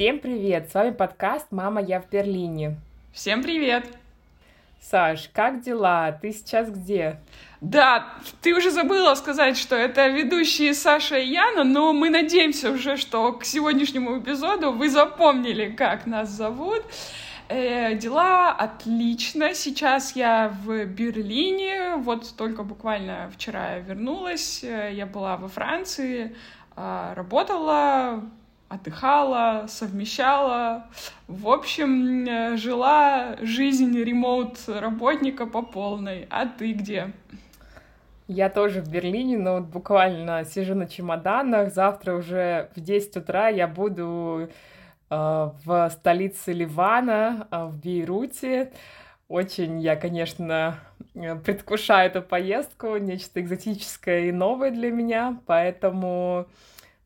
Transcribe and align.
Всем 0.00 0.18
привет! 0.18 0.70
С 0.70 0.74
вами 0.74 0.92
подкаст 0.92 1.48
«Мама, 1.50 1.82
я 1.82 2.00
в 2.00 2.08
Берлине». 2.08 2.76
Всем 3.12 3.42
привет! 3.42 3.84
Саш, 4.80 5.28
как 5.30 5.60
дела? 5.60 6.10
Ты 6.12 6.32
сейчас 6.32 6.70
где? 6.70 7.20
Да, 7.60 8.08
ты 8.40 8.54
уже 8.54 8.70
забыла 8.70 9.14
сказать, 9.14 9.58
что 9.58 9.76
это 9.76 10.08
ведущие 10.08 10.72
Саша 10.72 11.18
и 11.18 11.26
Яна, 11.26 11.64
но 11.64 11.92
мы 11.92 12.08
надеемся 12.08 12.70
уже, 12.70 12.96
что 12.96 13.34
к 13.34 13.44
сегодняшнему 13.44 14.18
эпизоду 14.18 14.72
вы 14.72 14.88
запомнили, 14.88 15.68
как 15.68 16.06
нас 16.06 16.30
зовут. 16.30 16.82
Э, 17.50 17.94
дела 17.94 18.52
отлично. 18.52 19.52
Сейчас 19.52 20.16
я 20.16 20.48
в 20.64 20.86
Берлине. 20.86 21.96
Вот 21.96 22.34
только 22.38 22.62
буквально 22.62 23.30
вчера 23.34 23.72
я 23.72 23.78
вернулась. 23.80 24.64
Э, 24.64 24.90
я 24.94 25.04
была 25.04 25.36
во 25.36 25.48
Франции, 25.48 26.34
э, 26.74 27.12
работала, 27.14 28.24
отдыхала, 28.70 29.66
совмещала. 29.68 30.86
В 31.26 31.48
общем, 31.48 32.24
э, 32.24 32.56
жила 32.56 33.36
жизнь 33.42 33.98
ремоут-работника 33.98 35.46
по 35.46 35.62
полной. 35.62 36.26
А 36.30 36.46
ты 36.46 36.72
где? 36.72 37.10
Я 38.28 38.48
тоже 38.48 38.80
в 38.80 38.88
Берлине, 38.88 39.38
но 39.38 39.54
вот 39.54 39.64
буквально 39.64 40.44
сижу 40.44 40.76
на 40.76 40.86
чемоданах. 40.86 41.74
Завтра 41.74 42.14
уже 42.14 42.70
в 42.76 42.80
10 42.80 43.16
утра 43.16 43.48
я 43.48 43.66
буду 43.66 44.48
э, 44.48 44.50
в 45.64 45.90
столице 45.90 46.52
Ливана, 46.52 47.48
э, 47.50 47.64
в 47.64 47.76
Бейруте. 47.76 48.70
Очень 49.26 49.80
я, 49.80 49.96
конечно, 49.96 50.78
предвкушаю 51.14 52.08
эту 52.08 52.22
поездку, 52.22 52.96
нечто 52.98 53.40
экзотическое 53.40 54.26
и 54.26 54.32
новое 54.32 54.70
для 54.70 54.90
меня, 54.90 55.38
поэтому 55.46 56.46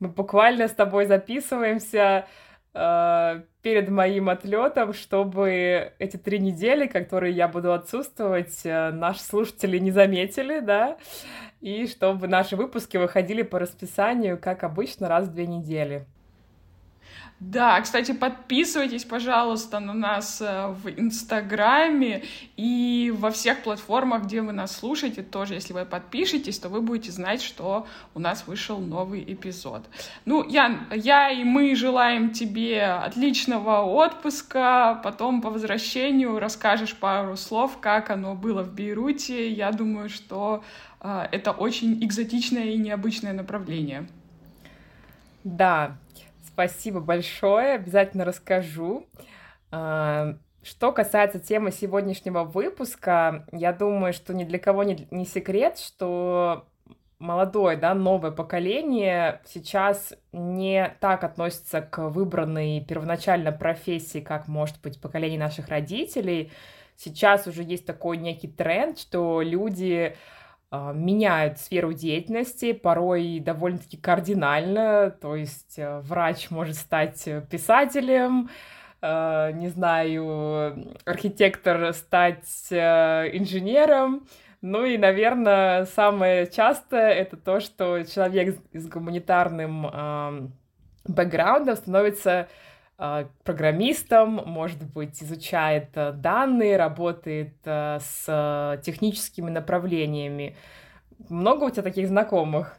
мы 0.04 0.08
буквально 0.10 0.68
с 0.68 0.72
тобой 0.72 1.06
записываемся 1.06 2.26
э, 2.74 3.42
перед 3.62 3.88
моим 3.88 4.28
отлетом, 4.28 4.92
чтобы 4.92 5.92
эти 5.98 6.16
три 6.18 6.38
недели, 6.38 6.86
которые 6.86 7.34
я 7.34 7.48
буду 7.48 7.72
отсутствовать, 7.72 8.60
э, 8.64 8.90
наши 8.90 9.22
слушатели 9.22 9.78
не 9.78 9.90
заметили, 9.90 10.60
да, 10.60 10.98
и 11.60 11.86
чтобы 11.86 12.28
наши 12.28 12.54
выпуски 12.54 12.98
выходили 12.98 13.42
по 13.42 13.58
расписанию, 13.58 14.38
как 14.38 14.62
обычно, 14.62 15.08
раз 15.08 15.26
в 15.28 15.32
две 15.32 15.46
недели. 15.46 16.06
Да, 17.40 17.80
кстати, 17.80 18.12
подписывайтесь, 18.12 19.04
пожалуйста, 19.04 19.80
на 19.80 19.92
нас 19.92 20.40
э, 20.40 20.68
в 20.68 20.88
Инстаграме 20.88 22.22
и 22.56 23.12
во 23.14 23.32
всех 23.32 23.62
платформах, 23.64 24.24
где 24.24 24.40
вы 24.40 24.52
нас 24.52 24.76
слушаете, 24.76 25.22
тоже, 25.22 25.54
если 25.54 25.72
вы 25.72 25.84
подпишетесь, 25.84 26.60
то 26.60 26.68
вы 26.68 26.80
будете 26.80 27.10
знать, 27.10 27.42
что 27.42 27.86
у 28.14 28.20
нас 28.20 28.46
вышел 28.46 28.78
новый 28.78 29.24
эпизод. 29.26 29.84
Ну, 30.24 30.48
Ян, 30.48 30.86
я 30.94 31.28
и 31.30 31.42
мы 31.42 31.74
желаем 31.74 32.30
тебе 32.30 32.84
отличного 32.84 33.82
отпуска, 33.82 35.00
потом 35.02 35.42
по 35.42 35.50
возвращению 35.50 36.38
расскажешь 36.38 36.94
пару 36.94 37.36
слов, 37.36 37.78
как 37.80 38.10
оно 38.10 38.36
было 38.36 38.62
в 38.62 38.72
Бейруте. 38.72 39.50
Я 39.50 39.72
думаю, 39.72 40.08
что 40.08 40.62
э, 41.00 41.26
это 41.32 41.50
очень 41.50 42.02
экзотичное 42.04 42.66
и 42.66 42.78
необычное 42.78 43.32
направление. 43.32 44.06
Да, 45.42 45.98
Спасибо 46.54 47.00
большое, 47.00 47.74
обязательно 47.74 48.24
расскажу. 48.24 49.08
А, 49.72 50.36
что 50.62 50.92
касается 50.92 51.40
темы 51.40 51.72
сегодняшнего 51.72 52.44
выпуска, 52.44 53.44
я 53.50 53.72
думаю, 53.72 54.12
что 54.12 54.32
ни 54.32 54.44
для 54.44 54.60
кого 54.60 54.84
не, 54.84 55.08
не 55.10 55.26
секрет, 55.26 55.78
что 55.80 56.68
молодое, 57.18 57.76
да, 57.76 57.92
новое 57.92 58.30
поколение 58.30 59.40
сейчас 59.44 60.14
не 60.30 60.94
так 61.00 61.24
относится 61.24 61.80
к 61.82 62.08
выбранной 62.08 62.84
первоначально 62.84 63.50
профессии, 63.50 64.20
как 64.20 64.46
может 64.46 64.80
быть 64.80 65.00
поколение 65.00 65.40
наших 65.40 65.66
родителей. 65.66 66.52
Сейчас 66.96 67.48
уже 67.48 67.64
есть 67.64 67.84
такой 67.84 68.16
некий 68.16 68.46
тренд, 68.46 68.96
что 68.96 69.42
люди 69.42 70.14
меняют 70.94 71.58
сферу 71.58 71.92
деятельности, 71.92 72.72
порой 72.72 73.40
довольно-таки 73.40 73.96
кардинально, 73.96 75.10
то 75.10 75.36
есть 75.36 75.78
э, 75.78 76.00
врач 76.00 76.50
может 76.50 76.76
стать 76.76 77.28
писателем, 77.50 78.50
э, 79.02 79.52
не 79.54 79.68
знаю, 79.68 80.94
архитектор 81.04 81.92
стать 81.92 82.66
э, 82.70 83.30
инженером, 83.32 84.26
ну 84.60 84.84
и, 84.84 84.96
наверное, 84.96 85.84
самое 85.84 86.46
частое 86.46 87.10
это 87.10 87.36
то, 87.36 87.60
что 87.60 88.02
человек 88.04 88.56
с 88.72 88.86
гуманитарным 88.88 90.52
бэкграундом 91.06 91.76
становится 91.76 92.30
а, 92.30 92.48
программистом, 92.96 94.42
может 94.46 94.82
быть, 94.82 95.22
изучает 95.22 95.90
э, 95.94 96.12
данные, 96.12 96.76
работает 96.76 97.54
э, 97.64 97.98
с 98.00 98.80
техническими 98.84 99.50
направлениями. 99.50 100.56
Много 101.28 101.64
у 101.64 101.70
тебя 101.70 101.82
таких 101.82 102.06
знакомых? 102.06 102.78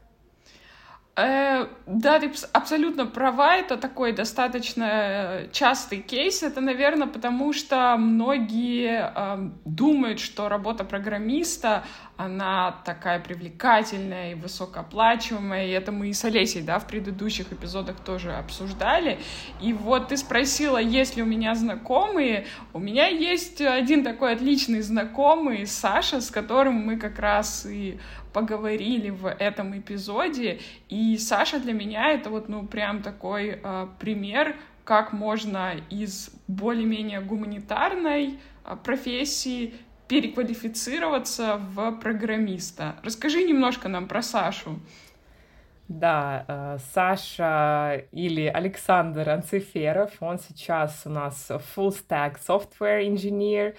Э, 1.17 1.67
да, 1.85 2.19
ты 2.19 2.29
абсолютно 2.51 3.05
права, 3.05 3.55
это 3.55 3.77
такой 3.77 4.11
достаточно 4.11 4.83
э, 4.83 5.49
частый 5.51 6.01
кейс. 6.01 6.43
Это, 6.43 6.59
наверное, 6.59 7.07
потому 7.07 7.53
что 7.53 7.95
многие 7.97 9.13
э, 9.15 9.49
думают, 9.63 10.19
что 10.19 10.49
работа 10.49 10.83
программиста, 10.83 11.85
она 12.17 12.81
такая 12.85 13.19
привлекательная 13.19 14.31
и 14.31 14.35
высокооплачиваемая, 14.35 15.67
и 15.67 15.71
это 15.71 15.91
мы 15.91 16.09
и 16.09 16.13
с 16.13 16.23
Олесей, 16.23 16.61
да, 16.61 16.79
в 16.79 16.87
предыдущих 16.87 17.51
эпизодах 17.51 17.99
тоже 17.99 18.33
обсуждали. 18.33 19.19
И 19.61 19.73
вот 19.73 20.07
ты 20.07 20.17
спросила, 20.17 20.77
есть 20.77 21.17
ли 21.17 21.23
у 21.23 21.25
меня 21.25 21.55
знакомые. 21.55 22.45
У 22.73 22.79
меня 22.79 23.07
есть 23.07 23.61
один 23.61 24.03
такой 24.03 24.33
отличный 24.33 24.81
знакомый, 24.81 25.67
Саша, 25.67 26.21
с 26.21 26.31
которым 26.31 26.75
мы 26.75 26.97
как 26.97 27.19
раз 27.19 27.65
и 27.65 27.99
поговорили 28.31 29.09
в 29.09 29.27
этом 29.27 29.77
эпизоде. 29.77 30.59
И 30.89 31.17
Саша 31.17 31.59
для 31.59 31.73
меня 31.73 32.11
это 32.11 32.29
вот, 32.29 32.49
ну, 32.49 32.65
прям 32.65 33.01
такой 33.01 33.59
э, 33.61 33.87
пример, 33.99 34.55
как 34.83 35.13
можно 35.13 35.73
из 35.89 36.29
более-менее 36.47 37.21
гуманитарной 37.21 38.39
э, 38.63 38.77
профессии 38.83 39.73
переквалифицироваться 40.07 41.57
в 41.57 41.91
программиста. 41.93 42.95
Расскажи 43.03 43.43
немножко 43.43 43.89
нам 43.89 44.07
про 44.07 44.21
Сашу. 44.21 44.79
Да, 45.87 46.45
э, 46.47 46.77
Саша 46.93 48.05
или 48.11 48.47
Александр 48.47 49.29
Анциферов, 49.29 50.11
он 50.19 50.39
сейчас 50.39 51.03
у 51.05 51.09
нас 51.09 51.51
full 51.75 51.89
stack 51.89 52.37
software 52.39 53.07
engineer, 53.07 53.75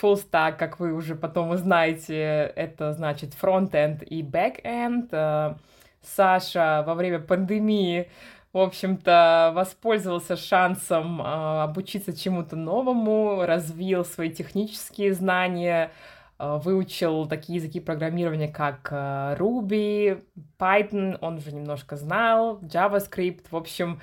full 0.00 0.14
stack, 0.14 0.56
как 0.56 0.80
вы 0.80 0.94
уже 0.94 1.14
потом 1.14 1.50
узнаете, 1.50 2.50
это 2.56 2.94
значит 2.94 3.34
фронт-энд 3.34 4.02
и 4.02 4.22
бэк-энд. 4.22 5.08
Э, 5.12 5.56
Саша 6.02 6.82
во 6.86 6.94
время 6.94 7.18
пандемии, 7.18 8.10
в 8.54 8.58
общем-то, 8.58 9.50
воспользовался 9.52 10.36
шансом 10.36 11.20
э, 11.20 11.24
обучиться 11.64 12.16
чему-то 12.16 12.54
новому, 12.54 13.44
развил 13.44 14.04
свои 14.04 14.30
технические 14.30 15.12
знания, 15.12 15.90
э, 16.38 16.60
выучил 16.62 17.26
такие 17.26 17.56
языки 17.56 17.80
программирования, 17.80 18.46
как 18.46 18.92
Ruby, 18.92 20.22
Python, 20.56 21.18
он 21.20 21.38
уже 21.38 21.50
немножко 21.50 21.96
знал, 21.96 22.60
JavaScript, 22.60 23.46
в 23.50 23.56
общем, 23.56 24.00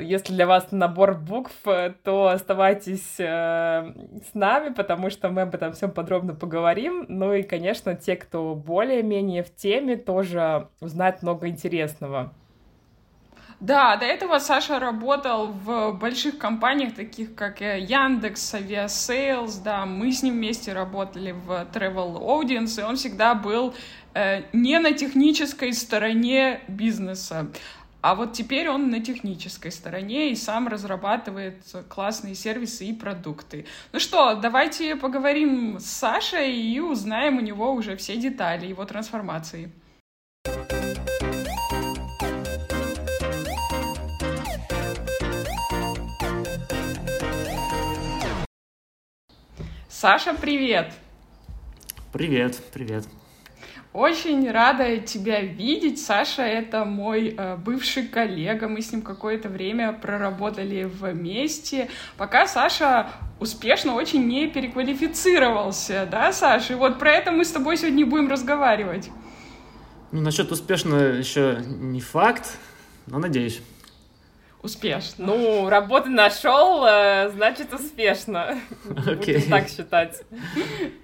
если 0.00 0.32
для 0.32 0.46
вас 0.46 0.72
набор 0.72 1.14
букв, 1.14 1.52
то 2.02 2.28
оставайтесь 2.28 3.20
э, 3.20 3.92
с 4.30 4.32
нами, 4.32 4.72
потому 4.72 5.10
что 5.10 5.28
мы 5.28 5.42
об 5.42 5.54
этом 5.54 5.74
всем 5.74 5.90
подробно 5.90 6.34
поговорим. 6.34 7.04
Ну 7.08 7.34
и, 7.34 7.42
конечно, 7.42 7.94
те, 7.94 8.16
кто 8.16 8.54
более-менее 8.54 9.42
в 9.42 9.54
теме, 9.54 9.98
тоже 9.98 10.68
узнают 10.80 11.22
много 11.22 11.48
интересного. 11.48 12.32
Да, 13.60 13.96
до 13.96 14.04
этого 14.04 14.38
Саша 14.38 14.78
работал 14.78 15.48
в 15.48 15.90
больших 15.92 16.38
компаниях, 16.38 16.94
таких 16.94 17.34
как 17.34 17.60
Яндекс, 17.60 18.54
Aviasales, 18.54 19.60
да, 19.64 19.84
мы 19.84 20.12
с 20.12 20.22
ним 20.22 20.34
вместе 20.34 20.72
работали 20.72 21.32
в 21.32 21.66
Travel 21.72 22.20
Audience, 22.20 22.80
и 22.80 22.84
он 22.84 22.94
всегда 22.94 23.34
был 23.34 23.74
э, 24.14 24.42
не 24.52 24.78
на 24.78 24.92
технической 24.92 25.72
стороне 25.72 26.60
бизнеса. 26.68 27.48
А 28.00 28.14
вот 28.14 28.32
теперь 28.32 28.68
он 28.68 28.90
на 28.90 29.00
технической 29.00 29.72
стороне 29.72 30.30
и 30.30 30.36
сам 30.36 30.68
разрабатывает 30.68 31.60
классные 31.88 32.36
сервисы 32.36 32.86
и 32.86 32.92
продукты. 32.92 33.66
Ну 33.92 33.98
что, 33.98 34.36
давайте 34.36 34.94
поговорим 34.94 35.80
с 35.80 35.86
Сашей 35.86 36.54
и 36.54 36.78
узнаем 36.78 37.38
у 37.38 37.40
него 37.40 37.72
уже 37.72 37.96
все 37.96 38.16
детали 38.16 38.66
его 38.66 38.84
трансформации. 38.84 39.72
Саша, 50.00 50.32
привет! 50.32 50.92
Привет, 52.12 52.62
привет. 52.72 53.04
Очень 53.92 54.48
рада 54.48 54.98
тебя 54.98 55.40
видеть. 55.40 56.00
Саша— 56.00 56.42
это 56.44 56.84
мой 56.84 57.34
э, 57.36 57.56
бывший 57.56 58.06
коллега. 58.06 58.68
Мы 58.68 58.80
с 58.80 58.92
ним 58.92 59.02
какое-то 59.02 59.48
время 59.48 59.92
проработали 59.92 60.84
вместе. 60.84 61.90
Пока 62.16 62.46
Саша 62.46 63.10
успешно 63.40 63.94
очень 63.94 64.28
не 64.28 64.46
переквалифицировался, 64.46 66.06
да, 66.08 66.30
Саша? 66.32 66.74
И 66.74 66.76
вот 66.76 67.00
про 67.00 67.10
это 67.10 67.32
мы 67.32 67.44
с 67.44 67.50
тобой 67.50 67.76
сегодня 67.76 68.06
будем 68.06 68.28
разговаривать. 68.28 69.10
Ну, 70.12 70.20
насчет 70.20 70.52
успешно 70.52 70.94
еще 70.94 71.58
не 71.66 72.00
факт, 72.00 72.56
но 73.08 73.18
надеюсь 73.18 73.60
успешно. 74.62 75.26
Ну, 75.26 75.68
работу 75.68 76.10
нашел, 76.10 76.84
э, 76.84 77.30
значит 77.30 77.72
успешно. 77.72 78.58
Okay. 78.84 79.34
Будем 79.34 79.50
так 79.50 79.68
считать. 79.68 80.22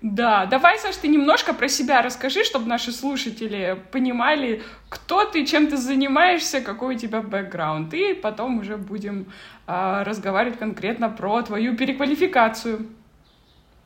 Да, 0.03 0.47
давай, 0.47 0.79
Саш, 0.79 0.97
ты 0.97 1.09
немножко 1.09 1.55
про 1.55 1.69
себя 1.69 2.03
расскажи, 2.03 2.45
чтобы 2.45 2.67
наши 2.67 2.93
слушатели 2.93 3.79
понимали, 3.93 4.63
кто 4.89 5.25
ты, 5.25 5.47
чем 5.47 5.69
ты 5.69 5.77
занимаешься, 5.77 6.61
какой 6.61 6.97
у 6.97 6.99
тебя 6.99 7.23
бэкграунд. 7.23 7.95
И 7.95 8.15
потом 8.15 8.59
уже 8.59 8.77
будем 8.77 9.27
э, 9.67 10.03
разговаривать 10.03 10.59
конкретно 10.59 11.09
про 11.09 11.43
твою 11.43 11.77
переквалификацию. 11.77 12.87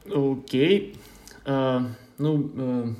Окей. 0.06 0.93
Okay. 0.93 0.97
Uh, 1.44 1.87
ну, 2.19 2.37
uh, 2.37 2.94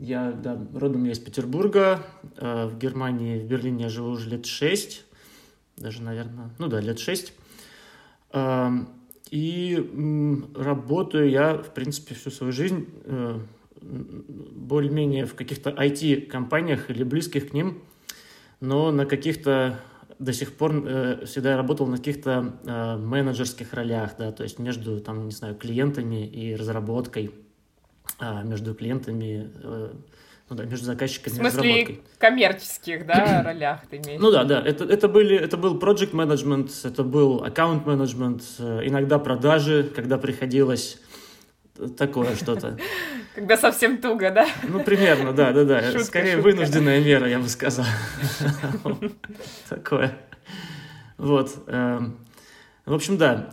я 0.00 0.32
да, 0.32 0.58
родом 0.74 1.04
я 1.04 1.12
из 1.12 1.20
Петербурга. 1.20 2.00
Uh, 2.36 2.66
в 2.66 2.78
Германии, 2.78 3.38
в 3.38 3.44
Берлине 3.44 3.84
я 3.84 3.88
живу 3.88 4.10
уже 4.10 4.28
лет 4.28 4.46
шесть 4.46 5.04
даже, 5.76 6.02
наверное, 6.02 6.50
ну 6.58 6.68
да, 6.68 6.80
лет 6.80 6.98
шесть. 6.98 7.34
И 9.30 10.50
работаю 10.54 11.30
я, 11.30 11.54
в 11.54 11.72
принципе, 11.72 12.14
всю 12.14 12.30
свою 12.30 12.52
жизнь 12.52 12.86
э, 13.04 13.38
более-менее 13.80 15.24
в 15.24 15.34
каких-то 15.34 15.70
IT-компаниях 15.70 16.90
или 16.90 17.02
близких 17.02 17.50
к 17.50 17.52
ним, 17.54 17.82
но 18.60 18.90
на 18.90 19.06
каких-то 19.06 19.80
до 20.18 20.32
сих 20.32 20.52
пор 20.52 20.84
э, 20.86 21.24
всегда 21.24 21.56
работал 21.56 21.86
на 21.86 21.96
каких-то 21.96 22.54
э, 22.64 22.96
менеджерских 22.96 23.72
ролях, 23.72 24.16
да, 24.18 24.32
то 24.32 24.42
есть 24.42 24.58
между, 24.58 25.00
там, 25.00 25.24
не 25.24 25.32
знаю, 25.32 25.56
клиентами 25.56 26.26
и 26.26 26.54
разработкой, 26.54 27.30
э, 28.20 28.44
между 28.44 28.74
клиентами 28.74 29.50
э, 29.54 29.94
ну 30.48 30.56
да, 30.56 30.64
между 30.64 30.86
заказчиками 30.86 31.34
В 31.34 31.36
смысле 31.36 32.00
коммерческих, 32.18 33.06
да, 33.06 33.42
ролях 33.46 33.80
ты 33.88 33.96
имеешь? 33.98 34.20
Ну 34.20 34.30
да, 34.30 34.44
да, 34.44 34.60
это, 34.60 34.84
это, 34.84 35.08
были, 35.08 35.36
это 35.36 35.56
был 35.56 35.78
project 35.78 36.12
management, 36.12 36.70
это 36.84 37.02
был 37.02 37.42
аккаунт 37.42 37.86
management, 37.86 38.42
э, 38.58 38.86
иногда 38.86 39.18
продажи, 39.18 39.90
когда 39.94 40.18
приходилось 40.18 41.00
такое 41.96 42.36
что-то. 42.36 42.78
Когда 43.34 43.56
совсем 43.56 43.96
туго, 43.96 44.30
да? 44.30 44.46
Ну, 44.68 44.84
примерно, 44.84 45.32
да, 45.32 45.52
да, 45.52 45.64
да. 45.64 45.82
Шутка, 45.84 46.04
Скорее 46.04 46.34
шутка. 46.34 46.50
вынужденная 46.50 47.00
мера, 47.00 47.26
я 47.26 47.38
бы 47.38 47.48
сказал. 47.48 47.86
Такое. 49.70 50.18
Вот. 51.16 51.50
Эм, 51.66 52.18
в 52.84 52.92
общем, 52.92 53.16
да. 53.16 53.48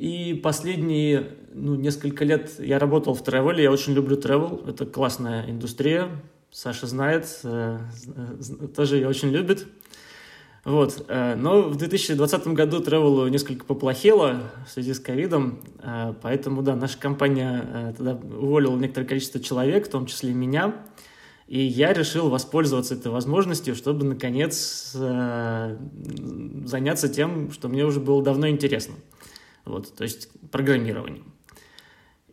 И 0.00 0.32
последние 0.32 1.36
ну, 1.52 1.74
несколько 1.74 2.24
лет 2.24 2.52
я 2.58 2.78
работал 2.78 3.12
в 3.12 3.22
тревеле, 3.22 3.64
я 3.64 3.70
очень 3.70 3.92
люблю 3.92 4.16
тревел, 4.16 4.64
это 4.66 4.86
классная 4.86 5.50
индустрия, 5.50 6.08
Саша 6.50 6.86
знает, 6.86 7.38
э, 7.44 7.80
тоже 8.74 8.96
ее 8.96 9.08
очень 9.08 9.28
любит. 9.28 9.66
Вот. 10.64 11.04
Э, 11.08 11.34
но 11.34 11.64
в 11.64 11.76
2020 11.76 12.46
году 12.46 12.80
тревелу 12.80 13.28
несколько 13.28 13.66
поплохело 13.66 14.40
в 14.66 14.70
связи 14.70 14.94
с 14.94 15.00
ковидом, 15.00 15.60
э, 15.82 16.14
поэтому, 16.22 16.62
да, 16.62 16.76
наша 16.76 16.98
компания 16.98 17.92
тогда 17.94 18.14
уволила 18.14 18.78
некоторое 18.78 19.04
количество 19.04 19.38
человек, 19.38 19.88
в 19.88 19.90
том 19.90 20.06
числе 20.06 20.30
и 20.30 20.34
меня, 20.34 20.76
и 21.46 21.60
я 21.60 21.92
решил 21.92 22.30
воспользоваться 22.30 22.94
этой 22.94 23.12
возможностью, 23.12 23.74
чтобы, 23.74 24.06
наконец, 24.06 24.92
заняться 26.64 27.10
тем, 27.10 27.52
что 27.52 27.68
мне 27.68 27.84
уже 27.84 28.00
было 28.00 28.22
давно 28.22 28.48
интересно– 28.48 28.94
вот, 29.64 29.94
то 29.94 30.04
есть 30.04 30.28
программированием. 30.50 31.30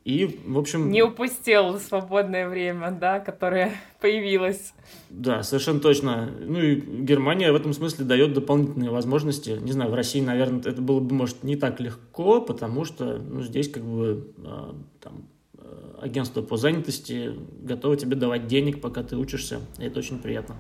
И, 0.07 0.39
в 0.45 0.57
общем... 0.57 0.89
Не 0.89 1.03
упустил 1.03 1.77
свободное 1.81 2.47
время, 2.47 2.91
да, 2.91 3.19
которое 3.19 3.73
появилось. 4.01 4.73
Да, 5.09 5.43
совершенно 5.43 5.81
точно. 5.81 6.31
Ну 6.39 6.61
и 6.61 6.75
Германия 6.75 7.51
в 7.51 7.55
этом 7.55 7.73
смысле 7.73 8.05
дает 8.05 8.33
дополнительные 8.33 8.89
возможности. 8.89 9.57
Не 9.59 9.73
знаю, 9.73 9.91
в 9.91 9.95
России, 9.95 10.21
наверное, 10.21 10.61
это 10.61 10.81
было 10.81 11.01
бы, 11.01 11.13
может, 11.13 11.43
не 11.43 11.57
так 11.57 11.81
легко, 11.81 12.39
потому 12.39 12.85
что 12.85 13.17
ну, 13.17 13.41
здесь 13.41 13.69
как 13.69 13.83
бы 13.83 14.31
а, 14.45 14.75
там, 15.01 15.27
а, 15.57 15.99
агентство 16.03 16.41
по 16.41 16.55
занятости 16.55 17.33
готово 17.63 17.97
тебе 17.97 18.15
давать 18.15 18.47
денег, 18.47 18.79
пока 18.79 19.03
ты 19.03 19.17
учишься, 19.17 19.59
и 19.77 19.83
это 19.83 19.99
очень 19.99 20.19
приятно. 20.19 20.55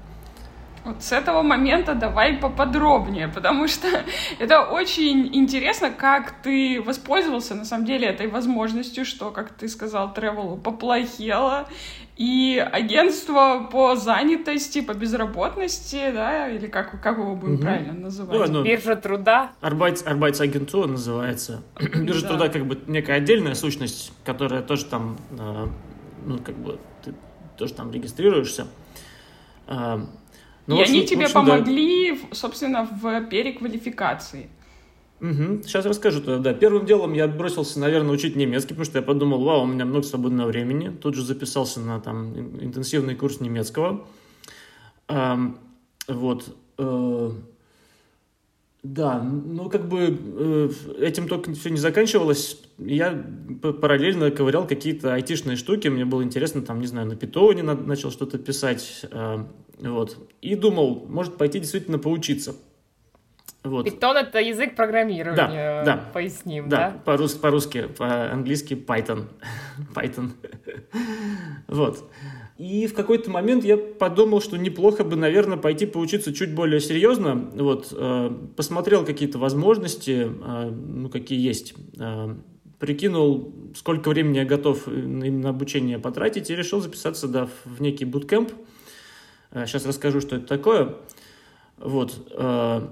Вот 0.87 1.03
с 1.03 1.11
этого 1.11 1.41
момента 1.41 1.95
давай 1.95 2.33
поподробнее, 2.33 3.27
потому 3.27 3.67
что 3.67 3.87
это 4.39 4.61
очень 4.61 5.35
интересно, 5.35 5.91
как 5.91 6.41
ты 6.41 6.81
воспользовался 6.81 7.55
на 7.55 7.65
самом 7.65 7.85
деле 7.85 8.07
этой 8.07 8.27
возможностью, 8.27 9.03
что, 9.03 9.31
как 9.31 9.49
ты 9.49 9.67
сказал, 9.67 10.13
Тревелу 10.13 10.55
поплохело, 10.55 11.67
и 12.15 12.57
агентство 12.71 13.67
по 13.69 13.95
занятости, 13.97 14.81
по 14.81 14.93
безработности, 14.93 16.09
да, 16.13 16.49
или 16.49 16.67
как, 16.67 17.01
как 17.01 17.17
его 17.17 17.35
будем 17.35 17.55
угу. 17.55 17.63
правильно 17.63 17.93
называть? 17.93 18.49
Ну, 18.49 18.63
Биржа 18.63 18.95
труда. 18.95 19.51
Арбайт, 19.59 20.07
Арбайтсагентура 20.07 20.87
называется. 20.87 21.63
Биржа 21.79 22.21
да. 22.21 22.27
труда 22.29 22.49
как 22.49 22.65
бы 22.65 22.79
некая 22.87 23.17
отдельная 23.17 23.55
сущность, 23.55 24.13
которая 24.23 24.61
тоже 24.61 24.85
там, 24.85 25.17
э, 25.37 25.67
ну, 26.25 26.39
как 26.39 26.55
бы, 26.55 26.79
ты 27.03 27.13
тоже 27.57 27.73
там 27.73 27.91
регистрируешься. 27.91 28.67
Ну, 30.67 30.77
и 30.77 30.81
общем, 30.81 30.95
они 30.95 31.05
тебе 31.05 31.23
общем, 31.23 31.33
помогли, 31.33 32.11
да. 32.11 32.35
собственно, 32.35 32.83
в 32.85 33.21
переквалификации. 33.25 34.49
Угу. 35.19 35.63
Сейчас 35.63 35.85
расскажу 35.85 36.21
тогда. 36.21 36.51
Да, 36.51 36.53
первым 36.53 36.85
делом 36.85 37.13
я 37.13 37.27
бросился, 37.27 37.79
наверное, 37.79 38.11
учить 38.11 38.35
немецкий, 38.35 38.69
потому 38.69 38.85
что 38.85 38.99
я 38.99 39.03
подумал, 39.03 39.43
вау, 39.43 39.63
у 39.63 39.65
меня 39.65 39.85
много 39.85 40.05
свободного 40.05 40.47
времени. 40.47 40.89
Тут 40.89 41.15
же 41.15 41.23
записался 41.23 41.79
на 41.79 41.99
там 41.99 42.37
интенсивный 42.61 43.15
курс 43.15 43.39
немецкого. 43.39 44.05
А, 45.07 45.39
вот. 46.07 46.55
Э, 46.77 47.31
да, 48.93 49.21
ну 49.21 49.69
как 49.69 49.89
бы 49.89 50.17
э, 50.17 50.69
этим 50.99 51.27
только 51.27 51.53
все 51.53 51.69
не 51.69 51.77
заканчивалось. 51.77 52.61
Я 52.77 53.21
параллельно 53.81 54.31
ковырял 54.31 54.65
какие-то 54.65 55.13
айтишные 55.13 55.57
штуки. 55.57 55.89
Мне 55.89 56.05
было 56.05 56.23
интересно, 56.23 56.61
там, 56.61 56.79
не 56.79 56.87
знаю, 56.87 57.07
на 57.07 57.17
питоне 57.17 57.63
начал 57.63 58.11
что-то 58.11 58.37
писать. 58.37 59.05
Э, 59.11 59.43
вот. 59.79 60.17
И 60.41 60.55
думал, 60.55 61.05
может 61.09 61.37
пойти 61.37 61.59
действительно 61.59 61.99
поучиться. 61.99 62.55
Вот. 63.63 63.87
Python— 63.87 64.13
это 64.15 64.39
язык 64.39 64.77
программирования, 64.77 65.83
да, 65.83 65.97
да. 65.97 66.03
поясним, 66.13 66.69
да? 66.69 66.91
Да, 67.05 67.17
по-русски, 67.39 67.87
по-английски 67.87 68.73
Python. 68.73 69.25
Python. 69.93 70.31
вот. 71.67 72.09
И 72.57 72.87
в 72.87 72.95
какой-то 72.95 73.29
момент 73.29 73.63
я 73.63 73.77
подумал, 73.77 74.41
что 74.41 74.57
неплохо 74.57 75.03
бы, 75.03 75.15
наверное, 75.15 75.57
пойти 75.57 75.85
поучиться 75.85 76.33
чуть 76.33 76.55
более 76.55 76.79
серьезно. 76.79 77.51
Вот, 77.53 77.89
э, 77.91 78.31
посмотрел 78.55 79.05
какие-то 79.05 79.37
возможности, 79.37 80.27
э, 80.27 80.69
ну, 80.71 81.09
какие 81.09 81.39
есть. 81.39 81.75
Э, 81.99 82.35
прикинул, 82.79 83.53
сколько 83.75 84.09
времени 84.09 84.37
я 84.37 84.45
готов 84.45 84.87
на 84.87 85.49
обучение 85.49 85.99
потратить, 85.99 86.49
и 86.49 86.55
решил 86.55 86.81
записаться 86.81 87.27
да, 87.27 87.47
в 87.65 87.79
некий 87.79 88.05
буткемп. 88.05 88.51
Э, 89.51 89.65
Сейчас 89.67 89.85
э, 89.85 89.89
расскажу, 89.89 90.19
что 90.19 90.37
это 90.37 90.47
такое. 90.47 90.95
Вот. 91.77 92.27
Э, 92.31 92.87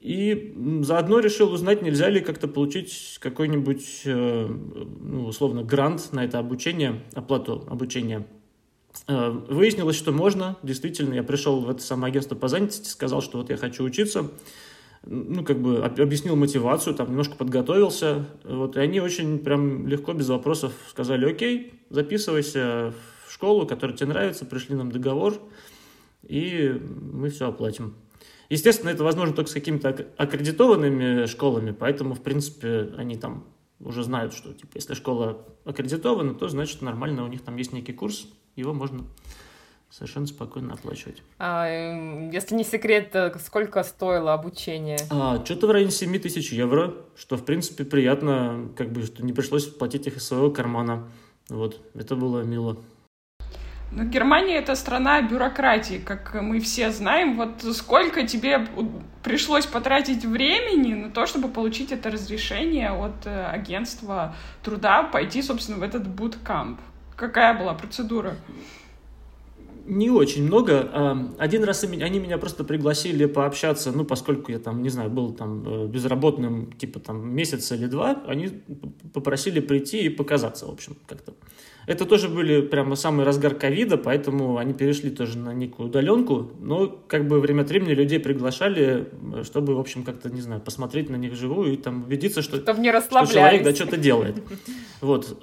и 0.00 0.54
заодно 0.82 1.20
решил 1.20 1.50
узнать, 1.52 1.80
нельзя 1.80 2.10
ли 2.10 2.20
как-то 2.20 2.48
получить 2.48 3.16
какой-нибудь, 3.20 4.02
э, 4.04 4.46
ну, 4.46 5.24
условно, 5.24 5.64
грант 5.64 6.12
на 6.12 6.22
это 6.22 6.38
обучение, 6.38 7.02
оплату 7.14 7.66
обучения. 7.68 8.26
Выяснилось, 9.06 9.96
что 9.96 10.12
можно. 10.12 10.56
Действительно, 10.62 11.14
я 11.14 11.22
пришел 11.22 11.60
в 11.60 11.70
это 11.70 11.82
самое 11.82 12.10
агентство 12.10 12.34
по 12.34 12.48
занятости, 12.48 12.88
сказал, 12.88 13.22
что 13.22 13.38
вот 13.38 13.50
я 13.50 13.56
хочу 13.56 13.84
учиться. 13.84 14.30
Ну, 15.04 15.44
как 15.44 15.60
бы 15.60 15.84
объяснил 15.84 16.34
мотивацию, 16.34 16.94
там 16.94 17.10
немножко 17.10 17.36
подготовился. 17.36 18.26
Вот, 18.44 18.76
и 18.76 18.80
они 18.80 19.00
очень 19.00 19.38
прям 19.38 19.86
легко, 19.86 20.12
без 20.12 20.28
вопросов 20.28 20.72
сказали, 20.88 21.30
окей, 21.30 21.74
записывайся 21.90 22.92
в 23.26 23.32
школу, 23.32 23.66
которая 23.66 23.96
тебе 23.96 24.08
нравится, 24.08 24.44
пришли 24.44 24.74
нам 24.74 24.90
договор 24.90 25.40
и 26.28 26.80
мы 27.12 27.30
все 27.30 27.48
оплатим. 27.48 27.94
Естественно, 28.48 28.90
это 28.90 29.02
возможно 29.02 29.34
только 29.34 29.50
с 29.50 29.54
какими-то 29.54 30.06
аккредитованными 30.16 31.26
школами, 31.26 31.72
поэтому, 31.72 32.14
в 32.14 32.22
принципе, 32.22 32.92
они 32.96 33.16
там 33.16 33.44
уже 33.80 34.04
знают, 34.04 34.34
что 34.34 34.52
типа, 34.52 34.72
если 34.74 34.94
школа 34.94 35.44
аккредитована, 35.64 36.34
то 36.34 36.48
значит 36.48 36.80
нормально, 36.80 37.24
у 37.24 37.28
них 37.28 37.42
там 37.42 37.56
есть 37.56 37.72
некий 37.72 37.92
курс, 37.92 38.28
его 38.56 38.72
можно 38.72 39.04
совершенно 39.90 40.26
спокойно 40.26 40.74
оплачивать. 40.74 41.22
А, 41.38 41.68
если 42.32 42.54
не 42.54 42.64
секрет, 42.64 43.14
сколько 43.44 43.82
стоило 43.82 44.34
обучение? 44.34 44.98
А, 45.10 45.42
что-то 45.44 45.68
в 45.68 45.70
районе 45.70 45.90
7 45.90 46.18
тысяч 46.18 46.52
евро, 46.52 46.94
что, 47.16 47.36
в 47.36 47.44
принципе, 47.44 47.84
приятно, 47.84 48.68
как 48.76 48.90
бы, 48.92 49.02
что 49.02 49.24
не 49.24 49.32
пришлось 49.32 49.66
платить 49.66 50.06
их 50.06 50.16
из 50.16 50.26
своего 50.26 50.50
кармана. 50.50 51.08
Вот, 51.48 51.80
это 51.94 52.16
было 52.16 52.42
мило. 52.42 52.76
Ну, 53.92 54.04
Германия— 54.04 54.56
это 54.58 54.74
страна 54.74 55.22
бюрократии, 55.22 56.02
как 56.04 56.34
мы 56.34 56.58
все 56.60 56.90
знаем. 56.90 57.36
Вот 57.36 57.62
сколько 57.74 58.26
тебе 58.26 58.66
пришлось 59.22 59.64
потратить 59.64 60.24
времени 60.24 60.94
на 60.94 61.10
то, 61.10 61.24
чтобы 61.26 61.48
получить 61.48 61.92
это 61.92 62.10
разрешение 62.10 62.90
от 62.90 63.26
э, 63.26 63.46
агентства 63.46 64.34
труда 64.62 65.04
пойти, 65.04 65.40
собственно, 65.40 65.78
в 65.78 65.82
этот 65.82 66.06
буткамп? 66.08 66.80
Какая 67.16 67.58
была 67.58 67.74
процедура? 67.74 68.36
Не 69.86 70.10
очень 70.10 70.44
много. 70.44 70.90
А, 70.92 71.34
один 71.38 71.62
раз 71.62 71.84
они 71.84 72.18
меня 72.18 72.38
просто 72.38 72.64
пригласили 72.64 73.24
пообщаться, 73.26 73.92
ну, 73.92 74.04
поскольку 74.04 74.50
я 74.50 74.58
там, 74.58 74.82
не 74.82 74.88
знаю, 74.88 75.10
был 75.10 75.32
там 75.32 75.62
э, 75.64 75.86
безработным, 75.86 76.72
типа 76.72 76.98
там 76.98 77.32
месяц 77.32 77.70
или 77.70 77.86
два, 77.86 78.20
они 78.26 78.48
попросили 79.14 79.60
прийти 79.60 80.02
и 80.02 80.08
показаться, 80.08 80.66
в 80.66 80.70
общем, 80.70 80.96
как-то. 81.06 81.34
Это 81.86 82.04
тоже 82.04 82.28
были 82.28 82.62
прямо 82.62 82.96
самый 82.96 83.24
разгар 83.24 83.54
ковида, 83.54 83.96
поэтому 83.96 84.58
они 84.58 84.74
перешли 84.74 85.08
тоже 85.08 85.38
на 85.38 85.54
некую 85.54 85.88
удаленку, 85.88 86.50
но 86.58 86.88
как 86.88 87.28
бы 87.28 87.38
время 87.38 87.62
от 87.62 87.68
времени 87.68 87.92
людей 87.94 88.18
приглашали, 88.18 89.08
чтобы, 89.44 89.76
в 89.76 89.78
общем, 89.78 90.02
как-то, 90.02 90.28
не 90.28 90.40
знаю, 90.40 90.60
посмотреть 90.60 91.10
на 91.10 91.16
них 91.16 91.32
вживую 91.32 91.74
и 91.74 91.76
там 91.76 92.02
убедиться, 92.02 92.42
что, 92.42 92.56
что 92.56 93.32
человек 93.32 93.62
да 93.62 93.72
что-то 93.72 93.96
делает. 93.96 94.42
Вот. 95.00 95.38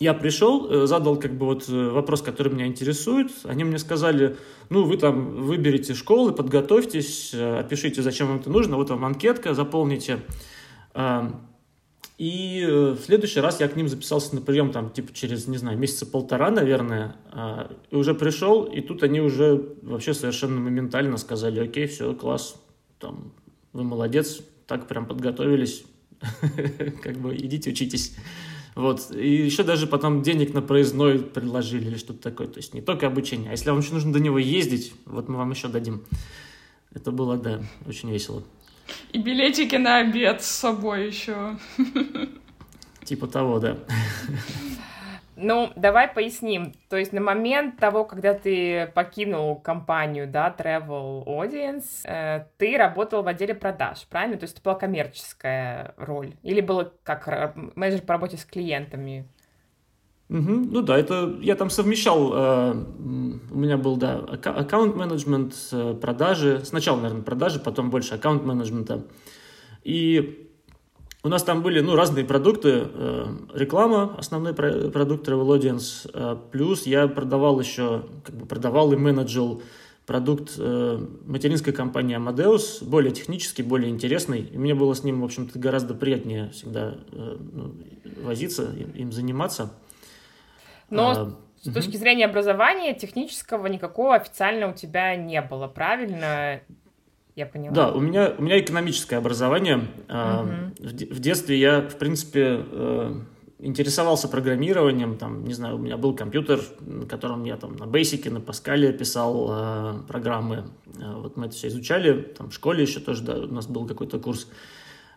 Я 0.00 0.14
пришел, 0.14 0.66
э, 0.70 0.86
задал 0.86 1.16
как 1.20 1.36
бы 1.36 1.44
вот 1.44 1.68
э, 1.68 1.90
вопрос, 1.90 2.22
который 2.22 2.50
меня 2.50 2.66
интересует. 2.66 3.30
Они 3.44 3.64
мне 3.64 3.76
сказали, 3.76 4.38
ну, 4.70 4.84
вы 4.84 4.96
там 4.96 5.42
выберите 5.42 5.92
школы, 5.92 6.32
подготовьтесь, 6.32 7.32
э, 7.34 7.58
опишите, 7.58 8.00
зачем 8.00 8.28
вам 8.28 8.38
это 8.38 8.48
нужно. 8.48 8.76
Вот 8.76 8.88
вам 8.88 9.04
анкетка, 9.04 9.52
заполните. 9.52 10.20
А, 10.94 11.38
и 12.16 12.66
в 12.66 12.98
следующий 13.04 13.40
раз 13.40 13.60
я 13.60 13.68
к 13.68 13.76
ним 13.76 13.88
записался 13.88 14.34
на 14.34 14.40
прием, 14.40 14.72
там, 14.72 14.88
типа, 14.90 15.12
через, 15.12 15.46
не 15.48 15.58
знаю, 15.58 15.76
месяца 15.76 16.06
полтора, 16.06 16.50
наверное, 16.50 17.16
и 17.90 17.96
уже 17.96 18.14
пришел, 18.14 18.64
и 18.64 18.82
тут 18.82 19.02
они 19.02 19.20
уже 19.20 19.74
вообще 19.80 20.12
совершенно 20.12 20.60
моментально 20.60 21.16
сказали, 21.16 21.60
окей, 21.60 21.86
все, 21.86 22.12
класс, 22.14 22.56
там, 22.98 23.32
вы 23.72 23.84
молодец, 23.84 24.42
так 24.66 24.86
прям 24.86 25.06
подготовились, 25.06 25.84
как 27.02 27.16
бы 27.16 27.34
идите 27.36 27.70
учитесь. 27.70 28.16
Вот. 28.80 29.10
И 29.14 29.44
еще 29.44 29.62
даже 29.62 29.86
потом 29.86 30.22
денег 30.22 30.54
на 30.54 30.62
проездной 30.62 31.18
предложили 31.18 31.88
или 31.88 31.98
что-то 31.98 32.22
такое. 32.22 32.46
То 32.46 32.60
есть 32.60 32.72
не 32.72 32.80
только 32.80 33.06
обучение. 33.06 33.50
А 33.50 33.52
если 33.52 33.68
вам 33.68 33.80
еще 33.80 33.92
нужно 33.92 34.10
до 34.10 34.20
него 34.20 34.38
ездить, 34.38 34.94
вот 35.04 35.28
мы 35.28 35.36
вам 35.36 35.50
еще 35.50 35.68
дадим. 35.68 36.02
Это 36.94 37.10
было, 37.10 37.36
да, 37.36 37.60
очень 37.86 38.10
весело. 38.10 38.42
И 39.12 39.18
билетики 39.18 39.76
на 39.76 39.98
обед 39.98 40.42
с 40.42 40.46
собой 40.46 41.08
еще. 41.08 41.58
Типа 43.04 43.26
того, 43.26 43.58
да. 43.58 43.76
Ну, 45.42 45.72
давай 45.74 46.08
поясним. 46.08 46.72
То 46.88 46.96
есть 46.96 47.12
на 47.12 47.20
момент 47.20 47.78
того, 47.78 48.04
когда 48.04 48.34
ты 48.34 48.90
покинул 48.94 49.56
компанию, 49.56 50.28
да, 50.28 50.54
Travel 50.56 51.24
Audience, 51.24 52.04
э, 52.04 52.44
ты 52.58 52.76
работал 52.76 53.22
в 53.22 53.28
отделе 53.28 53.54
продаж, 53.54 54.06
правильно? 54.10 54.36
То 54.36 54.44
есть 54.44 54.54
это 54.54 54.62
была 54.62 54.74
коммерческая 54.74 55.94
роль? 55.96 56.34
Или 56.42 56.60
было 56.60 56.92
как 57.02 57.54
менеджер 57.74 58.02
по 58.02 58.14
работе 58.14 58.36
с 58.36 58.44
клиентами? 58.44 59.26
Угу, 60.28 60.52
ну 60.70 60.82
да, 60.82 60.96
это 60.96 61.38
я 61.40 61.56
там 61.56 61.70
совмещал, 61.70 62.32
э, 62.32 62.72
у 62.72 63.58
меня 63.58 63.76
был, 63.76 63.96
да, 63.96 64.18
аккаунт-менеджмент, 64.18 65.54
э, 65.72 65.94
продажи, 66.00 66.60
сначала, 66.64 67.00
наверное, 67.00 67.24
продажи, 67.24 67.58
потом 67.58 67.90
больше 67.90 68.14
аккаунт-менеджмента. 68.14 69.06
И 69.82 70.49
у 71.22 71.28
нас 71.28 71.42
там 71.42 71.62
были 71.62 71.80
ну, 71.80 71.96
разные 71.96 72.24
продукты, 72.24 72.88
э, 72.92 73.26
реклама, 73.54 74.14
основной 74.16 74.54
продукт 74.54 75.28
Travel 75.28 75.58
Audience, 75.58 76.10
э, 76.12 76.36
плюс 76.50 76.86
я 76.86 77.08
продавал 77.08 77.60
еще, 77.60 78.06
как 78.24 78.34
бы 78.34 78.46
продавал 78.46 78.92
и 78.92 78.96
менеджил 78.96 79.62
продукт 80.06 80.54
э, 80.58 81.06
материнской 81.26 81.74
компании 81.74 82.16
Amadeus, 82.16 82.82
более 82.82 83.12
технический, 83.12 83.62
более 83.62 83.90
интересный. 83.90 84.40
И 84.40 84.56
мне 84.56 84.74
было 84.74 84.94
с 84.94 85.04
ним, 85.04 85.20
в 85.20 85.24
общем-то, 85.24 85.58
гораздо 85.58 85.94
приятнее 85.94 86.50
всегда 86.50 86.96
ну, 87.12 87.74
возиться, 88.22 88.72
им 88.94 89.12
заниматься. 89.12 89.72
Но 90.88 91.10
а, 91.10 91.36
с 91.60 91.66
угу. 91.66 91.74
точки 91.74 91.96
зрения 91.96 92.24
образования 92.24 92.94
технического 92.94 93.66
никакого 93.66 94.14
официально 94.14 94.68
у 94.68 94.72
тебя 94.72 95.14
не 95.16 95.42
было, 95.42 95.68
правильно? 95.68 96.62
Я 97.40 97.46
поняла. 97.46 97.74
Да, 97.74 97.92
у 97.92 98.00
меня, 98.00 98.34
у 98.36 98.42
меня 98.42 98.60
экономическое 98.60 99.16
образование. 99.16 99.88
Угу. 100.08 100.88
В, 100.88 101.14
в 101.16 101.20
детстве 101.20 101.58
я, 101.58 101.80
в 101.80 101.96
принципе, 101.96 102.64
э, 102.70 103.14
интересовался 103.58 104.28
программированием, 104.28 105.16
там, 105.16 105.44
не 105.44 105.54
знаю, 105.54 105.76
у 105.76 105.78
меня 105.78 105.96
был 105.96 106.14
компьютер, 106.14 106.60
на 106.80 107.06
котором 107.06 107.44
я 107.44 107.56
там 107.56 107.76
на 107.76 107.84
Basic, 107.84 108.30
на 108.30 108.40
Паскале 108.40 108.92
писал 108.92 109.48
э, 109.50 109.94
программы, 110.06 110.64
э, 110.98 111.14
вот 111.14 111.36
мы 111.36 111.46
это 111.46 111.54
все 111.54 111.68
изучали, 111.68 112.22
там 112.22 112.50
в 112.50 112.54
школе 112.54 112.82
еще 112.82 113.00
тоже, 113.00 113.22
да, 113.22 113.34
у 113.38 113.52
нас 113.52 113.66
был 113.66 113.86
какой-то 113.86 114.18
курс. 114.18 114.46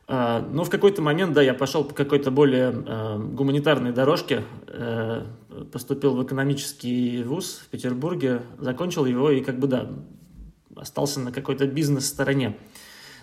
Э, 0.08 0.44
но 0.52 0.64
в 0.64 0.70
какой-то 0.70 1.02
момент, 1.02 1.34
да, 1.34 1.42
я 1.42 1.54
пошел 1.54 1.84
по 1.84 1.94
какой-то 1.94 2.32
более 2.32 2.74
э, 2.74 3.18
гуманитарной 3.18 3.92
дорожке, 3.92 4.44
э, 4.68 5.24
поступил 5.72 6.16
в 6.16 6.24
экономический 6.24 7.24
вуз 7.24 7.62
в 7.66 7.70
Петербурге, 7.70 8.42
закончил 8.60 9.06
его 9.06 9.30
и 9.30 9.42
как 9.42 9.60
бы, 9.60 9.68
да, 9.68 9.90
остался 10.76 11.20
на 11.20 11.32
какой-то 11.32 11.68
бизнес-стороне. 11.68 12.58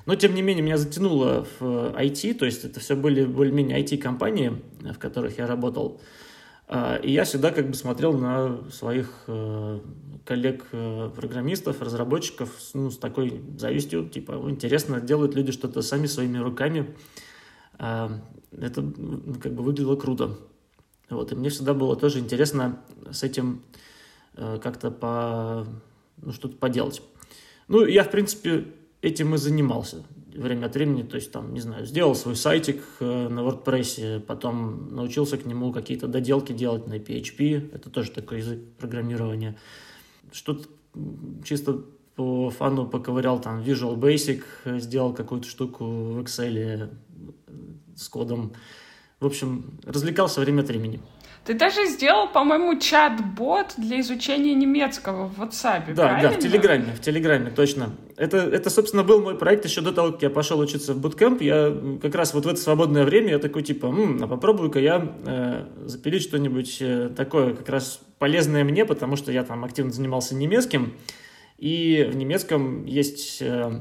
Но, 0.06 0.14
тем 0.14 0.34
не 0.34 0.42
менее, 0.42 0.62
меня 0.62 0.78
затянуло 0.78 1.46
в 1.58 1.62
IT, 1.62 2.34
то 2.34 2.46
есть 2.46 2.64
это 2.64 2.80
все 2.80 2.96
были 2.96 3.24
более-менее 3.24 3.82
IT-компании, 3.82 4.60
в 4.80 4.98
которых 4.98 5.38
я 5.38 5.46
работал. 5.46 6.00
А, 6.72 6.96
и 6.96 7.10
я 7.10 7.24
всегда 7.24 7.50
как 7.50 7.68
бы 7.68 7.74
смотрел 7.74 8.12
на 8.16 8.70
своих 8.70 9.24
э, 9.26 9.80
коллег-программистов, 10.24 11.82
разработчиков 11.82 12.50
ну, 12.74 12.90
с 12.90 12.96
такой 12.96 13.42
завистью, 13.58 14.08
типа, 14.08 14.32
интересно, 14.48 15.00
делают 15.00 15.34
люди 15.34 15.50
что-то 15.52 15.82
сами 15.82 16.06
своими 16.06 16.38
руками. 16.38 16.94
А, 17.78 18.12
это 18.56 18.82
ну, 18.82 19.34
как 19.42 19.52
бы 19.52 19.64
выглядело 19.64 19.96
круто. 19.96 20.38
Вот, 21.08 21.32
и 21.32 21.34
мне 21.34 21.48
всегда 21.48 21.74
было 21.74 21.96
тоже 21.96 22.20
интересно 22.20 22.80
с 23.10 23.24
этим 23.24 23.62
э, 24.34 24.60
как-то 24.62 24.92
по, 24.92 25.66
ну, 26.18 26.32
что-то 26.32 26.56
поделать. 26.56 27.02
Ну, 27.70 27.86
я, 27.86 28.02
в 28.02 28.10
принципе, 28.10 28.64
этим 29.00 29.32
и 29.36 29.38
занимался 29.38 30.02
время 30.34 30.66
от 30.66 30.74
времени, 30.74 31.04
то 31.04 31.14
есть 31.14 31.30
там, 31.30 31.54
не 31.54 31.60
знаю, 31.60 31.86
сделал 31.86 32.16
свой 32.16 32.34
сайтик 32.34 32.82
э, 32.98 33.28
на 33.28 33.40
WordPress, 33.40 34.18
потом 34.18 34.88
научился 34.88 35.36
к 35.38 35.46
нему 35.46 35.72
какие-то 35.72 36.08
доделки 36.08 36.52
делать 36.52 36.88
на 36.88 36.94
PHP, 36.94 37.72
это 37.72 37.88
тоже 37.88 38.10
такой 38.10 38.38
язык 38.38 38.58
программирования. 38.76 39.56
Что-то 40.32 40.68
чисто 41.44 41.84
по 42.16 42.50
фану 42.50 42.88
поковырял 42.88 43.40
там 43.40 43.60
Visual 43.60 43.96
Basic, 43.96 44.42
сделал 44.80 45.14
какую-то 45.14 45.46
штуку 45.46 45.84
в 45.84 46.20
Excel 46.22 46.56
э, 46.56 46.88
с 47.94 48.08
кодом. 48.08 48.52
В 49.20 49.26
общем, 49.26 49.78
развлекался 49.84 50.40
время 50.40 50.62
от 50.62 50.68
времени. 50.68 51.00
Ты 51.44 51.54
даже 51.54 51.86
сделал, 51.86 52.28
по-моему, 52.28 52.78
чат-бот 52.78 53.74
для 53.78 54.00
изучения 54.00 54.54
немецкого 54.54 55.26
в 55.26 55.40
WhatsApp, 55.40 55.94
Да, 55.94 56.08
правильно? 56.08 56.30
да, 56.30 56.36
в 56.36 56.38
Телеграме, 56.38 56.94
в 56.94 57.00
Телеграме, 57.00 57.50
точно. 57.50 57.90
Это, 58.16 58.36
это, 58.36 58.68
собственно, 58.68 59.04
был 59.04 59.22
мой 59.22 59.38
проект 59.38 59.64
еще 59.64 59.80
до 59.80 59.92
того, 59.92 60.12
как 60.12 60.22
я 60.22 60.28
пошел 60.30 60.58
учиться 60.58 60.92
в 60.92 60.98
буткемп. 60.98 61.40
Я 61.40 61.74
как 62.02 62.14
раз 62.14 62.34
вот 62.34 62.44
в 62.44 62.48
это 62.48 62.60
свободное 62.60 63.04
время 63.04 63.30
я 63.30 63.38
такой, 63.38 63.62
типа, 63.62 63.86
М, 63.86 64.22
а 64.22 64.26
попробую-ка 64.26 64.78
я 64.80 65.16
э, 65.24 65.66
запилить 65.86 66.22
что-нибудь 66.22 66.76
э, 66.80 67.10
такое 67.16 67.54
как 67.54 67.68
раз 67.70 68.00
полезное 68.18 68.62
мне, 68.62 68.84
потому 68.84 69.16
что 69.16 69.32
я 69.32 69.42
там 69.42 69.64
активно 69.64 69.92
занимался 69.92 70.34
немецким. 70.34 70.92
И 71.56 72.06
в 72.12 72.16
немецком 72.16 72.84
есть... 72.84 73.40
Э, 73.40 73.80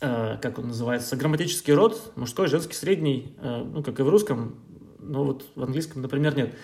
э 0.00 0.38
как 0.42 0.58
он 0.58 0.68
называется, 0.68 1.14
грамматический 1.14 1.72
род, 1.72 2.12
мужской, 2.16 2.48
женский, 2.48 2.74
средний, 2.74 3.36
э, 3.40 3.62
ну, 3.64 3.84
как 3.84 4.00
и 4.00 4.02
в 4.02 4.08
русском, 4.08 4.56
но 5.04 5.24
вот 5.24 5.46
в 5.54 5.62
английском, 5.62 6.02
например, 6.02 6.36
нет. 6.36 6.54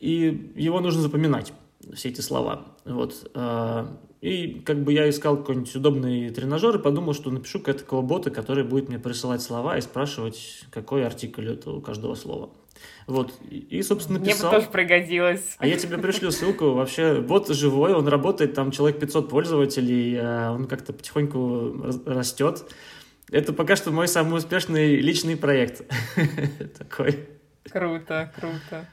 И 0.00 0.52
его 0.56 0.80
нужно 0.80 1.02
запоминать, 1.02 1.52
все 1.94 2.08
эти 2.08 2.20
слова. 2.20 2.66
Вот. 2.84 3.30
А, 3.34 3.98
и 4.20 4.60
как 4.64 4.82
бы 4.82 4.92
я 4.92 5.08
искал 5.08 5.36
какой-нибудь 5.36 5.74
удобный 5.76 6.30
тренажер 6.30 6.76
и 6.76 6.82
подумал, 6.82 7.14
что 7.14 7.30
напишу 7.30 7.60
какого-то 7.60 7.84
такого 7.84 8.02
бота, 8.02 8.30
который 8.30 8.64
будет 8.64 8.88
мне 8.88 8.98
присылать 8.98 9.42
слова 9.42 9.76
и 9.76 9.80
спрашивать, 9.80 10.64
какой 10.70 11.06
артикль 11.06 11.50
это 11.50 11.70
у 11.70 11.80
каждого 11.80 12.14
слова. 12.14 12.50
Вот. 13.06 13.32
И, 13.50 13.82
собственно, 13.82 14.18
написал. 14.18 14.50
Мне 14.50 14.58
бы 14.58 14.64
тоже 14.64 14.72
пригодилось. 14.72 15.56
А 15.58 15.66
я 15.66 15.76
тебе 15.76 15.98
пришлю 15.98 16.30
ссылку. 16.30 16.72
Вообще, 16.72 17.20
бот 17.20 17.48
живой, 17.48 17.94
он 17.94 18.06
работает, 18.08 18.54
там 18.54 18.70
человек 18.70 19.00
500 19.00 19.28
пользователей, 19.28 20.16
а 20.20 20.52
он 20.52 20.66
как-то 20.66 20.92
потихоньку 20.92 21.74
растет. 22.06 22.64
Это 23.30 23.52
пока 23.52 23.76
что 23.76 23.90
мой 23.90 24.08
самый 24.08 24.38
успешный 24.38 24.96
личный 24.96 25.36
проект. 25.36 25.82
Такой. 26.78 27.28
Круто, 27.70 28.32
круто. 28.36 28.86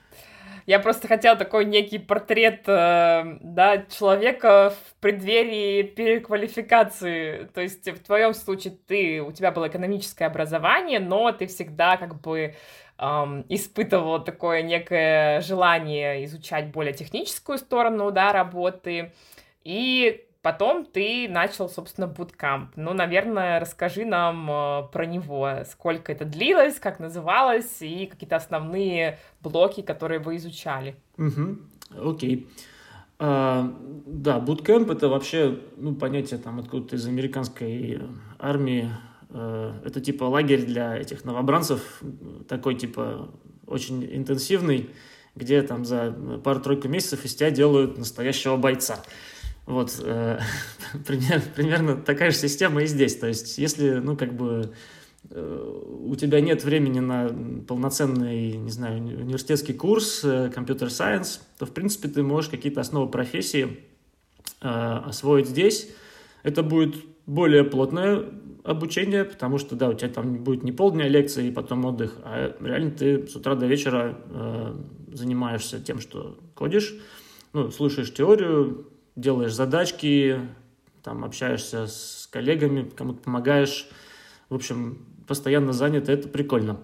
Я 0.65 0.79
просто 0.79 1.08
хотела 1.08 1.36
такой 1.36 1.65
некий 1.65 2.00
портрет, 2.00 2.63
э, 2.65 3.38
да, 3.41 3.84
человека 3.84 4.72
в 4.72 5.00
преддверии 5.00 5.84
переквалификации. 5.84 7.48
То 7.53 7.62
есть 7.62 7.88
в 7.88 8.03
твоем 8.03 8.34
случае 8.34 8.74
ты, 8.88 9.22
у 9.22 9.32
тебя 9.32 9.51
было 9.51 9.67
экономическое 9.67 10.25
образование, 10.25 11.00
но 11.00 11.32
ты 11.32 11.46
всегда 11.46 11.98
как 11.98 12.20
бы 12.20 12.55
эм, 12.98 13.46
испытывал 13.48 14.24
такое 14.24 14.63
некое 14.63 15.41
желание 15.41 16.25
изучать 16.25 16.72
более 16.72 16.94
техническую 16.94 17.60
сторону, 17.60 18.10
да, 18.10 18.34
работы. 18.34 19.13
И 19.63 20.25
Потом 20.45 20.85
ты 20.85 21.27
начал, 21.27 21.67
собственно, 21.67 22.05
буткамп. 22.05 22.73
Ну, 22.75 22.93
наверное, 22.93 23.59
расскажи 23.59 24.05
нам 24.05 24.47
э, 24.47 24.83
про 24.91 25.07
него, 25.07 25.63
сколько 25.67 26.11
это 26.11 26.23
длилось, 26.23 26.75
как 26.75 26.99
называлось, 26.99 27.81
и 27.81 28.05
какие-то 28.05 28.35
основные 28.35 29.17
блоки, 29.41 29.81
которые 29.81 30.19
вы 30.19 30.35
изучали. 30.35 30.97
Угу, 31.17 32.11
окей. 32.11 32.47
А, 33.17 33.73
да, 34.05 34.39
буткэмп 34.39 34.91
это 34.91 35.09
вообще, 35.09 35.57
ну, 35.77 35.95
понятие 35.95 36.39
там 36.39 36.59
откуда-то 36.59 36.95
из 36.97 37.07
американской 37.07 37.99
армии. 38.37 38.91
А, 39.31 39.81
это 39.83 39.99
типа 39.99 40.25
лагерь 40.25 40.63
для 40.63 40.95
этих 40.95 41.25
новобранцев, 41.25 42.03
такой 42.47 42.75
типа 42.75 43.31
очень 43.65 44.05
интенсивный, 44.15 44.91
где 45.33 45.63
там 45.63 45.85
за 45.85 46.15
пару-тройку 46.43 46.87
месяцев 46.87 47.25
из 47.25 47.33
тебя 47.33 47.49
делают 47.49 47.97
настоящего 47.97 48.57
бойца. 48.57 48.99
Вот, 49.65 50.00
э, 50.03 50.39
пример, 51.07 51.41
примерно 51.55 51.95
такая 51.95 52.31
же 52.31 52.38
система 52.38 52.84
и 52.84 52.88
здесь. 52.88 53.15
То 53.15 53.27
есть, 53.27 53.57
если, 53.57 53.95
ну, 53.95 54.15
как 54.15 54.36
бы, 54.36 54.74
э, 55.29 55.81
у 56.01 56.15
тебя 56.15 56.39
нет 56.41 56.63
времени 56.63 57.00
на 57.00 57.29
полноценный, 57.67 58.57
не 58.57 58.72
знаю, 58.72 59.01
университетский 59.01 59.74
курс 59.74 60.25
компьютер-сайенс, 60.53 61.41
то, 61.57 61.65
в 61.65 61.72
принципе, 61.72 62.10
ты 62.10 62.24
можешь 62.24 62.50
какие-то 62.50 62.81
основы 62.81 63.10
профессии 63.10 63.79
э, 64.62 64.67
освоить 64.67 65.48
здесь. 65.48 65.89
Это 66.43 66.62
будет 66.62 66.95
более 67.25 67.63
плотное 67.63 68.25
обучение, 68.63 69.25
потому 69.25 69.57
что, 69.57 69.75
да, 69.75 69.89
у 69.89 69.93
тебя 69.93 70.10
там 70.10 70.43
будет 70.43 70.63
не 70.63 70.72
полдня 70.72 71.07
лекции 71.07 71.48
и 71.48 71.51
потом 71.51 71.86
отдых, 71.86 72.17
а 72.24 72.55
реально 72.60 72.91
ты 72.91 73.27
с 73.27 73.36
утра 73.36 73.55
до 73.55 73.65
вечера 73.67 74.17
э, 74.29 74.75
занимаешься 75.13 75.79
тем, 75.79 76.00
что 76.00 76.38
кодишь, 76.55 76.95
ну, 77.53 77.72
слушаешь 77.72 78.13
теорию, 78.13 78.88
делаешь 79.15 79.53
задачки, 79.53 80.39
там 81.03 81.24
общаешься 81.24 81.88
с 81.88 82.27
коллегами, 82.31 82.89
кому-то 82.89 83.22
помогаешь. 83.22 83.88
В 84.50 84.55
общем, 84.55 85.05
постоянно 85.27 85.74
занят, 85.74 86.10
это 86.10 86.27
прикольно. 86.27 86.79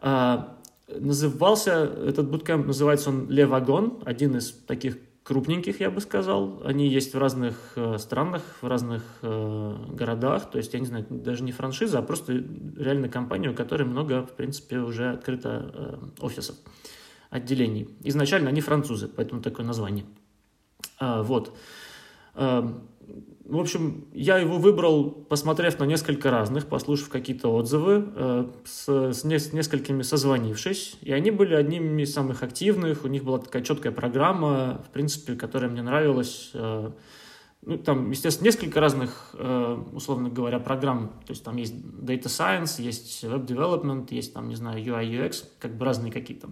А, 0.00 0.58
назывался, 0.88 1.84
этот 2.06 2.30
буткемп 2.30 2.66
называется 2.66 3.10
он 3.10 3.28
Левагон, 3.28 4.02
один 4.04 4.36
из 4.36 4.52
таких 4.52 4.96
крупненьких, 5.22 5.80
я 5.80 5.90
бы 5.90 6.00
сказал. 6.00 6.62
Они 6.64 6.88
есть 6.88 7.14
в 7.14 7.18
разных 7.18 7.72
э, 7.76 7.96
странах, 7.98 8.42
в 8.60 8.66
разных 8.66 9.02
э, 9.22 9.76
городах. 9.90 10.50
То 10.50 10.58
есть, 10.58 10.74
я 10.74 10.80
не 10.80 10.86
знаю, 10.86 11.06
даже 11.08 11.44
не 11.44 11.52
франшиза, 11.52 11.98
а 11.98 12.02
просто 12.02 12.32
реально 12.76 13.08
компания, 13.08 13.50
у 13.50 13.54
которой 13.54 13.84
много, 13.84 14.26
в 14.26 14.32
принципе, 14.32 14.78
уже 14.78 15.10
открыто 15.10 15.70
э, 15.72 16.24
офисов, 16.24 16.56
отделений. 17.30 17.88
Изначально 18.02 18.48
они 18.48 18.60
французы, 18.60 19.08
поэтому 19.08 19.42
такое 19.42 19.64
название. 19.64 20.04
А, 21.02 21.22
вот. 21.24 21.56
А, 22.34 22.80
в 23.44 23.58
общем, 23.58 24.04
я 24.12 24.38
его 24.38 24.58
выбрал, 24.58 25.10
посмотрев 25.10 25.80
на 25.80 25.84
несколько 25.84 26.30
разных, 26.30 26.68
послушав 26.68 27.08
какие-то 27.08 27.52
отзывы, 27.52 28.12
э, 28.14 28.46
с, 28.64 28.88
с, 28.88 29.24
не, 29.24 29.40
с 29.40 29.52
несколькими 29.52 30.02
созвонившись. 30.02 30.96
И 31.02 31.12
они 31.12 31.32
были 31.32 31.54
одними 31.54 32.02
из 32.02 32.14
самых 32.14 32.44
активных, 32.44 33.04
у 33.04 33.08
них 33.08 33.24
была 33.24 33.38
такая 33.38 33.64
четкая 33.64 33.90
программа, 33.92 34.80
в 34.86 34.90
принципе, 34.92 35.34
которая 35.34 35.70
мне 35.70 35.82
нравилась. 35.82 36.52
Ну, 37.64 37.78
там, 37.78 38.10
естественно, 38.10 38.46
несколько 38.46 38.80
разных, 38.80 39.36
условно 39.92 40.30
говоря, 40.30 40.58
программ. 40.58 41.12
То 41.26 41.32
есть 41.32 41.44
там 41.44 41.56
есть 41.56 41.74
Data 41.74 42.26
Science, 42.26 42.80
есть 42.80 43.22
Web 43.24 43.46
Development, 43.46 44.06
есть 44.10 44.34
там, 44.34 44.48
не 44.48 44.56
знаю, 44.56 44.84
UI, 44.84 45.04
UX, 45.08 45.44
как 45.58 45.76
бы 45.76 45.84
разные 45.84 46.12
какие-то. 46.12 46.48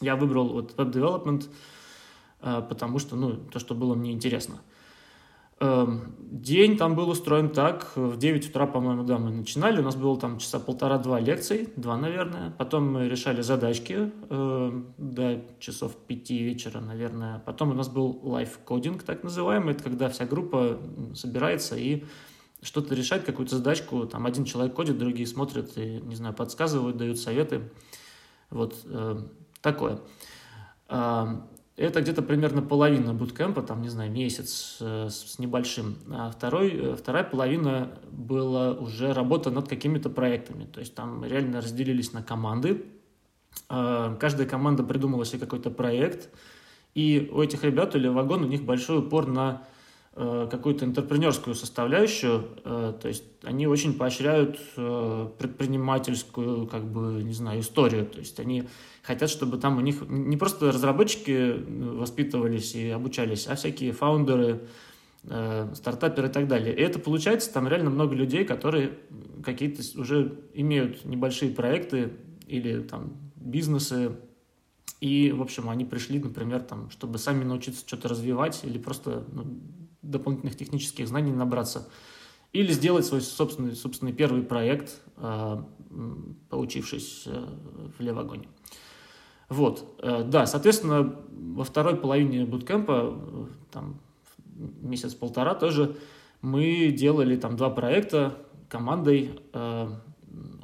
Я 0.00 0.16
выбрал 0.16 0.48
вот 0.48 0.74
Web 0.76 0.92
Development– 0.92 1.44
а, 1.54 1.54
потому 2.68 2.98
что, 2.98 3.16
ну, 3.16 3.36
то, 3.36 3.58
что 3.58 3.74
было 3.74 3.94
мне 3.94 4.12
интересно. 4.12 4.60
Эм, 5.60 6.16
день 6.18 6.76
там 6.76 6.96
был 6.96 7.08
устроен 7.08 7.48
так, 7.48 7.92
в 7.94 8.18
9 8.18 8.50
утра, 8.50 8.66
по-моему, 8.66 9.04
да, 9.04 9.18
мы 9.18 9.30
начинали, 9.30 9.80
у 9.80 9.84
нас 9.84 9.94
было 9.94 10.18
там 10.18 10.38
часа 10.38 10.58
полтора-два 10.58 11.20
лекций, 11.20 11.68
два, 11.76 11.96
наверное, 11.96 12.50
потом 12.58 12.92
мы 12.92 13.08
решали 13.08 13.40
задачки 13.40 14.10
э, 14.30 14.82
до 14.98 15.44
часов 15.60 15.94
пяти 15.94 16.42
вечера, 16.42 16.80
наверное, 16.80 17.38
потом 17.38 17.70
у 17.70 17.74
нас 17.74 17.88
был 17.88 18.18
лайф-кодинг, 18.24 19.04
так 19.04 19.22
называемый, 19.22 19.74
это 19.74 19.84
когда 19.84 20.08
вся 20.08 20.26
группа 20.26 20.80
собирается 21.14 21.76
и 21.76 22.04
что-то 22.60 22.96
решает, 22.96 23.24
какую-то 23.24 23.56
задачку, 23.56 24.06
там 24.06 24.26
один 24.26 24.44
человек 24.44 24.74
кодит, 24.74 24.98
другие 24.98 25.26
смотрят 25.28 25.78
и, 25.78 26.00
не 26.00 26.16
знаю, 26.16 26.34
подсказывают, 26.34 26.96
дают 26.96 27.18
советы, 27.20 27.70
вот 28.50 28.74
э, 28.86 29.18
такое. 29.62 30.00
Это 31.76 32.00
где-то 32.00 32.22
примерно 32.22 32.62
половина 32.62 33.14
буткемпа, 33.14 33.60
там, 33.60 33.82
не 33.82 33.88
знаю, 33.88 34.10
месяц 34.12 34.76
э, 34.80 35.08
с 35.10 35.40
небольшим. 35.40 35.96
А 36.08 36.30
второй, 36.30 36.70
э, 36.70 36.94
вторая 36.94 37.24
половина 37.24 37.98
была 38.12 38.72
уже 38.72 39.12
работа 39.12 39.50
над 39.50 39.68
какими-то 39.68 40.08
проектами. 40.08 40.66
То 40.66 40.78
есть 40.78 40.94
там 40.94 41.24
реально 41.24 41.60
разделились 41.60 42.12
на 42.12 42.22
команды. 42.22 42.84
Э, 43.68 44.16
каждая 44.20 44.46
команда 44.46 44.84
придумала 44.84 45.24
себе 45.24 45.40
какой-то 45.40 45.70
проект. 45.70 46.28
И 46.94 47.28
у 47.32 47.42
этих 47.42 47.64
ребят 47.64 47.96
или 47.96 48.06
вагон 48.06 48.44
у 48.44 48.46
них 48.46 48.62
большой 48.62 49.00
упор 49.00 49.26
на 49.26 49.64
какую-то 50.14 50.84
интерпренерскую 50.84 51.56
составляющую, 51.56 52.44
то 52.62 53.08
есть 53.08 53.24
они 53.42 53.66
очень 53.66 53.94
поощряют 53.94 54.60
предпринимательскую, 54.76 56.68
как 56.68 56.84
бы, 56.84 57.20
не 57.24 57.32
знаю, 57.32 57.60
историю, 57.60 58.06
то 58.06 58.20
есть 58.20 58.38
они 58.38 58.68
хотят, 59.04 59.28
чтобы 59.28 59.58
там 59.58 59.76
у 59.76 59.80
них 59.80 60.02
не 60.08 60.36
просто 60.36 60.72
разработчики 60.72 61.56
воспитывались 61.68 62.74
и 62.74 62.90
обучались, 62.90 63.46
а 63.46 63.54
всякие 63.54 63.92
фаундеры, 63.92 64.62
э, 65.24 65.72
стартаперы 65.74 66.28
и 66.28 66.30
так 66.30 66.48
далее. 66.48 66.74
И 66.74 66.80
это 66.80 66.98
получается, 66.98 67.52
там 67.52 67.68
реально 67.68 67.90
много 67.90 68.14
людей, 68.14 68.44
которые 68.44 68.98
какие-то 69.44 69.82
уже 70.00 70.38
имеют 70.54 71.04
небольшие 71.04 71.50
проекты 71.50 72.12
или 72.46 72.80
там 72.80 73.14
бизнесы, 73.36 74.16
и, 75.00 75.32
в 75.32 75.42
общем, 75.42 75.68
они 75.68 75.84
пришли, 75.84 76.18
например, 76.18 76.60
там, 76.60 76.88
чтобы 76.88 77.18
сами 77.18 77.44
научиться 77.44 77.86
что-то 77.86 78.08
развивать 78.08 78.64
или 78.64 78.78
просто 78.78 79.24
ну, 79.32 79.44
дополнительных 80.10 80.56
технических 80.56 81.08
знаний 81.08 81.32
набраться. 81.32 81.88
Или 82.52 82.72
сделать 82.72 83.04
свой 83.04 83.20
собственный, 83.20 83.74
собственный 83.74 84.12
первый 84.12 84.42
проект, 84.42 85.00
э, 85.16 85.62
поучившись 86.48 87.24
э, 87.26 87.46
в 87.98 88.00
Левагоне. 88.00 88.48
Вот, 89.48 89.96
э, 90.02 90.22
да, 90.24 90.46
соответственно, 90.46 91.16
во 91.30 91.64
второй 91.64 91.96
половине 91.96 92.44
буткемпа, 92.44 93.14
э, 93.14 93.46
там, 93.72 94.00
месяц-полтора 94.82 95.54
тоже, 95.54 95.96
мы 96.40 96.90
делали 96.90 97.36
там 97.36 97.56
два 97.56 97.70
проекта 97.70 98.38
командой, 98.68 99.40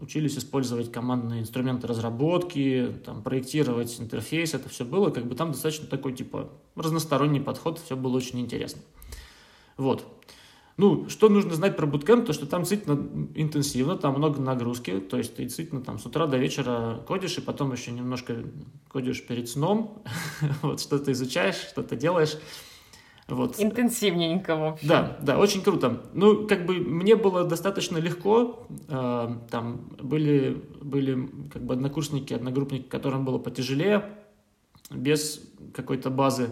учились 0.01 0.37
использовать 0.37 0.93
командные 0.93 1.41
инструменты 1.41 1.87
разработки, 1.87 2.95
там, 3.05 3.23
проектировать 3.23 4.01
интерфейс, 4.01 4.55
это 4.55 4.69
все 4.69 4.85
было, 4.85 5.11
как 5.11 5.27
бы 5.27 5.35
там 5.35 5.53
достаточно 5.53 5.87
такой, 5.87 6.13
типа, 6.13 6.51
разносторонний 6.77 7.41
подход, 7.41 7.79
все 7.79 7.97
было 7.97 8.17
очень 8.17 8.41
интересно. 8.41 8.81
Вот. 9.81 10.05
Ну, 10.77 11.09
что 11.09 11.29
нужно 11.29 11.55
знать 11.55 11.77
про 11.77 11.87
буткемп, 11.87 12.27
то 12.27 12.33
что 12.33 12.47
там 12.47 12.63
действительно 12.63 13.29
интенсивно, 13.35 13.97
там 13.97 14.15
много 14.15 14.41
нагрузки, 14.41 15.01
то 15.01 15.17
есть 15.17 15.35
ты 15.35 15.45
действительно 15.45 15.81
там 15.81 15.99
с 15.99 16.07
утра 16.07 16.27
до 16.27 16.37
вечера 16.37 17.03
кодишь, 17.07 17.39
и 17.39 17.41
потом 17.41 17.73
еще 17.73 17.91
немножко 17.91 18.37
кодишь 18.89 19.27
перед 19.27 19.49
сном, 19.49 20.03
вот 20.63 20.81
что-то 20.81 21.13
изучаешь, 21.13 21.57
что-то 21.57 21.97
делаешь. 21.97 22.37
Вот. 23.29 23.59
Интенсивненько, 23.59 24.57
в 24.57 24.65
общем. 24.65 24.89
Да, 24.89 25.19
да, 25.23 25.39
очень 25.39 25.63
круто. 25.63 26.03
Ну, 26.13 26.47
как 26.47 26.67
бы 26.67 26.75
мне 26.75 27.15
было 27.15 27.45
достаточно 27.45 27.97
легко. 27.99 28.67
Э, 28.89 29.29
там 29.51 29.93
были, 30.03 30.63
были 30.81 31.29
как 31.53 31.63
бы 31.63 31.75
однокурсники, 31.75 32.35
одногруппники, 32.35 32.89
которым 32.89 33.25
было 33.25 33.39
потяжелее, 33.39 34.05
без 34.91 35.41
какой-то 35.73 36.11
базы. 36.11 36.51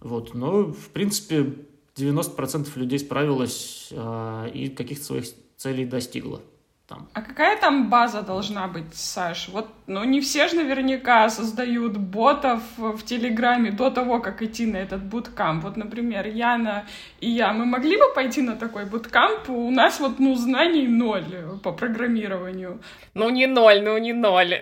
Вот. 0.00 0.34
Но, 0.34 0.72
в 0.72 0.88
принципе, 0.88 1.54
90% 1.96 2.68
людей 2.76 2.98
справилось 2.98 3.88
э, 3.90 4.50
и 4.54 4.68
каких-то 4.68 5.04
своих 5.04 5.24
целей 5.56 5.84
достигло. 5.84 6.40
Там. 6.88 7.08
А 7.14 7.22
какая 7.22 7.56
там 7.60 7.88
база 7.88 8.22
должна 8.22 8.66
быть, 8.66 8.94
Саш? 8.94 9.48
Вот, 9.48 9.68
ну, 9.86 10.04
не 10.04 10.20
все 10.20 10.48
же 10.48 10.56
наверняка 10.56 11.30
создают 11.30 11.96
ботов 11.96 12.60
в 12.76 13.02
Телеграме 13.04 13.70
до 13.70 13.90
того, 13.90 14.20
как 14.20 14.42
идти 14.42 14.66
на 14.66 14.78
этот 14.78 15.02
буткамп. 15.04 15.62
Вот, 15.64 15.76
например, 15.76 16.26
Яна 16.26 16.84
и 17.20 17.30
я, 17.30 17.52
мы 17.52 17.64
могли 17.66 17.96
бы 17.96 18.12
пойти 18.14 18.42
на 18.42 18.56
такой 18.56 18.84
буткамп? 18.84 19.48
У 19.48 19.70
нас 19.70 20.00
вот, 20.00 20.18
ну, 20.18 20.34
знаний 20.34 20.88
ноль 20.88 21.24
по 21.62 21.72
программированию. 21.72 22.80
Ну, 23.14 23.30
не 23.30 23.46
ноль, 23.46 23.80
ну, 23.82 23.96
не 23.98 24.12
ноль. 24.12 24.60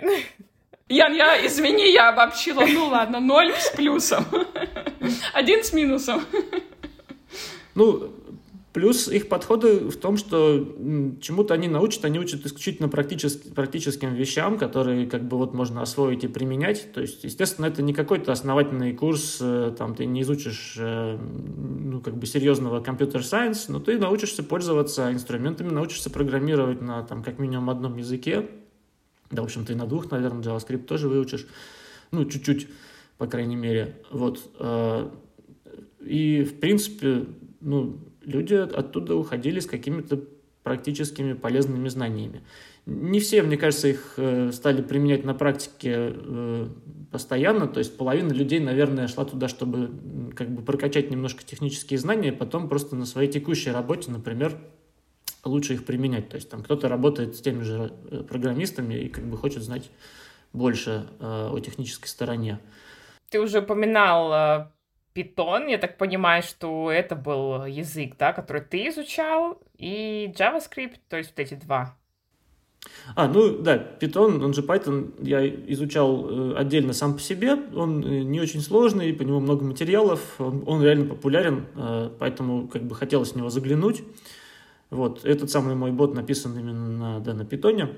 Ян, 0.90 1.14
я, 1.14 1.46
извини, 1.46 1.92
я 1.92 2.08
обобщила. 2.08 2.66
Ну 2.66 2.88
ладно, 2.88 3.20
ноль 3.20 3.52
с 3.52 3.70
плюсом. 3.70 4.24
Один 5.32 5.62
с 5.62 5.72
минусом. 5.72 6.24
Ну, 7.74 8.12
Плюс 8.72 9.08
их 9.08 9.28
подходы 9.28 9.90
в 9.90 9.96
том, 9.96 10.16
что 10.16 10.64
чему-то 11.20 11.54
они 11.54 11.66
научат, 11.66 12.04
они 12.04 12.20
учат 12.20 12.46
исключительно 12.46 12.88
практически, 12.88 13.48
практическим 13.48 14.14
вещам, 14.14 14.58
которые 14.58 15.08
как 15.08 15.26
бы 15.26 15.38
вот 15.38 15.54
можно 15.54 15.82
освоить 15.82 16.22
и 16.22 16.28
применять. 16.28 16.92
То 16.92 17.00
есть, 17.00 17.24
естественно, 17.24 17.66
это 17.66 17.82
не 17.82 17.92
какой-то 17.92 18.30
основательный 18.30 18.94
курс, 18.94 19.38
э, 19.40 19.74
там 19.76 19.96
ты 19.96 20.06
не 20.06 20.22
изучишь 20.22 20.76
э, 20.78 21.18
ну, 21.18 22.00
как 22.00 22.16
бы 22.16 22.26
серьезного 22.26 22.80
компьютер-сайенс, 22.80 23.66
но 23.68 23.80
ты 23.80 23.98
научишься 23.98 24.44
пользоваться 24.44 25.12
инструментами, 25.12 25.70
научишься 25.70 26.08
программировать 26.08 26.80
на 26.80 27.02
там 27.02 27.24
как 27.24 27.40
минимум 27.40 27.70
одном 27.70 27.96
языке. 27.96 28.50
Да, 29.32 29.42
в 29.42 29.46
общем, 29.46 29.64
ты 29.64 29.74
на 29.74 29.86
двух, 29.86 30.12
наверное, 30.12 30.44
JavaScript 30.44 30.84
тоже 30.84 31.08
выучишь. 31.08 31.48
Ну, 32.12 32.24
чуть-чуть, 32.24 32.68
по 33.18 33.26
крайней 33.26 33.56
мере. 33.56 33.96
Вот. 34.12 34.38
Э, 34.60 35.08
и, 35.98 36.44
в 36.44 36.60
принципе, 36.60 37.26
ну, 37.60 37.98
люди 38.22 38.54
оттуда 38.54 39.16
уходили 39.16 39.60
с 39.60 39.66
какими-то 39.66 40.20
практическими 40.62 41.32
полезными 41.32 41.88
знаниями. 41.88 42.42
Не 42.86 43.20
все, 43.20 43.42
мне 43.42 43.56
кажется, 43.56 43.88
их 43.88 44.14
э, 44.16 44.50
стали 44.52 44.82
применять 44.82 45.24
на 45.24 45.34
практике 45.34 46.12
э, 46.14 46.68
постоянно, 47.10 47.66
то 47.66 47.78
есть 47.78 47.96
половина 47.96 48.32
людей, 48.32 48.60
наверное, 48.60 49.08
шла 49.08 49.24
туда, 49.24 49.48
чтобы 49.48 49.90
как 50.34 50.50
бы 50.50 50.62
прокачать 50.62 51.10
немножко 51.10 51.42
технические 51.44 51.98
знания, 51.98 52.32
потом 52.32 52.68
просто 52.68 52.96
на 52.96 53.06
своей 53.06 53.30
текущей 53.30 53.70
работе, 53.70 54.10
например, 54.10 54.58
лучше 55.44 55.74
их 55.74 55.84
применять. 55.84 56.28
То 56.28 56.36
есть 56.36 56.50
там 56.50 56.62
кто-то 56.62 56.88
работает 56.88 57.36
с 57.36 57.40
теми 57.40 57.62
же 57.62 57.92
э, 58.10 58.22
программистами 58.22 58.94
и 58.94 59.08
как 59.08 59.24
бы 59.24 59.36
хочет 59.36 59.62
знать 59.62 59.90
больше 60.52 61.06
о 61.20 61.56
технической 61.60 62.08
стороне. 62.08 62.58
Ты 63.30 63.40
уже 63.40 63.60
упоминал 63.60 64.72
Python, 65.14 65.70
я 65.70 65.78
так 65.78 65.98
понимаю, 65.98 66.42
что 66.42 66.90
это 66.90 67.16
был 67.16 67.64
язык, 67.64 68.14
да, 68.18 68.32
который 68.32 68.62
ты 68.62 68.88
изучал, 68.88 69.60
и 69.76 70.32
JavaScript, 70.36 70.98
то 71.08 71.16
есть 71.16 71.30
вот 71.30 71.38
эти 71.40 71.54
два. 71.54 71.96
А, 73.14 73.28
ну 73.28 73.58
да, 73.58 73.76
Python, 74.00 74.42
он 74.42 74.54
же 74.54 74.62
Python, 74.62 75.12
я 75.22 75.46
изучал 75.46 76.52
э, 76.52 76.54
отдельно 76.56 76.92
сам 76.92 77.14
по 77.14 77.20
себе. 77.20 77.54
Он 77.74 78.02
э, 78.02 78.22
не 78.22 78.40
очень 78.40 78.60
сложный, 78.60 79.12
по 79.12 79.22
нему 79.22 79.40
много 79.40 79.64
материалов, 79.64 80.20
он, 80.38 80.62
он 80.66 80.82
реально 80.82 81.06
популярен, 81.06 81.66
э, 81.76 82.10
поэтому 82.18 82.68
как 82.68 82.82
бы 82.82 82.94
хотелось 82.94 83.32
в 83.32 83.36
него 83.36 83.50
заглянуть. 83.50 84.02
Вот, 84.88 85.24
этот 85.24 85.50
самый 85.50 85.74
мой 85.74 85.92
бот 85.92 86.14
написан 86.14 86.58
именно 86.58 86.88
на, 86.88 87.20
да, 87.20 87.34
на 87.34 87.42
Python. 87.42 87.96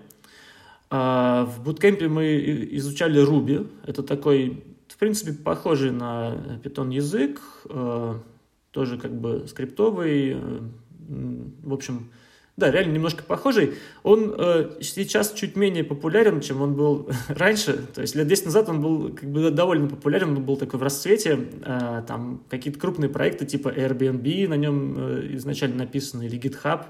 А 0.91 1.47
в 1.47 1.63
буткемпе 1.63 2.09
мы 2.09 2.69
изучали 2.73 3.25
Ruby. 3.25 3.67
Это 3.87 4.03
такой 4.03 4.63
в 4.93 4.99
принципе, 4.99 5.33
похожий 5.33 5.91
на 5.91 6.61
Python 6.63 6.93
язык, 6.93 7.41
э, 7.69 8.15
тоже 8.73 8.99
как 8.99 9.13
бы 9.13 9.47
скриптовый, 9.49 10.37
э, 10.37 10.61
в 11.63 11.73
общем, 11.73 12.11
да, 12.59 12.71
реально 12.71 12.93
немножко 12.93 13.23
похожий. 13.23 13.75
Он 14.03 14.35
э, 14.37 14.73
сейчас 14.83 15.33
чуть 15.33 15.57
менее 15.57 15.83
популярен, 15.83 16.43
чем 16.43 16.61
он 16.61 16.75
был 16.75 17.09
раньше. 17.29 17.79
То 17.95 18.03
есть 18.03 18.15
лет 18.15 18.27
10 18.27 18.47
назад 18.47 18.69
он 18.69 18.83
был 18.83 19.15
как 19.15 19.31
бы 19.31 19.51
довольно 19.51 19.89
популярен, 19.89 20.37
он 20.37 20.45
был 20.45 20.59
такой 20.59 20.79
в 20.79 20.83
расцвете. 20.83 21.49
Э, 21.65 22.03
там 22.07 22.43
какие-то 22.51 22.79
крупные 22.79 23.09
проекты 23.09 23.47
типа 23.47 23.71
Airbnb 23.71 24.49
на 24.49 24.55
нем 24.59 24.97
э, 24.99 25.29
изначально 25.37 25.79
написаны, 25.79 26.27
или 26.27 26.39
GitHub. 26.39 26.85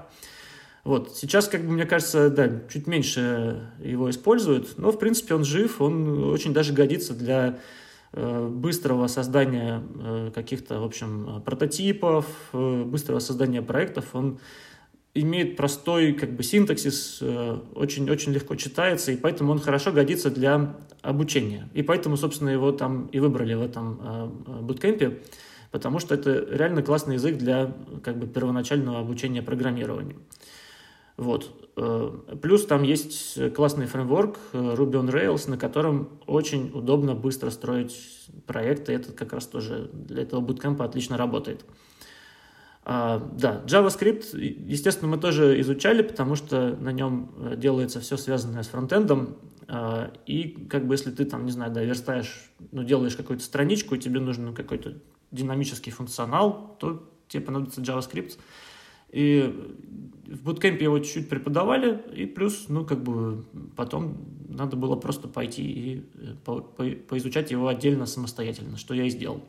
Вот. 0.83 1.15
Сейчас, 1.15 1.47
как 1.47 1.61
бы, 1.61 1.71
мне 1.71 1.85
кажется, 1.85 2.29
да, 2.29 2.51
чуть 2.69 2.87
меньше 2.87 3.71
его 3.81 4.09
используют, 4.09 4.77
но, 4.77 4.91
в 4.91 4.99
принципе, 4.99 5.33
он 5.33 5.45
жив, 5.45 5.81
он 5.81 6.25
очень 6.25 6.53
даже 6.53 6.73
годится 6.73 7.13
для 7.13 7.51
Э, 7.51 7.59
быстрого 8.13 9.07
создания 9.07 9.81
э, 9.99 10.31
каких-то, 10.33 10.79
в 10.79 10.83
общем, 10.83 11.41
прототипов, 11.43 12.25
э, 12.53 12.83
быстрого 12.83 13.19
создания 13.19 13.61
проектов, 13.61 14.05
он 14.13 14.39
имеет 15.15 15.57
простой 15.57 16.13
как 16.13 16.31
бы 16.35 16.41
синтаксис, 16.41 17.21
очень-очень 17.75 18.33
легко 18.33 18.55
читается, 18.55 19.11
и 19.11 19.15
поэтому 19.15 19.51
он 19.51 19.59
хорошо 19.59 19.91
годится 19.91 20.31
для 20.31 20.75
обучения. 21.03 21.69
И 21.75 21.83
поэтому, 21.83 22.17
собственно, 22.17 22.49
его 22.49 22.71
там 22.71 23.07
и 23.07 23.19
выбрали 23.19 23.53
в 23.53 23.61
этом 23.61 24.43
буткемпе, 24.61 25.19
потому 25.69 25.99
что 25.99 26.15
это 26.15 26.47
реально 26.49 26.81
классный 26.81 27.15
язык 27.15 27.37
для 27.37 27.75
как 28.03 28.17
бы 28.17 28.25
первоначального 28.25 28.99
обучения 28.99 29.43
программированию. 29.43 30.17
Вот. 31.17 31.71
Э, 31.75 32.11
плюс 32.41 32.65
там 32.65 32.83
есть 32.83 33.53
классный 33.53 33.85
фреймворк 33.85 34.37
э, 34.53 34.57
Ruby 34.57 34.93
on 34.93 35.09
Rails, 35.09 35.49
на 35.49 35.57
котором 35.57 36.19
очень 36.25 36.71
удобно 36.73 37.15
быстро 37.15 37.49
строить 37.49 37.95
проекты. 38.45 38.93
Это 38.93 39.11
как 39.11 39.33
раз 39.33 39.47
тоже 39.47 39.89
для 39.93 40.23
этого 40.23 40.41
буткемпа 40.41 40.85
отлично 40.85 41.17
работает. 41.17 41.65
А, 42.85 43.19
да, 43.37 43.63
JavaScript, 43.65 44.37
естественно, 44.37 45.09
мы 45.09 45.17
тоже 45.17 45.59
изучали, 45.61 46.01
потому 46.01 46.35
что 46.35 46.75
на 46.75 46.91
нем 46.91 47.31
э, 47.37 47.55
делается 47.55 48.01
все 48.01 48.17
связанное 48.17 48.63
с 48.63 48.67
фронтендом. 48.67 49.37
А, 49.67 50.11
и 50.25 50.67
как 50.69 50.85
бы 50.85 50.95
если 50.95 51.11
ты 51.11 51.23
там, 51.23 51.45
не 51.45 51.51
знаю, 51.51 51.71
да, 51.71 51.81
верстаешь, 51.81 52.51
ну, 52.71 52.83
делаешь 52.83 53.15
какую-то 53.15 53.43
страничку, 53.43 53.95
и 53.95 53.99
тебе 53.99 54.19
нужен 54.19 54.53
какой-то 54.53 54.95
динамический 55.31 55.91
функционал, 55.93 56.75
то 56.79 57.09
тебе 57.29 57.43
понадобится 57.43 57.81
JavaScript. 57.81 58.37
И 59.13 59.53
в 60.25 60.43
буткемпе 60.43 60.85
его 60.85 60.99
чуть-чуть 60.99 61.29
преподавали, 61.29 62.01
и 62.15 62.25
плюс, 62.25 62.65
ну, 62.67 62.83
как 62.83 63.03
бы 63.03 63.45
потом 63.77 64.17
надо 64.49 64.75
было 64.75 64.95
просто 64.95 65.27
пойти 65.27 65.63
и 65.63 66.03
э, 66.15 66.33
по 66.43 66.61
по 66.61 66.83
поизучать 66.83 67.51
его 67.51 67.67
отдельно 67.67 68.07
самостоятельно, 68.07 68.77
что 68.77 68.95
я 68.95 69.03
и 69.03 69.09
сделал. 69.09 69.41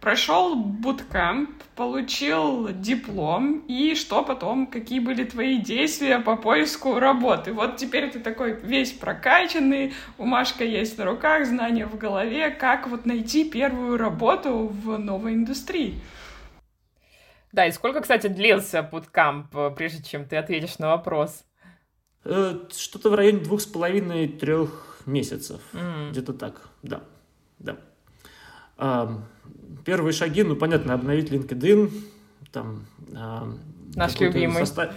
Прошел 0.00 0.54
буткемп, 0.54 1.50
получил 1.74 2.68
диплом, 2.72 3.64
и 3.66 3.96
что 3.96 4.22
потом, 4.22 4.68
какие 4.68 5.00
были 5.00 5.24
твои 5.24 5.58
действия 5.58 6.20
по 6.20 6.36
поиску 6.36 7.00
работы? 7.00 7.52
Вот 7.52 7.78
теперь 7.78 8.08
ты 8.10 8.20
такой 8.20 8.60
весь 8.60 8.92
прокачанный, 8.92 9.94
бумажка 10.16 10.64
есть 10.64 10.96
на 10.96 11.06
руках, 11.06 11.46
знания 11.46 11.86
в 11.86 11.98
голове, 11.98 12.50
как 12.50 12.86
вот 12.88 13.04
найти 13.04 13.50
первую 13.50 13.96
работу 13.96 14.68
в 14.68 14.96
новой 14.96 15.34
индустрии? 15.34 15.94
Да, 17.52 17.66
и 17.66 17.72
сколько, 17.72 18.00
кстати, 18.00 18.26
длился 18.26 18.82
путкамп, 18.82 19.54
э, 19.56 19.70
прежде 19.76 20.02
чем 20.02 20.26
ты 20.26 20.36
ответишь 20.36 20.78
на 20.78 20.88
вопрос? 20.88 21.44
Э, 22.24 22.58
что-то 22.76 23.10
в 23.10 23.14
районе 23.14 23.38
двух 23.38 23.60
с 23.60 23.66
половиной 23.66 24.28
трех 24.28 25.02
месяцев. 25.06 25.60
Mm. 25.72 26.10
Где-то 26.10 26.32
так, 26.34 26.68
да. 26.82 27.02
да. 27.58 27.76
А, 28.76 29.22
первые 29.84 30.12
шаги, 30.12 30.42
ну, 30.42 30.56
понятно, 30.56 30.94
обновить 30.94 31.30
LinkedIn, 31.30 31.90
там... 32.52 32.86
А, 33.14 33.48
Наш 33.94 34.18
любимый. 34.20 34.66
Состав 34.66 34.92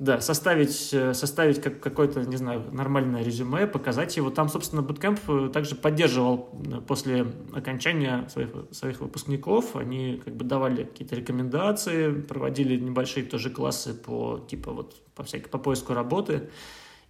да, 0.00 0.18
составить, 0.22 0.94
э, 0.94 1.12
составить 1.12 1.60
как, 1.60 1.78
какое-то, 1.78 2.22
не 2.22 2.38
знаю, 2.38 2.64
нормальное 2.72 3.22
резюме, 3.22 3.66
показать 3.66 4.16
его. 4.16 4.30
Там, 4.30 4.48
собственно, 4.48 4.80
Bootcamp 4.80 5.48
э, 5.48 5.50
также 5.50 5.74
поддерживал 5.74 6.48
э, 6.64 6.80
после 6.80 7.26
окончания 7.52 8.26
своих, 8.30 8.48
своих 8.70 9.00
выпускников. 9.00 9.76
Они 9.76 10.18
как 10.24 10.34
бы 10.34 10.44
давали 10.46 10.84
какие-то 10.84 11.16
рекомендации, 11.16 12.12
проводили 12.12 12.78
небольшие 12.78 13.26
тоже 13.26 13.50
классы 13.50 13.92
по, 13.92 14.38
типа, 14.48 14.72
вот, 14.72 14.96
по, 15.14 15.22
всякой, 15.22 15.50
по 15.50 15.58
поиску 15.58 15.92
работы. 15.92 16.48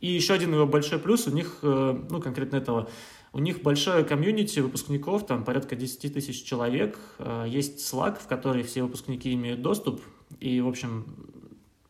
И 0.00 0.08
еще 0.08 0.34
один 0.34 0.52
его 0.52 0.66
большой 0.66 0.98
плюс 0.98 1.28
у 1.28 1.30
них, 1.30 1.58
ну, 1.62 2.20
конкретно 2.20 2.56
этого, 2.56 2.88
у 3.32 3.38
них 3.38 3.62
большое 3.62 4.02
комьюнити 4.02 4.58
выпускников, 4.60 5.26
там 5.26 5.44
порядка 5.44 5.76
10 5.76 6.14
тысяч 6.14 6.42
человек. 6.42 6.98
Есть 7.46 7.80
Slack, 7.80 8.18
в 8.18 8.26
который 8.26 8.62
все 8.62 8.82
выпускники 8.82 9.32
имеют 9.34 9.60
доступ. 9.60 10.00
И, 10.40 10.62
в 10.62 10.68
общем, 10.68 11.04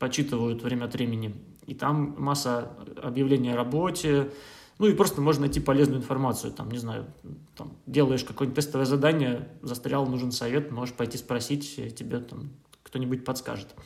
почитывают 0.01 0.63
время 0.63 0.87
от 0.87 0.95
времени. 0.95 1.37
И 1.67 1.75
там 1.75 2.17
масса 2.19 2.73
объявлений 3.01 3.53
о 3.53 3.57
работе, 3.57 4.33
ну 4.79 4.87
и 4.87 4.95
просто 4.95 5.21
можно 5.21 5.43
найти 5.43 5.61
полезную 5.61 6.01
информацию. 6.01 6.53
Там, 6.53 6.71
не 6.71 6.79
знаю, 6.79 7.07
там, 7.55 7.77
делаешь 7.87 8.25
какое-нибудь 8.25 8.57
тестовое 8.57 8.87
задание, 8.87 9.49
застрял, 9.63 10.07
нужен 10.07 10.33
совет, 10.33 10.73
можешь 10.73 10.95
пойти 10.95 11.19
спросить, 11.19 11.95
тебе 11.95 12.19
там 12.19 12.51
кто-нибудь 12.83 13.25
подскажет. 13.25 13.77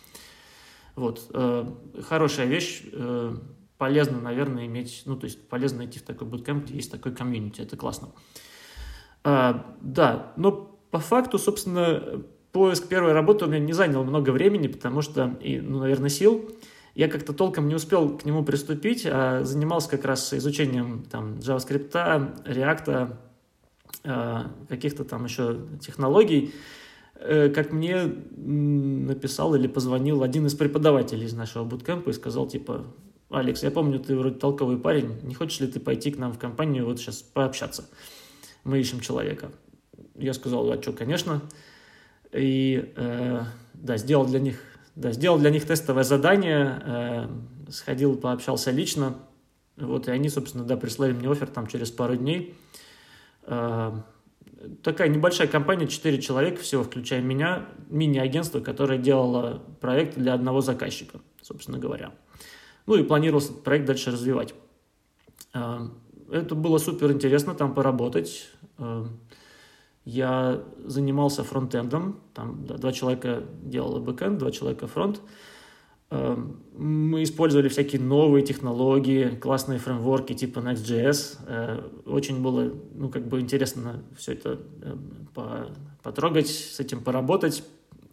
Вот. 0.94 1.29
Э, 1.35 1.68
хорошая 2.07 2.46
вещь. 2.46 2.85
Э, 2.92 3.37
полезно, 3.77 4.20
наверное, 4.20 4.66
иметь, 4.66 5.03
ну, 5.05 5.16
то 5.16 5.24
есть 5.24 5.48
полезно 5.48 5.79
найти 5.79 5.98
в 5.98 6.03
такой 6.03 6.29
буткемп, 6.29 6.64
где 6.64 6.77
есть 6.77 6.92
такой 6.92 7.12
комьюнити, 7.12 7.61
это 7.61 7.77
классно. 7.77 8.11
Э, 9.24 9.55
да, 9.81 10.33
но 10.37 10.53
по 10.92 11.00
факту, 11.00 11.38
собственно, 11.38 12.22
поиск 12.55 12.87
первой 12.87 13.12
работы 13.12 13.45
у 13.45 13.49
меня 13.49 13.59
не 13.59 13.73
занял 13.73 14.05
много 14.05 14.31
времени, 14.31 14.69
потому 14.69 15.03
что, 15.03 15.37
и, 15.40 15.61
ну, 15.61 15.81
наверное, 15.81 16.09
сил. 16.09 16.49
Я 16.95 17.09
как-то 17.09 17.33
толком 17.33 17.67
не 17.67 17.75
успел 17.75 18.17
к 18.17 18.25
нему 18.25 18.45
приступить, 18.45 19.05
а 19.11 19.43
занимался 19.43 19.90
как 19.90 20.05
раз 20.05 20.33
изучением 20.33 21.05
там, 21.11 21.38
JavaScript, 21.40 21.90
React, 21.90 23.17
э, 24.05 24.43
каких-то 24.69 25.05
там 25.05 25.25
еще 25.25 25.67
технологий. 25.81 26.55
Э, 27.17 27.49
как 27.49 27.73
мне 27.73 28.05
написал 28.37 29.57
или 29.57 29.67
позвонил 29.67 30.23
один 30.23 30.47
из 30.47 30.55
преподавателей 30.55 31.27
из 31.27 31.35
нашего 31.35 31.64
буткемпа 31.64 32.11
и 32.11 32.12
сказал, 32.12 32.47
типа, 32.47 32.85
Алекс, 33.31 33.64
я 33.64 33.73
помню, 33.73 33.99
ты 33.99 34.17
вроде 34.17 34.38
толковый 34.38 34.79
парень, 34.79 35.19
не 35.25 35.35
хочешь 35.35 35.59
ли 35.59 35.67
ты 35.67 35.81
пойти 35.81 36.12
к 36.12 36.19
нам 36.19 36.33
в 36.33 36.38
компанию 36.38 36.87
вот 36.87 37.01
сейчас 37.01 37.17
пообщаться? 37.21 37.90
Мы 38.62 38.79
ищем 38.79 39.01
человека. 39.01 39.51
Я 40.14 40.33
сказал, 40.35 40.71
а 40.71 40.81
что, 40.81 40.93
конечно. 40.93 41.43
И 42.35 42.92
э, 42.97 43.42
да, 43.75 43.97
сделал 43.97 44.27
для 44.27 44.40
них, 44.40 44.61
да, 44.97 45.12
сделал 45.12 45.38
для 45.38 45.51
них 45.51 45.66
тестовое 45.66 46.05
задание, 46.05 46.83
э, 46.85 47.29
сходил, 47.70 48.16
пообщался 48.16 48.70
лично, 48.70 49.16
вот, 49.77 50.09
и 50.09 50.11
они, 50.11 50.29
собственно, 50.29 50.64
да, 50.64 50.77
прислали 50.77 51.12
мне 51.12 51.31
офер 51.31 51.49
там 51.49 51.66
через 51.66 51.90
пару 51.90 52.16
дней. 52.16 52.55
Э, 53.42 53.92
такая 54.83 55.09
небольшая 55.09 55.49
компания, 55.49 55.87
4 55.87 56.20
человека 56.20 56.61
всего, 56.62 56.83
включая 56.83 57.20
меня, 57.20 57.66
мини-агентство, 57.88 58.61
которое 58.61 58.99
делало 58.99 59.62
проект 59.81 60.16
для 60.16 60.35
одного 60.35 60.61
заказчика, 60.61 61.20
собственно 61.40 61.79
говоря. 61.79 62.12
Ну 62.87 62.97
и 62.97 63.03
планировался 63.03 63.53
этот 63.53 63.64
проект 63.64 63.87
дальше 63.87 64.11
развивать. 64.11 64.55
Э, 65.53 65.88
это 66.31 66.55
было 66.55 66.79
супер 66.79 67.12
интересно 67.12 67.55
там 67.55 67.75
поработать. 67.75 68.49
Э, 68.79 69.07
я 70.05 70.62
занимался 70.85 71.45
фронтендом, 71.45 72.21
там 72.35 72.67
да, 72.67 72.77
два 72.77 72.93
человека 72.93 73.45
делало 73.62 74.01
бэкенд, 74.01 74.38
два 74.38 74.51
человека 74.51 74.87
фронт. 74.87 75.21
Эм, 76.11 76.61
мы 76.77 77.23
использовали 77.23 77.69
всякие 77.69 78.03
новые 78.03 78.45
технологии, 78.45 79.31
классные 79.31 79.79
фреймворки 79.79 80.35
типа 80.35 80.59
Next.js. 80.59 81.38
Э, 81.47 81.88
очень 82.05 82.43
было, 82.43 82.73
ну, 82.95 83.09
как 83.09 83.27
бы 83.27 83.40
интересно 83.40 84.03
все 84.17 84.33
это 84.33 84.61
эм, 84.83 85.29
потрогать, 86.03 86.49
с 86.49 86.79
этим 86.79 87.03
поработать. 87.03 87.64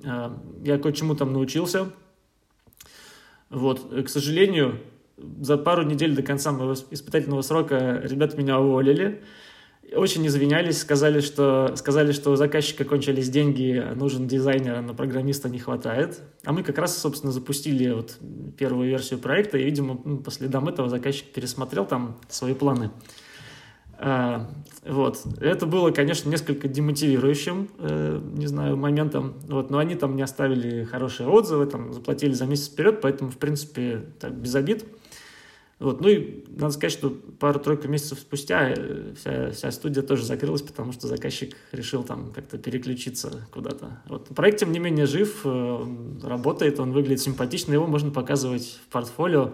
Э, 0.03 0.31
я 0.63 0.77
кое-чему 0.77 1.15
там 1.15 1.33
научился. 1.33 1.89
Вот, 3.49 3.93
к 4.05 4.07
сожалению, 4.07 4.79
за 5.17 5.57
пару 5.57 5.83
недель 5.83 6.15
до 6.15 6.23
конца 6.23 6.53
моего 6.53 6.73
испытательного 6.89 7.41
срока 7.41 7.99
ребята 8.01 8.37
меня 8.37 8.61
уволили 8.61 9.21
очень 9.95 10.25
извинялись, 10.25 10.79
сказали, 10.79 11.19
что, 11.19 11.73
сказали, 11.75 12.11
что 12.11 12.31
у 12.31 12.35
заказчика 12.35 12.85
кончились 12.85 13.29
деньги, 13.29 13.83
нужен 13.95 14.27
дизайнер, 14.27 14.75
а 14.75 14.81
на 14.81 14.93
программиста 14.93 15.49
не 15.49 15.59
хватает. 15.59 16.21
А 16.45 16.53
мы 16.53 16.63
как 16.63 16.77
раз, 16.77 16.97
собственно, 16.97 17.31
запустили 17.31 17.91
вот 17.91 18.17
первую 18.57 18.89
версию 18.89 19.19
проекта, 19.19 19.57
и, 19.57 19.63
видимо, 19.63 19.99
ну, 20.03 20.17
по 20.19 20.31
следам 20.31 20.67
этого 20.69 20.89
заказчик 20.89 21.31
пересмотрел 21.33 21.85
там 21.85 22.17
свои 22.29 22.53
планы. 22.53 22.91
А, 24.03 24.49
вот. 24.83 25.19
Это 25.39 25.67
было, 25.67 25.91
конечно, 25.91 26.29
несколько 26.29 26.67
демотивирующим, 26.67 27.69
э, 27.77 28.21
не 28.33 28.47
знаю, 28.47 28.75
моментом, 28.75 29.35
вот, 29.47 29.69
но 29.69 29.77
они 29.77 29.95
там 29.95 30.15
не 30.15 30.23
оставили 30.23 30.85
хорошие 30.85 31.29
отзывы, 31.29 31.67
там, 31.67 31.93
заплатили 31.93 32.33
за 32.33 32.47
месяц 32.47 32.69
вперед, 32.69 32.99
поэтому, 33.01 33.29
в 33.29 33.37
принципе, 33.37 34.05
так, 34.19 34.33
без 34.33 34.55
обид. 34.55 34.85
Вот. 35.81 35.99
Ну 35.99 36.09
и 36.09 36.45
надо 36.47 36.71
сказать, 36.73 36.93
что 36.93 37.09
пару-тройку 37.09 37.87
месяцев 37.87 38.19
спустя 38.19 38.69
э, 38.69 39.13
вся, 39.15 39.49
вся 39.49 39.71
студия 39.71 40.03
тоже 40.03 40.23
закрылась, 40.23 40.61
потому 40.61 40.91
что 40.91 41.07
заказчик 41.07 41.57
решил 41.71 42.03
там 42.03 42.31
как-то 42.31 42.59
переключиться 42.59 43.47
куда-то. 43.51 43.99
Вот. 44.07 44.27
Проект, 44.27 44.59
тем 44.59 44.71
не 44.71 44.77
менее, 44.77 45.07
жив, 45.07 45.41
э, 45.43 45.85
работает, 46.21 46.79
он 46.79 46.91
выглядит 46.91 47.21
симпатично, 47.21 47.73
его 47.73 47.87
можно 47.87 48.11
показывать 48.11 48.79
в 48.85 48.91
портфолио. 48.91 49.53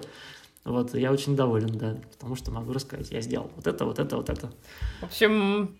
Вот, 0.65 0.93
я 0.95 1.13
очень 1.13 1.37
доволен, 1.37 1.69
да, 1.77 1.97
потому 2.11 2.35
что 2.35 2.51
могу 2.51 2.73
рассказать, 2.73 3.09
я 3.09 3.21
сделал 3.21 3.49
вот 3.55 3.65
это, 3.65 3.85
вот 3.85 3.97
это, 3.97 4.17
вот 4.17 4.29
это. 4.29 4.51
В 4.99 5.05
общем, 5.05 5.79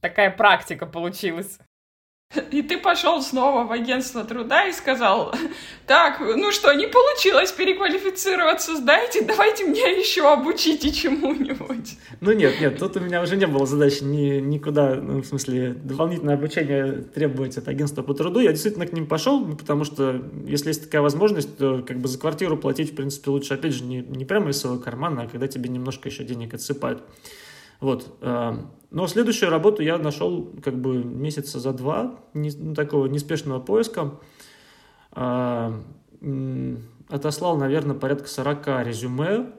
такая 0.00 0.36
практика 0.36 0.86
получилась. 0.86 1.60
И 2.50 2.62
ты 2.62 2.78
пошел 2.78 3.22
снова 3.22 3.64
в 3.64 3.72
агентство 3.72 4.24
труда 4.24 4.66
и 4.66 4.72
сказал, 4.72 5.34
так, 5.86 6.20
ну 6.20 6.50
что, 6.52 6.72
не 6.72 6.86
получилось 6.86 7.52
переквалифицироваться, 7.52 8.76
сдайте, 8.76 9.22
давайте 9.22 9.64
меня 9.64 9.88
еще 9.88 10.30
обучите 10.32 10.92
чему-нибудь. 10.92 11.98
Ну 12.20 12.32
нет, 12.32 12.60
нет, 12.60 12.78
тут 12.78 12.96
у 12.96 13.00
меня 13.00 13.22
уже 13.22 13.36
не 13.36 13.46
было 13.46 13.66
задачи 13.66 14.02
ни, 14.02 14.40
никуда, 14.40 14.94
ну, 14.96 15.22
в 15.22 15.26
смысле, 15.26 15.74
дополнительное 15.74 16.34
обучение 16.34 17.04
требовать 17.14 17.56
от 17.58 17.68
агентства 17.68 18.02
по 18.02 18.14
труду. 18.14 18.40
Я 18.40 18.52
действительно 18.52 18.86
к 18.86 18.92
ним 18.92 19.06
пошел, 19.06 19.44
потому 19.54 19.84
что 19.84 20.22
если 20.46 20.68
есть 20.68 20.84
такая 20.84 21.02
возможность, 21.02 21.56
то 21.56 21.82
как 21.86 21.98
бы 21.98 22.08
за 22.08 22.18
квартиру 22.18 22.56
платить, 22.56 22.92
в 22.92 22.96
принципе, 22.96 23.30
лучше, 23.30 23.54
опять 23.54 23.72
же, 23.72 23.84
не, 23.84 23.98
не 23.98 24.24
прямо 24.24 24.50
из 24.50 24.58
своего 24.58 24.78
кармана, 24.78 25.22
а 25.22 25.28
когда 25.28 25.46
тебе 25.48 25.68
немножко 25.68 26.08
еще 26.08 26.24
денег 26.24 26.54
отсыпают. 26.54 27.02
Вот. 27.80 28.16
Э, 28.20 28.54
но 28.90 29.06
следующую 29.06 29.50
работу 29.50 29.82
я 29.82 29.98
нашел 29.98 30.50
как 30.62 30.78
бы 30.80 31.02
месяца 31.02 31.58
за 31.58 31.72
два 31.72 32.18
не, 32.34 32.50
ну, 32.56 32.74
такого 32.74 33.06
неспешного 33.06 33.60
поиска. 33.60 34.18
Э, 35.14 35.72
отослал, 37.08 37.56
наверное, 37.56 37.96
порядка 37.96 38.28
40 38.28 38.66
резюме. 38.84 39.52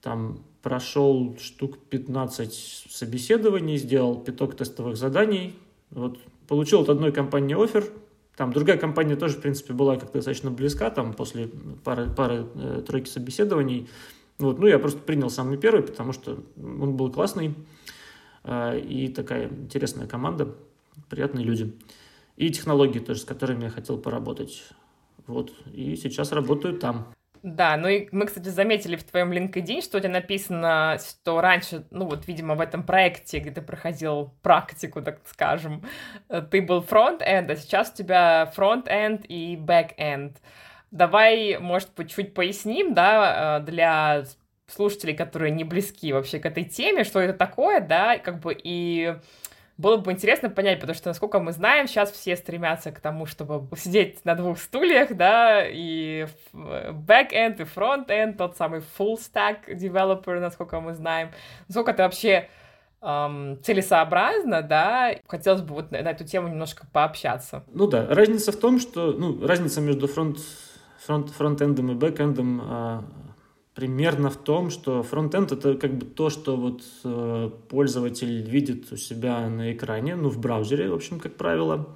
Там 0.00 0.40
прошел 0.62 1.36
штук 1.40 1.78
15 1.90 2.52
собеседований, 2.90 3.76
сделал 3.76 4.16
пяток 4.16 4.56
тестовых 4.56 4.96
заданий. 4.96 5.54
Вот. 5.90 6.18
Получил 6.48 6.80
от 6.80 6.88
одной 6.88 7.12
компании 7.12 7.62
офер. 7.62 7.84
Там 8.36 8.52
другая 8.52 8.78
компания 8.78 9.14
тоже, 9.14 9.36
в 9.36 9.42
принципе, 9.42 9.74
была 9.74 9.96
как-то 9.96 10.14
достаточно 10.14 10.50
близка, 10.50 10.90
там 10.90 11.12
после 11.12 11.50
пары, 11.84 12.08
пары 12.08 12.46
э, 12.54 13.04
собеседований. 13.04 13.88
Вот, 14.38 14.58
ну, 14.58 14.66
я 14.66 14.78
просто 14.78 15.00
принял 15.00 15.30
самый 15.30 15.58
первый, 15.58 15.82
потому 15.82 16.12
что 16.12 16.42
он 16.56 16.96
был 16.96 17.12
классный, 17.12 17.54
э, 18.44 18.80
и 18.80 19.08
такая 19.08 19.48
интересная 19.48 20.06
команда, 20.06 20.54
приятные 21.08 21.44
люди. 21.44 21.72
И 22.36 22.50
технологии 22.50 22.98
тоже, 22.98 23.20
с 23.20 23.24
которыми 23.24 23.64
я 23.64 23.70
хотел 23.70 23.98
поработать. 23.98 24.64
Вот, 25.26 25.52
и 25.72 25.96
сейчас 25.96 26.32
работаю 26.32 26.78
там. 26.78 27.14
Да, 27.42 27.76
ну 27.76 27.88
и 27.88 28.08
мы, 28.12 28.26
кстати, 28.26 28.48
заметили 28.48 28.94
в 28.94 29.02
твоем 29.02 29.32
LinkedIn, 29.32 29.82
что 29.82 29.98
у 29.98 30.00
тебя 30.00 30.12
написано, 30.12 30.96
что 30.98 31.40
раньше, 31.40 31.84
ну 31.90 32.06
вот, 32.06 32.28
видимо, 32.28 32.54
в 32.54 32.60
этом 32.60 32.84
проекте, 32.84 33.40
где 33.40 33.50
ты 33.50 33.62
проходил 33.62 34.32
практику, 34.42 35.02
так 35.02 35.20
скажем, 35.26 35.82
э, 36.28 36.40
ты 36.42 36.62
был 36.62 36.82
фронт-энд, 36.82 37.50
а 37.50 37.56
сейчас 37.56 37.90
у 37.90 37.96
тебя 37.96 38.46
фронт-энд 38.54 39.24
и 39.28 39.56
бэк-энд. 39.56 40.40
Давай, 40.92 41.58
может 41.58 41.88
чуть 42.08 42.34
поясним, 42.34 42.94
да, 42.94 43.58
э, 43.58 43.64
для 43.64 44.24
слушателей, 44.66 45.14
которые 45.14 45.50
не 45.50 45.64
близки 45.64 46.12
вообще 46.12 46.38
к 46.38 46.46
этой 46.46 46.64
теме, 46.64 47.04
что 47.04 47.18
это 47.18 47.36
такое, 47.36 47.80
да, 47.80 48.18
как 48.18 48.40
бы 48.40 48.56
и 48.56 49.16
было 49.78 49.96
бы 49.96 50.12
интересно 50.12 50.50
понять, 50.50 50.80
потому 50.80 50.94
что, 50.94 51.08
насколько 51.08 51.40
мы 51.40 51.52
знаем, 51.52 51.88
сейчас 51.88 52.12
все 52.12 52.36
стремятся 52.36 52.92
к 52.92 53.00
тому, 53.00 53.26
чтобы 53.26 53.74
сидеть 53.76 54.24
на 54.24 54.34
двух 54.34 54.58
стульях, 54.58 55.16
да, 55.16 55.66
и 55.66 56.26
back-end, 56.52 57.62
и 57.62 57.64
front-end, 57.64 58.36
тот 58.36 58.56
самый 58.56 58.82
full-stack 58.98 59.68
developer, 59.68 60.38
насколько 60.40 60.78
мы 60.80 60.94
знаем. 60.94 61.30
Насколько 61.68 61.92
это 61.92 62.02
вообще 62.04 62.48
эм, 63.00 63.58
целесообразно, 63.62 64.62
да, 64.62 65.14
хотелось 65.26 65.62
бы 65.62 65.74
вот 65.74 65.90
на, 65.90 66.02
на 66.02 66.10
эту 66.10 66.24
тему 66.24 66.48
немножко 66.48 66.86
пообщаться. 66.92 67.64
Ну 67.72 67.86
да, 67.86 68.06
разница 68.08 68.52
в 68.52 68.56
том, 68.56 68.78
что, 68.78 69.12
ну, 69.12 69.44
разница 69.46 69.80
между 69.80 70.06
фронт 70.06 70.38
фронт, 71.04 71.30
фронтендом 71.30 71.90
и 71.92 71.94
бэкэндом 71.94 72.60
а, 72.62 73.04
примерно 73.74 74.30
в 74.30 74.36
том, 74.36 74.70
что 74.70 75.02
фронтенд 75.02 75.52
это 75.52 75.74
как 75.76 75.94
бы 75.94 76.04
то, 76.04 76.30
что 76.30 76.56
вот 76.56 76.82
э, 77.04 77.50
пользователь 77.68 78.42
видит 78.42 78.92
у 78.92 78.96
себя 78.96 79.48
на 79.48 79.72
экране, 79.72 80.14
ну 80.14 80.28
в 80.28 80.38
браузере, 80.38 80.90
в 80.90 80.94
общем, 80.94 81.18
как 81.18 81.36
правило, 81.36 81.88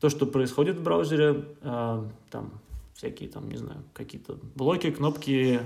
то, 0.00 0.08
что 0.08 0.26
происходит 0.26 0.76
в 0.76 0.82
браузере, 0.82 1.44
э, 1.62 2.04
там 2.30 2.60
всякие 2.94 3.28
там, 3.28 3.48
не 3.48 3.56
знаю, 3.56 3.82
какие-то 3.92 4.38
блоки, 4.56 4.90
кнопки, 4.90 5.60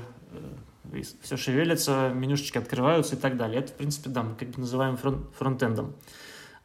э, 0.93 1.03
все 1.23 1.37
шевелится, 1.37 2.13
менюшечки 2.15 2.59
открываются 2.59 3.17
и 3.17 3.19
так 3.19 3.37
далее. 3.37 3.61
Это, 3.61 3.73
в 3.73 3.77
принципе, 3.77 4.11
да, 4.11 4.23
мы 4.23 4.35
как 4.35 4.51
бы 4.51 4.61
называем 4.61 4.97
фронт, 4.97 5.27
фронтендом. 5.37 5.95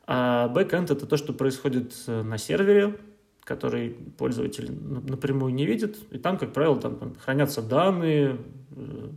А 0.06 0.50
бэкэнд 0.50 0.92
это 0.92 1.06
то, 1.06 1.16
что 1.16 1.32
происходит 1.32 1.94
э, 2.08 2.22
на 2.22 2.38
сервере, 2.38 2.98
который 3.44 3.90
пользователь 4.18 4.72
напрямую 4.72 5.54
не 5.54 5.66
видит. 5.66 5.98
И 6.12 6.18
там, 6.18 6.38
как 6.38 6.54
правило, 6.54 6.80
там, 6.80 7.16
хранятся 7.24 7.62
данные, 7.62 8.38
э, 8.76 9.10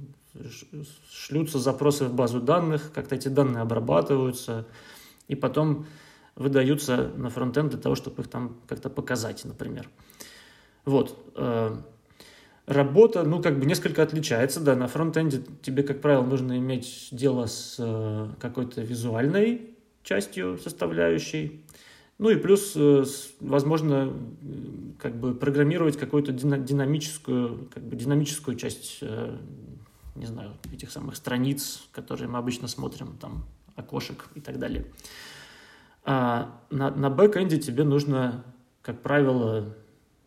шлются 1.10 1.58
запросы 1.58 2.04
в 2.04 2.14
базу 2.14 2.40
данных, 2.40 2.90
как-то 2.92 3.14
эти 3.14 3.28
данные 3.28 3.62
обрабатываются, 3.62 4.66
и 5.28 5.34
потом 5.34 5.86
выдаются 6.34 7.10
на 7.16 7.30
фронтенд 7.30 7.70
для 7.70 7.80
того, 7.80 7.94
чтобы 7.94 8.22
их 8.22 8.28
там 8.28 8.56
как-то 8.68 8.90
показать, 8.90 9.44
например. 9.44 9.88
Вот. 10.84 11.16
Э, 11.34 11.76
работа, 12.66 13.22
ну, 13.22 13.40
как 13.40 13.58
бы 13.58 13.64
несколько 13.64 14.02
отличается, 14.02 14.60
да, 14.60 14.76
на 14.76 14.88
фронтенде 14.88 15.42
тебе, 15.62 15.82
как 15.82 16.00
правило, 16.00 16.22
нужно 16.22 16.58
иметь 16.58 17.08
дело 17.12 17.46
с 17.46 17.76
э, 17.78 18.28
какой-то 18.40 18.82
визуальной 18.82 19.70
частью 20.02 20.58
составляющей, 20.58 21.64
ну 22.18 22.31
и 22.31 22.37
плюс, 22.37 22.72
э, 22.76 23.05
возможно, 23.40 24.12
как 24.98 25.16
бы 25.16 25.35
программировать 25.35 25.98
какую-то 25.98 26.33
динамическую, 26.33 27.68
как 27.72 27.83
бы 27.83 27.94
динамическую 27.94 28.57
часть, 28.57 28.98
э, 29.02 29.37
не 30.14 30.26
знаю, 30.26 30.52
этих 30.72 30.90
самых 30.90 31.16
страниц, 31.16 31.87
которые 31.92 32.29
мы 32.29 32.38
обычно 32.38 32.68
смотрим, 32.68 33.18
там, 33.20 33.44
окошек 33.74 34.29
и 34.35 34.40
так 34.40 34.59
далее. 34.59 34.87
А 36.05 36.59
на, 36.70 36.90
на 36.90 37.11
бэкэнде 37.11 37.59
тебе 37.59 37.85
нужно, 37.85 38.44
как 38.81 39.02
правило, 39.02 39.74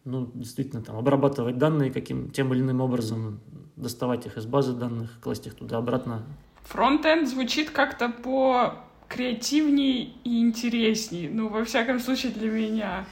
ну, 0.04 0.30
действительно, 0.34 0.84
там, 0.84 0.96
обрабатывать 0.96 1.58
данные 1.58 1.92
каким 1.92 2.30
тем 2.30 2.54
или 2.54 2.62
иным 2.62 2.82
образом, 2.82 3.40
доставать 3.76 4.28
их 4.28 4.38
из 4.38 4.46
базы 4.46 4.74
данных, 4.74 5.20
класть 5.22 5.48
их 5.48 5.56
туда-обратно. 5.56 6.24
Фронтенд 6.64 7.28
звучит 7.28 7.72
как-то 7.72 8.10
по 8.10 8.76
креативней 9.10 10.16
и 10.24 10.40
интересней, 10.40 11.28
ну, 11.28 11.50
во 11.50 11.66
всяком 11.66 12.00
случае, 12.00 12.32
для 12.32 12.50
меня. 12.50 13.06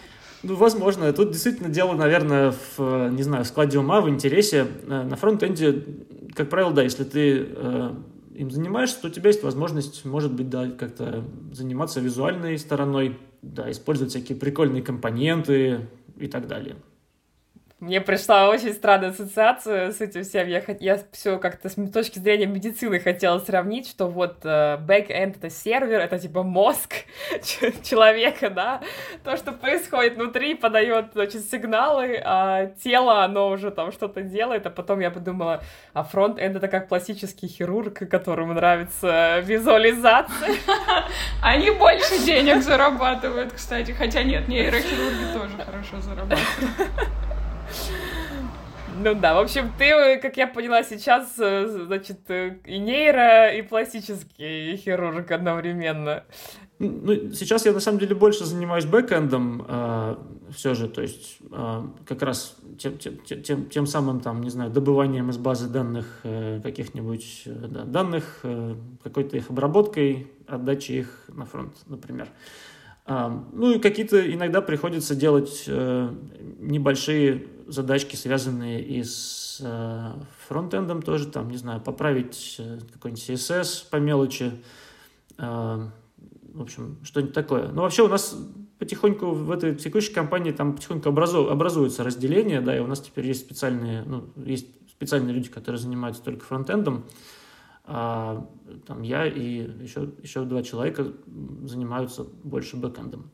Ну, 0.44 0.56
возможно. 0.56 1.12
Тут 1.12 1.32
действительно 1.32 1.70
дело, 1.70 1.94
наверное, 1.96 2.54
в, 2.78 3.10
не 3.10 3.24
знаю, 3.24 3.44
в 3.44 3.48
складе 3.48 3.80
ума, 3.80 4.00
в 4.02 4.08
интересе. 4.08 4.68
Э, 4.88 5.04
на 5.04 5.16
фронтенде, 5.16 5.84
как 6.36 6.50
правило, 6.50 6.72
да, 6.72 6.84
если 6.84 7.04
ты 7.04 7.48
э, 7.50 7.92
им 8.36 8.52
занимаешься, 8.52 9.02
то 9.02 9.08
у 9.08 9.10
тебя 9.10 9.30
есть 9.30 9.44
возможность, 9.44 10.06
может 10.06 10.32
быть, 10.32 10.50
да, 10.50 10.70
как-то 10.70 11.26
заниматься 11.52 12.00
визуальной 12.00 12.58
стороной, 12.60 13.18
да, 13.42 13.70
использовать 13.72 14.12
всякие 14.12 14.38
прикольные 14.38 14.84
компоненты 14.84 15.88
и 16.18 16.28
так 16.28 16.48
далее. 16.48 16.76
Мне 17.80 18.02
пришла 18.02 18.50
очень 18.50 18.74
странная 18.74 19.10
ассоциация 19.10 19.92
с 19.92 20.02
этим 20.02 20.24
всем. 20.24 20.48
Я, 20.48 20.64
я 20.80 21.00
все 21.12 21.38
как-то 21.38 21.70
с 21.70 21.76
точки 21.92 22.18
зрения 22.18 22.48
медицины 22.48 23.00
хотела 23.00 23.38
сравнить, 23.38 23.88
что 23.88 24.08
вот 24.08 24.44
back-end— 24.44 25.36
это 25.38 25.52
сервер, 25.52 26.00
это 26.00 26.18
типа 26.18 26.42
мозг 26.42 26.96
человека, 27.84 28.50
да. 28.50 28.82
То, 29.24 29.38
что 29.38 29.52
происходит 29.52 30.16
внутри, 30.16 30.56
подает, 30.56 31.12
значит, 31.14 31.48
сигналы, 31.52 32.20
а 32.26 32.66
тело, 32.84 33.24
оно 33.24 33.50
уже 33.50 33.70
там 33.70 33.92
что-то 33.92 34.24
делает. 34.24 34.66
А 34.66 34.72
потом 34.72 35.00
я 35.00 35.12
подумала, 35.12 35.62
а 35.94 36.04
фронт-энд— 36.04 36.56
это 36.58 36.70
как 36.70 36.88
пластический 36.88 37.48
хирург, 37.48 38.10
которому 38.10 38.54
нравится 38.54 39.40
визуализация. 39.42 40.56
Они 41.44 41.70
больше 41.70 42.26
денег 42.26 42.64
зарабатывают, 42.64 43.54
кстати. 43.54 43.92
Хотя 43.92 44.24
нет, 44.24 44.48
нейрохирурги 44.48 45.32
тоже 45.32 45.58
хорошо 45.64 46.02
зарабатывают. 46.02 46.90
Ну 49.00 49.14
да, 49.14 49.36
в 49.36 49.40
общем, 49.40 49.72
ты, 49.78 50.20
как 50.20 50.38
я 50.38 50.48
поняла 50.48 50.82
сейчас, 50.82 51.36
э, 51.38 51.68
значит, 51.86 52.20
э, 52.30 52.58
и 52.66 52.80
нейро, 52.80 53.54
и 53.54 53.62
пластический 53.62 54.76
хирург 54.76 55.30
одновременно. 55.30 56.24
Ну, 56.80 57.32
сейчас 57.32 57.66
я 57.66 57.74
на 57.74 57.80
самом 57.80 58.00
деле 58.00 58.16
больше 58.16 58.46
занимаюсь 58.46 58.86
бэкэндом 58.86 59.66
э, 59.68 60.16
все 60.52 60.74
же, 60.74 60.88
то 60.88 61.02
есть 61.02 61.38
э, 61.52 61.84
как 62.08 62.22
раз 62.22 62.56
тем, 62.80 62.98
тем, 62.98 63.18
тем, 63.24 63.70
тем 63.70 63.88
самым, 63.88 64.20
там, 64.20 64.42
не 64.42 64.50
знаю, 64.50 64.72
добыванием 64.72 65.30
из 65.30 65.38
базы 65.38 65.68
данных 65.70 66.20
э, 66.24 66.60
каких-нибудь 66.64 67.44
э, 67.46 67.52
да, 67.52 67.84
данных, 67.84 68.40
э, 68.44 68.76
какой-то 69.04 69.38
их 69.38 69.50
обработкой, 69.50 70.28
отдачей 70.48 71.00
их 71.00 71.26
на 71.30 71.46
фронт, 71.46 71.76
например. 71.88 72.28
Э, 73.08 73.30
ну 73.54 73.74
и 73.74 73.80
какие-то 73.80 74.32
иногда 74.32 74.62
приходится 74.62 75.16
делать 75.16 75.64
э, 75.68 76.10
небольшие 76.60 77.48
задачки, 77.68 78.16
связанные 78.16 78.84
и 78.84 79.04
с 79.04 79.60
э, 79.62 80.14
фронтендом 80.48 81.02
тоже, 81.02 81.28
там, 81.28 81.50
не 81.50 81.58
знаю, 81.58 81.82
поправить 81.82 82.56
э, 82.60 82.80
какой-нибудь 82.94 83.30
CSS 83.30 83.90
по 83.90 83.98
мелочи, 83.98 84.52
э, 85.38 85.88
в 86.54 86.62
общем, 86.62 86.98
что-нибудь 87.04 87.34
такое. 87.34 87.70
Но 87.70 87.84
вообще 87.84 88.04
у 88.04 88.08
нас 88.08 88.36
потихоньку 88.80 89.32
в 89.32 89.52
этой 89.52 89.76
текущей 89.76 90.14
компании 90.14 90.52
там 90.52 90.76
потихоньку 90.76 91.10
образу, 91.10 91.50
образуется 91.50 92.04
разделение, 92.04 92.62
да, 92.62 92.76
и 92.76 92.80
у 92.80 92.88
нас 92.88 93.02
теперь 93.02 93.28
есть 93.28 93.42
специальные, 93.42 94.04
ну, 94.04 94.30
есть 94.38 94.68
специальные 94.90 95.34
люди, 95.36 95.50
которые 95.50 95.80
занимаются 95.80 96.24
только 96.24 96.46
фронтендом, 96.46 97.06
а 97.86 98.46
там 98.86 99.02
я 99.02 99.26
и 99.26 99.70
еще, 99.82 100.10
еще 100.22 100.44
два 100.44 100.62
человека 100.62 101.14
занимаются 101.64 102.26
больше 102.44 102.76
бэкэндом. 102.76 103.32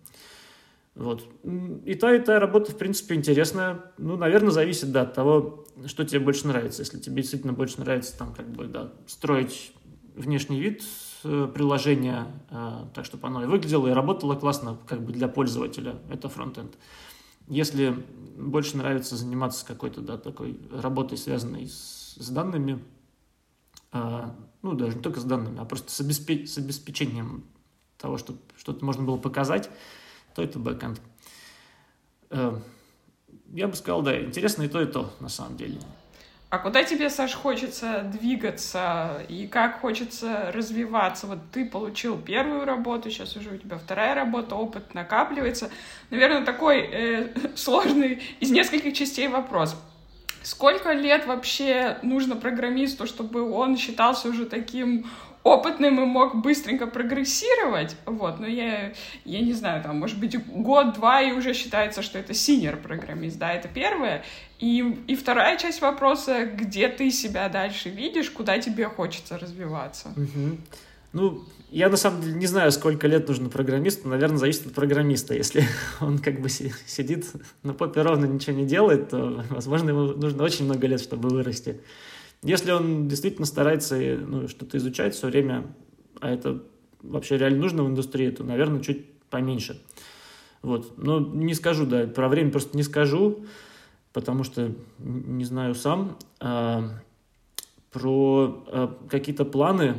Вот. 0.96 1.28
И 1.86 1.96
та, 1.96 2.14
и 2.14 2.20
та 2.20 2.40
работа, 2.40 2.72
в 2.72 2.78
принципе, 2.78 3.16
интересная. 3.16 3.92
Ну, 3.98 4.16
наверное, 4.16 4.52
зависит, 4.52 4.92
да, 4.92 5.02
от 5.02 5.14
того, 5.14 5.66
что 5.88 6.04
тебе 6.04 6.20
больше 6.20 6.48
нравится. 6.48 6.82
Если 6.82 7.00
тебе 7.00 7.22
действительно 7.22 7.54
больше 7.54 7.80
нравится 7.80 8.18
там, 8.18 8.34
как 8.34 8.48
бы, 8.50 8.68
да, 8.68 8.94
строить 9.08 9.74
внешний 10.16 10.60
вид 10.60 10.84
э, 11.24 11.50
приложения, 11.54 12.28
э, 12.52 12.86
так, 12.94 13.06
чтобы 13.06 13.28
оно 13.28 13.44
и 13.44 13.48
выглядело, 13.48 13.88
и 13.88 13.92
работало 13.92 14.36
классно, 14.36 14.78
как 14.88 15.02
бы, 15.02 15.12
для 15.12 15.28
пользователя, 15.28 15.96
это 16.12 16.30
фронтенд. 16.30 16.78
Если 17.48 17.96
больше 18.38 18.78
нравится 18.78 19.16
заниматься 19.16 19.66
какой-то, 19.66 20.02
да, 20.02 20.18
такой 20.18 20.60
работой, 20.72 21.18
связанной 21.18 21.68
с, 21.68 22.16
с 22.20 22.30
данными, 22.30 22.84
э, 23.92 24.30
ну, 24.62 24.74
даже 24.74 24.98
не 24.98 25.02
только 25.02 25.20
с 25.20 25.24
данными, 25.24 25.58
а 25.60 25.66
просто 25.66 25.92
с, 25.92 26.00
обеспеч- 26.02 26.46
с 26.46 26.60
обеспечением 26.60 27.46
того, 27.98 28.18
чтобы 28.18 28.40
что-то 28.58 28.86
можно 28.86 29.04
было 29.04 29.18
показать, 29.18 29.72
то 30.36 30.44
это 30.44 30.60
бэкэнд. 30.60 31.00
Э, 32.32 32.58
я 33.54 33.68
бы 33.68 33.76
сказал, 33.76 34.02
да, 34.02 34.20
интересно 34.20 34.64
и 34.64 34.68
то, 34.68 34.82
и 34.82 34.86
то, 34.86 35.14
на 35.20 35.30
самом 35.30 35.58
деле. 35.58 35.80
А 36.54 36.60
куда 36.60 36.84
тебе, 36.84 37.10
Саш, 37.10 37.34
хочется 37.34 38.04
двигаться 38.04 39.24
и 39.28 39.48
как 39.48 39.82
хочется 39.82 40.52
развиваться? 40.54 41.26
Вот 41.26 41.40
ты 41.52 41.66
получил 41.66 42.16
первую 42.16 42.66
работу, 42.66 43.10
сейчас 43.10 43.36
уже 43.36 43.50
у 43.50 43.58
тебя 43.58 43.80
вторая 43.80 44.14
работа, 44.14 44.54
опыт 44.56 44.94
накапливается. 44.94 45.72
Наверное, 46.12 46.46
такой 46.46 46.82
э, 46.82 47.30
сложный 47.56 48.22
из 48.40 48.52
нескольких 48.52 48.94
частей 48.94 49.28
вопрос. 49.28 49.76
Сколько 50.44 50.92
лет 50.92 51.26
вообще 51.26 51.98
нужно 52.04 52.36
программисту, 52.36 53.08
чтобы 53.08 53.50
он 53.52 53.76
считался 53.76 54.28
уже 54.28 54.46
таким 54.46 55.08
опытным 55.44 56.02
и 56.02 56.06
мог 56.06 56.36
быстренько 56.36 56.88
прогрессировать, 56.88 57.96
вот, 58.06 58.40
но 58.40 58.48
я, 58.48 58.94
я 59.26 59.42
не 59.42 59.54
знаю, 59.54 59.84
там, 59.84 60.00
может 60.00 60.20
быть, 60.20 60.38
год-два 60.48 61.22
и 61.22 61.32
уже 61.32 61.54
считается, 61.54 62.02
что 62.02 62.18
это 62.18 62.34
синер 62.34 62.78
программист, 62.78 63.38
да, 63.38 63.52
это 63.54 63.68
первое. 63.68 64.24
И, 64.60 64.80
и 65.08 65.16
вторая 65.16 65.58
часть 65.58 65.82
вопроса, 65.82 66.46
где 66.46 66.88
ты 66.88 67.12
себя 67.12 67.50
дальше 67.50 67.90
видишь, 67.90 68.30
куда 68.30 68.60
тебе 68.60 68.88
хочется 68.88 69.38
развиваться. 69.38 70.14
Ну, 71.12 71.44
я 71.70 71.90
на 71.90 71.98
самом 71.98 72.22
деле 72.22 72.34
не 72.36 72.48
знаю, 72.48 72.72
сколько 72.72 73.08
лет 73.08 73.28
нужно 73.28 73.50
программисту, 73.50 74.08
наверное, 74.08 74.38
зависит 74.38 74.68
от 74.68 74.74
программиста. 74.74 75.34
Если 75.36 75.64
он 76.02 76.20
как 76.20 76.40
бы 76.40 76.50
сидит 76.50 77.26
на 77.64 77.74
попе 77.74 78.02
ровно 78.02 78.26
ничего 78.26 78.56
не 78.56 78.66
делает, 78.66 79.10
то, 79.10 79.44
возможно, 79.50 79.90
ему 79.90 80.14
нужно 80.14 80.44
очень 80.44 80.66
много 80.66 80.88
лет, 80.88 81.02
чтобы 81.02 81.30
вырасти. 81.30 81.80
Если 82.44 82.72
он 82.72 83.08
действительно 83.08 83.46
старается 83.46 83.98
ну, 83.98 84.48
что-то 84.48 84.78
изучать 84.78 85.16
все 85.16 85.28
время, 85.28 85.74
а 86.20 86.30
это 86.30 86.62
вообще 87.02 87.38
реально 87.38 87.60
нужно 87.60 87.84
в 87.84 87.88
индустрии, 87.88 88.30
то, 88.30 88.44
наверное, 88.44 88.82
чуть 88.82 89.12
поменьше. 89.30 89.82
Вот. 90.62 90.98
Но 90.98 91.20
не 91.20 91.54
скажу, 91.54 91.86
да, 91.86 92.06
про 92.06 92.28
время 92.28 92.52
просто 92.52 92.76
не 92.76 92.84
скажу, 92.84 93.46
потому 94.12 94.44
что 94.44 94.74
не 95.00 95.44
знаю 95.46 95.76
сам. 95.76 96.18
А, 96.40 96.90
про 97.92 98.64
а, 98.68 98.98
какие-то 99.10 99.46
планы. 99.46 99.96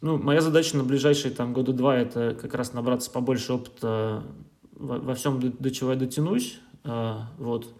Ну, 0.00 0.18
моя 0.18 0.40
задача 0.40 0.76
на 0.76 0.84
ближайшие 0.84 1.32
там 1.32 1.52
года 1.52 1.72
два 1.72 1.96
это 1.96 2.36
как 2.40 2.54
раз 2.54 2.72
набраться 2.72 3.10
побольше 3.10 3.52
опыта 3.52 4.22
во, 4.72 4.98
во 4.98 5.14
всем, 5.14 5.40
до, 5.40 5.50
до 5.50 5.70
чего 5.70 5.92
я 5.92 5.96
дотянусь. 5.96 6.60
А, 6.84 7.32
вот. 7.38 7.74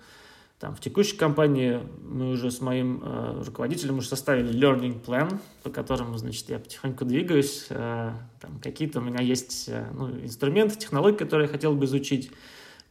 Там, 0.58 0.74
в 0.74 0.80
текущей 0.80 1.16
компании 1.16 1.80
мы 2.02 2.30
уже 2.30 2.50
с 2.50 2.62
моим 2.62 3.02
э, 3.04 3.42
руководителем 3.44 3.98
уже 3.98 4.08
составили 4.08 4.58
learning 4.58 5.04
plan, 5.04 5.38
по 5.62 5.68
которому, 5.68 6.16
значит, 6.16 6.48
я 6.48 6.58
потихоньку 6.58 7.04
двигаюсь. 7.04 7.66
Э, 7.68 8.12
там 8.40 8.58
какие-то 8.62 9.00
у 9.00 9.02
меня 9.02 9.22
есть 9.22 9.68
э, 9.68 9.86
ну, 9.92 10.08
инструменты, 10.10 10.78
технологии, 10.78 11.16
которые 11.16 11.46
я 11.46 11.52
хотел 11.52 11.74
бы 11.74 11.84
изучить. 11.84 12.30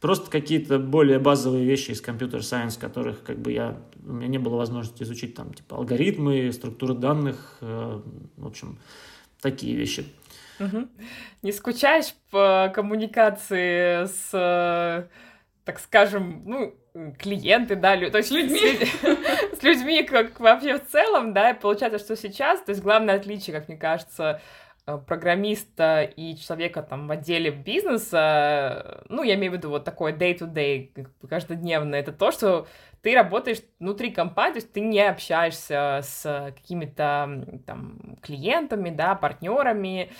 Просто 0.00 0.30
какие-то 0.30 0.78
более 0.78 1.18
базовые 1.18 1.64
вещи 1.64 1.90
из 1.90 2.00
компьютер 2.00 2.44
сайенс, 2.44 2.76
которых 2.76 3.24
как 3.24 3.40
бы 3.40 3.50
я, 3.50 3.76
у 4.06 4.12
меня 4.12 4.28
не 4.28 4.38
было 4.38 4.54
возможности 4.56 5.02
изучить, 5.02 5.34
там, 5.34 5.52
типа 5.52 5.76
алгоритмы, 5.76 6.52
структуры 6.52 6.94
данных, 6.94 7.58
э, 7.62 8.00
в 8.36 8.46
общем, 8.46 8.78
такие 9.40 9.74
вещи. 9.74 10.06
Угу. 10.60 10.88
Не 11.42 11.52
скучаешь 11.52 12.14
по 12.30 12.70
коммуникации 12.74 14.06
с, 14.06 14.30
э, 14.32 15.08
так 15.66 15.80
скажем, 15.80 16.42
ну, 16.46 16.74
клиенты, 17.18 17.74
да, 17.74 17.96
лю... 17.96 18.08
то 18.08 18.18
есть 18.18 18.30
с 18.30 18.32
людьми, 18.32 18.78
с 19.58 19.62
людьми 19.64 20.04
как 20.04 20.38
вообще 20.38 20.78
в 20.78 20.86
целом, 20.86 21.34
да, 21.34 21.50
и 21.50 21.60
получается, 21.60 21.98
что 21.98 22.14
сейчас, 22.14 22.62
то 22.62 22.70
есть 22.70 22.82
главное 22.82 23.16
отличие, 23.16 23.58
как 23.58 23.66
мне 23.68 23.76
кажется, 23.76 24.40
программиста 24.86 26.02
и 26.02 26.36
человека 26.36 26.82
там 26.82 27.08
в 27.08 27.10
отделе 27.10 27.50
бизнеса, 27.50 29.04
ну, 29.08 29.24
я 29.24 29.34
имею 29.34 29.52
в 29.52 29.56
виду 29.56 29.70
вот 29.70 29.84
такое 29.84 30.12
day-to-day, 30.12 30.92
-day, 30.94 31.08
каждодневное, 31.28 32.00
это 32.00 32.12
то, 32.12 32.30
что 32.30 32.66
ты 33.02 33.14
работаешь 33.14 33.58
внутри 33.78 34.10
компании, 34.10 34.54
то 34.54 34.58
есть 34.58 34.72
ты 34.72 34.80
не 34.80 35.00
общаешься 35.00 36.00
с 36.02 36.52
какими-то 36.56 37.44
там 37.64 38.16
клиентами, 38.20 38.90
да, 38.90 39.14
партнерами. 39.14 40.10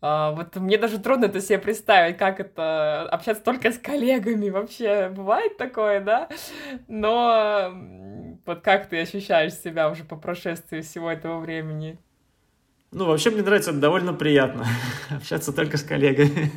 А, 0.00 0.30
вот 0.30 0.54
мне 0.54 0.78
даже 0.78 1.00
трудно 1.00 1.24
это 1.24 1.40
себе 1.40 1.58
представить, 1.58 2.18
как 2.18 2.38
это 2.38 3.02
общаться 3.08 3.42
только 3.42 3.72
с 3.72 3.78
коллегами. 3.78 4.50
Вообще 4.50 5.08
бывает 5.08 5.56
такое, 5.56 6.00
да? 6.00 6.28
Но 6.86 7.72
вот 8.44 8.60
как 8.60 8.88
ты 8.88 9.00
ощущаешь 9.00 9.54
себя 9.54 9.90
уже 9.90 10.04
по 10.04 10.14
прошествии 10.14 10.82
всего 10.82 11.10
этого 11.10 11.40
времени? 11.40 11.98
Ну, 12.96 13.04
вообще 13.04 13.28
мне 13.28 13.42
нравится, 13.42 13.72
это 13.72 13.78
довольно 13.80 14.14
приятно 14.14 14.64
общаться 15.10 15.52
только 15.52 15.76
с 15.76 15.82
коллегами. 15.82 16.50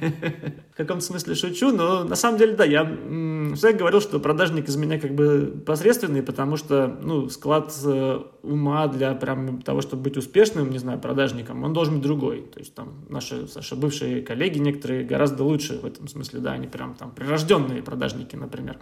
В 0.73 0.77
каком-то 0.77 1.03
смысле 1.03 1.35
шучу, 1.35 1.73
но 1.73 2.05
на 2.05 2.15
самом 2.15 2.37
деле, 2.37 2.55
да, 2.55 2.63
я 2.63 2.85
всегда 2.85 3.73
говорил, 3.73 3.99
что 3.99 4.21
продажник 4.21 4.69
из 4.69 4.77
меня 4.77 5.01
как 5.01 5.13
бы 5.15 5.61
посредственный, 5.65 6.23
потому 6.23 6.55
что, 6.55 6.97
ну, 7.01 7.27
склад 7.27 7.77
э, 7.83 8.21
ума 8.41 8.87
для 8.87 9.15
прям 9.15 9.61
того, 9.61 9.81
чтобы 9.81 10.03
быть 10.03 10.15
успешным, 10.15 10.69
не 10.69 10.77
знаю, 10.77 10.97
продажником, 10.97 11.61
он 11.65 11.73
должен 11.73 11.95
быть 11.95 12.03
другой. 12.03 12.43
То 12.43 12.59
есть 12.59 12.73
там 12.73 13.03
наши, 13.09 13.45
Саша, 13.49 13.75
бывшие 13.75 14.21
коллеги 14.21 14.59
некоторые 14.59 15.03
гораздо 15.03 15.43
лучше 15.43 15.77
в 15.79 15.85
этом 15.85 16.07
смысле, 16.07 16.39
да, 16.39 16.53
они 16.53 16.67
прям 16.67 16.95
там 16.95 17.11
прирожденные 17.11 17.83
продажники, 17.83 18.37
например. 18.37 18.77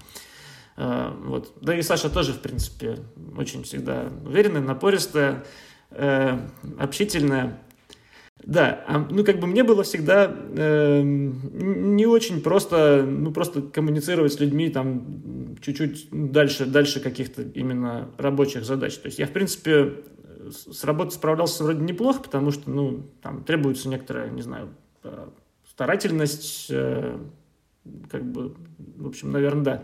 Э, 0.76 1.12
вот. 1.26 1.54
Да 1.60 1.76
и 1.76 1.82
Саша 1.82 2.12
тоже, 2.12 2.34
в 2.34 2.40
принципе, 2.40 3.00
очень 3.36 3.64
всегда 3.64 4.12
уверенная, 4.24 4.62
напористая, 4.62 5.44
э, 5.92 6.40
общительная. 6.80 7.60
Да, 8.44 8.84
а, 8.88 9.06
ну 9.10 9.26
как 9.26 9.40
бы 9.40 9.48
мне 9.48 9.64
было 9.64 9.84
всегда 9.84 10.34
э, 10.34 11.02
не 11.04 12.06
очень 12.06 12.42
просто, 12.42 13.04
ну 13.06 13.32
просто 13.32 13.62
коммуницировать 13.62 14.32
с 14.34 14.40
людьми 14.40 14.70
там 14.70 15.58
чуть-чуть 15.62 16.08
дальше, 16.12 16.66
дальше 16.66 17.00
каких-то 17.00 17.42
именно 17.42 18.10
рабочих 18.18 18.64
задач. 18.64 18.96
То 18.98 19.08
есть 19.08 19.20
я, 19.20 19.28
в 19.28 19.32
принципе, 19.32 19.96
с 20.50 20.84
работой 20.84 21.12
справлялся 21.12 21.64
вроде 21.64 21.82
неплохо, 21.82 22.22
потому 22.22 22.52
что, 22.52 22.70
ну, 22.70 23.10
там 23.22 23.44
требуется 23.44 23.90
некоторая, 23.90 24.30
не 24.30 24.42
знаю, 24.42 24.70
э, 25.04 25.28
старательность, 25.70 26.68
э, 26.70 27.18
как 28.10 28.24
бы, 28.24 28.56
в 28.78 29.08
общем, 29.08 29.32
наверное, 29.32 29.64
да. 29.64 29.84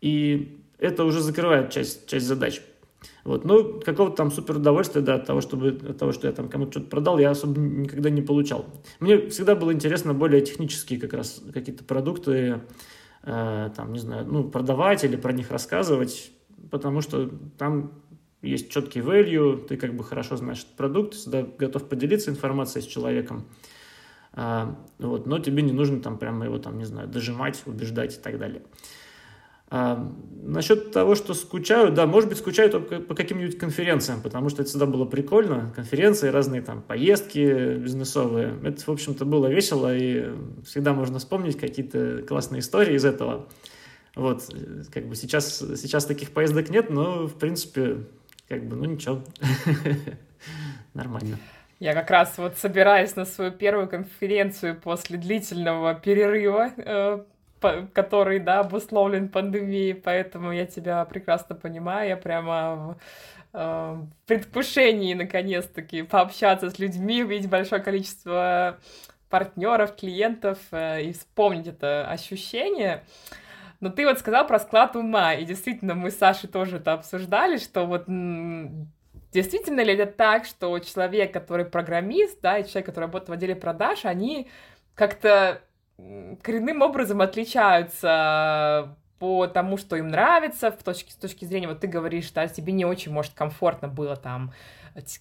И 0.00 0.58
это 0.78 1.04
уже 1.04 1.20
закрывает 1.20 1.70
часть, 1.70 2.06
часть 2.06 2.26
задач. 2.26 2.60
Вот. 3.24 3.44
Но 3.44 3.80
какого-то 3.80 4.16
там 4.16 4.30
супер 4.30 4.56
удовольствия, 4.56 5.00
да, 5.00 5.16
от 5.16 5.26
того, 5.26 5.40
чтобы, 5.40 5.68
от 5.68 5.98
того, 5.98 6.12
что 6.12 6.28
я 6.28 6.32
там 6.32 6.48
кому-то 6.48 6.72
что-то 6.72 6.86
продал, 6.88 7.18
я 7.18 7.30
особо 7.30 7.58
никогда 7.58 8.08
не 8.08 8.22
получал. 8.22 8.66
Мне 9.00 9.28
всегда 9.28 9.56
было 9.56 9.72
интересно 9.72 10.14
более 10.14 10.40
технические 10.42 11.00
как 11.00 11.12
раз 11.12 11.42
какие-то 11.52 11.82
продукты, 11.84 12.60
э, 13.24 13.70
там, 13.74 13.92
не 13.92 13.98
знаю, 13.98 14.26
ну, 14.26 14.44
продавать 14.44 15.02
или 15.02 15.16
про 15.16 15.32
них 15.32 15.50
рассказывать, 15.50 16.30
потому 16.70 17.00
что 17.00 17.28
там 17.58 17.92
есть 18.42 18.70
четкий 18.70 19.00
value, 19.00 19.66
ты 19.66 19.76
как 19.76 19.94
бы 19.94 20.04
хорошо 20.04 20.36
знаешь 20.36 20.60
этот 20.60 20.76
продукт, 20.76 21.14
всегда 21.14 21.42
готов 21.42 21.88
поделиться 21.88 22.30
информацией 22.30 22.84
с 22.84 22.86
человеком. 22.86 23.44
А, 24.32 24.76
вот, 24.98 25.26
но 25.26 25.38
тебе 25.38 25.62
не 25.62 25.72
нужно 25.72 26.00
там 26.00 26.18
прямо 26.18 26.44
его 26.44 26.58
там, 26.58 26.78
не 26.78 26.84
знаю, 26.84 27.08
дожимать, 27.08 27.62
убеждать 27.66 28.16
и 28.16 28.20
так 28.20 28.38
далее. 28.38 28.62
А, 29.68 30.12
насчет 30.42 30.92
того, 30.92 31.16
что 31.16 31.34
скучаю, 31.34 31.90
да, 31.90 32.06
может 32.06 32.28
быть, 32.28 32.38
скучаю 32.38 32.70
только 32.70 33.00
по 33.00 33.14
каким-нибудь 33.14 33.58
конференциям, 33.58 34.22
потому 34.22 34.48
что 34.48 34.62
это 34.62 34.70
всегда 34.70 34.86
было 34.86 35.04
прикольно. 35.04 35.72
Конференции, 35.74 36.28
разные 36.28 36.62
там 36.62 36.82
поездки 36.82 37.74
бизнесовые. 37.74 38.54
Это, 38.62 38.80
в 38.82 38.88
общем-то, 38.88 39.24
было 39.24 39.48
весело, 39.48 39.94
и 39.94 40.30
всегда 40.64 40.92
можно 40.92 41.18
вспомнить 41.18 41.58
какие-то 41.58 42.22
классные 42.22 42.60
истории 42.60 42.94
из 42.94 43.04
этого. 43.04 43.48
Вот, 44.14 44.44
как 44.92 45.06
бы 45.08 45.16
сейчас, 45.16 45.58
сейчас 45.58 46.06
таких 46.06 46.30
поездок 46.30 46.70
нет, 46.70 46.88
но, 46.88 47.26
в 47.26 47.34
принципе, 47.34 47.98
как 48.48 48.64
бы, 48.66 48.76
ну 48.76 48.84
ничего, 48.84 49.22
нормально. 50.94 51.38
Я 51.80 51.92
как 51.92 52.10
раз 52.10 52.38
вот 52.38 52.56
собираюсь 52.56 53.16
на 53.16 53.26
свою 53.26 53.50
первую 53.50 53.88
конференцию 53.88 54.80
после 54.80 55.18
длительного 55.18 55.92
перерыва 55.94 56.72
э, 56.78 57.24
который, 57.92 58.38
да, 58.38 58.60
обусловлен 58.60 59.28
пандемией, 59.28 59.94
поэтому 59.94 60.52
я 60.52 60.66
тебя 60.66 61.04
прекрасно 61.04 61.54
понимаю, 61.54 62.08
я 62.08 62.16
прямо 62.16 62.76
в, 62.76 62.96
э, 63.52 63.96
предвкушении, 64.26 65.14
наконец-таки, 65.14 66.02
пообщаться 66.02 66.70
с 66.70 66.78
людьми, 66.78 67.22
увидеть 67.22 67.50
большое 67.50 67.82
количество 67.82 68.78
партнеров, 69.28 69.96
клиентов 69.96 70.58
э, 70.70 71.02
и 71.02 71.12
вспомнить 71.12 71.66
это 71.66 72.08
ощущение. 72.08 73.04
Но 73.80 73.90
ты 73.90 74.06
вот 74.06 74.18
сказал 74.18 74.46
про 74.46 74.58
склад 74.58 74.96
ума, 74.96 75.34
и 75.34 75.44
действительно 75.44 75.94
мы 75.94 76.10
с 76.10 76.18
Сашей 76.18 76.48
тоже 76.48 76.76
это 76.78 76.94
обсуждали, 76.94 77.58
что 77.58 77.84
вот 77.84 78.04
действительно 79.32 79.82
ли 79.82 79.94
это 79.94 80.10
так, 80.10 80.46
что 80.46 80.78
человек, 80.78 81.32
который 81.32 81.66
программист, 81.66 82.40
да, 82.40 82.58
и 82.58 82.66
человек, 82.66 82.86
который 82.86 83.04
работает 83.04 83.28
в 83.28 83.32
отделе 83.32 83.54
продаж, 83.54 84.04
они 84.04 84.48
как-то 84.94 85.60
коренным 86.42 86.82
образом 86.82 87.20
отличаются 87.20 88.96
по 89.18 89.46
тому, 89.46 89.78
что 89.78 89.96
им 89.96 90.08
нравится, 90.08 90.70
в 90.70 90.82
точке, 90.82 91.12
с 91.12 91.16
точки 91.16 91.44
зрения, 91.46 91.68
вот 91.68 91.80
ты 91.80 91.86
говоришь, 91.86 92.30
да, 92.32 92.46
тебе 92.48 92.72
не 92.72 92.84
очень, 92.84 93.12
может, 93.12 93.32
комфортно 93.32 93.88
было 93.88 94.14
там, 94.14 94.52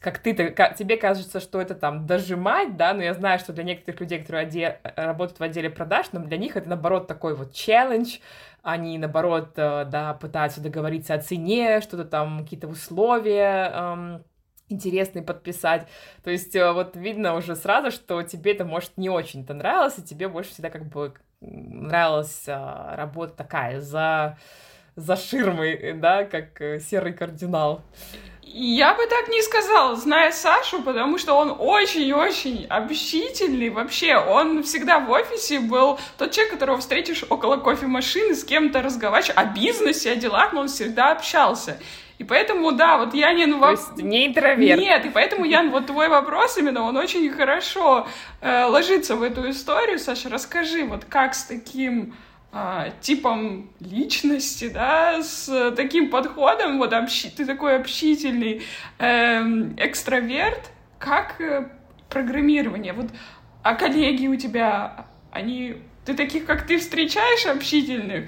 как 0.02 0.20
ты, 0.20 0.34
тебе 0.34 0.98
кажется, 0.98 1.40
что 1.40 1.62
это 1.62 1.76
там 1.76 2.06
дожимать, 2.06 2.76
да, 2.76 2.94
но 2.94 3.04
я 3.04 3.14
знаю, 3.14 3.40
что 3.40 3.54
для 3.54 3.64
некоторых 3.64 4.02
людей, 4.02 4.20
которые 4.20 4.48
оде, 4.48 4.80
работают 4.96 5.40
в 5.40 5.44
отделе 5.44 5.70
продаж, 5.70 6.08
но 6.12 6.20
для 6.20 6.38
них 6.38 6.58
это, 6.58 6.68
наоборот, 6.68 7.08
такой 7.08 7.36
вот 7.36 7.54
челлендж, 7.54 8.18
они, 8.64 8.98
наоборот, 8.98 9.52
э, 9.58 9.86
да, 9.86 10.14
пытаются 10.14 10.60
договориться 10.60 11.14
о 11.14 11.22
цене, 11.22 11.82
что-то 11.82 12.04
там, 12.04 12.44
какие-то 12.44 12.68
условия, 12.68 13.72
эм, 13.74 14.24
интересный 14.70 15.22
подписать. 15.22 15.88
То 16.24 16.32
есть 16.32 16.56
э, 16.56 16.72
вот 16.72 16.96
видно 16.96 17.36
уже 17.36 17.56
сразу, 17.56 17.92
что 17.92 18.24
тебе 18.24 18.54
это, 18.54 18.66
может, 18.66 18.98
не 18.98 19.10
очень-то 19.10 19.54
нравилось, 19.54 19.98
и 19.98 20.04
тебе 20.04 20.28
больше 20.28 20.52
всегда 20.52 20.70
как 20.70 20.86
бы 20.86 21.14
нравилась 21.42 22.44
а, 22.48 22.96
работа 22.96 23.34
такая, 23.34 23.80
за, 23.82 24.38
за 24.96 25.16
ширмой, 25.16 25.94
да, 25.94 26.24
как 26.24 26.60
э, 26.62 26.80
серый 26.80 27.14
кардинал. 27.14 27.82
Я 28.48 28.94
бы 28.94 29.06
так 29.08 29.28
не 29.28 29.42
сказала, 29.42 29.96
зная 29.96 30.32
Сашу, 30.32 30.82
потому 30.82 31.18
что 31.18 31.34
он 31.34 31.56
очень-очень 31.60 32.66
общительный. 32.68 33.70
Вообще, 33.70 34.16
он 34.16 34.64
всегда 34.64 35.00
в 35.00 35.10
офисе 35.10 35.60
был 35.60 36.00
тот 36.18 36.32
человек, 36.32 36.54
которого 36.54 36.78
встретишь 36.78 37.26
около 37.28 37.58
кофемашины, 37.58 38.36
с 38.36 38.44
кем-то 38.44 38.82
разговариваешь 38.82 39.34
о 39.36 39.46
бизнесе, 39.46 40.12
о 40.12 40.16
делах, 40.16 40.54
но 40.54 40.62
он 40.62 40.68
всегда 40.68 41.12
общался. 41.12 41.80
И 42.18 42.24
поэтому, 42.24 42.72
да, 42.72 42.98
вот 42.98 43.14
Янин... 43.14 43.52
Ну, 43.52 43.60
То 43.60 43.72
есть 43.72 43.98
не 43.98 44.28
интроверт. 44.28 44.80
Нет, 44.80 45.06
и 45.06 45.10
поэтому, 45.10 45.46
Ян, 45.46 45.70
вот 45.70 45.88
твой 45.88 46.08
вопрос 46.08 46.58
именно, 46.58 46.84
он 46.84 46.96
очень 46.96 47.30
хорошо 47.30 48.08
э, 48.42 48.66
ложится 48.66 49.16
в 49.16 49.24
эту 49.24 49.50
историю. 49.50 50.00
Саша, 50.00 50.30
расскажи, 50.30 50.86
вот 50.86 51.04
как 51.06 51.36
с 51.36 51.44
таким 51.44 52.16
э, 52.54 52.92
типом 53.02 53.70
личности, 53.82 54.70
да, 54.70 55.22
с 55.22 55.74
таким 55.76 56.10
подходом, 56.10 56.78
вот 56.78 56.94
общи, 56.94 57.30
ты 57.30 57.46
такой 57.46 57.76
общительный 57.76 58.64
э, 58.98 59.42
экстраверт, 59.78 60.72
как 61.00 61.42
э, 61.42 61.70
программирование? 62.10 62.94
Вот, 62.94 63.08
а 63.62 63.76
коллеги 63.76 64.28
у 64.28 64.36
тебя, 64.38 65.08
они... 65.32 65.76
Ты 66.06 66.14
таких, 66.14 66.46
как 66.46 66.68
ты, 66.68 66.78
встречаешь 66.78 67.48
общительных? 67.48 68.26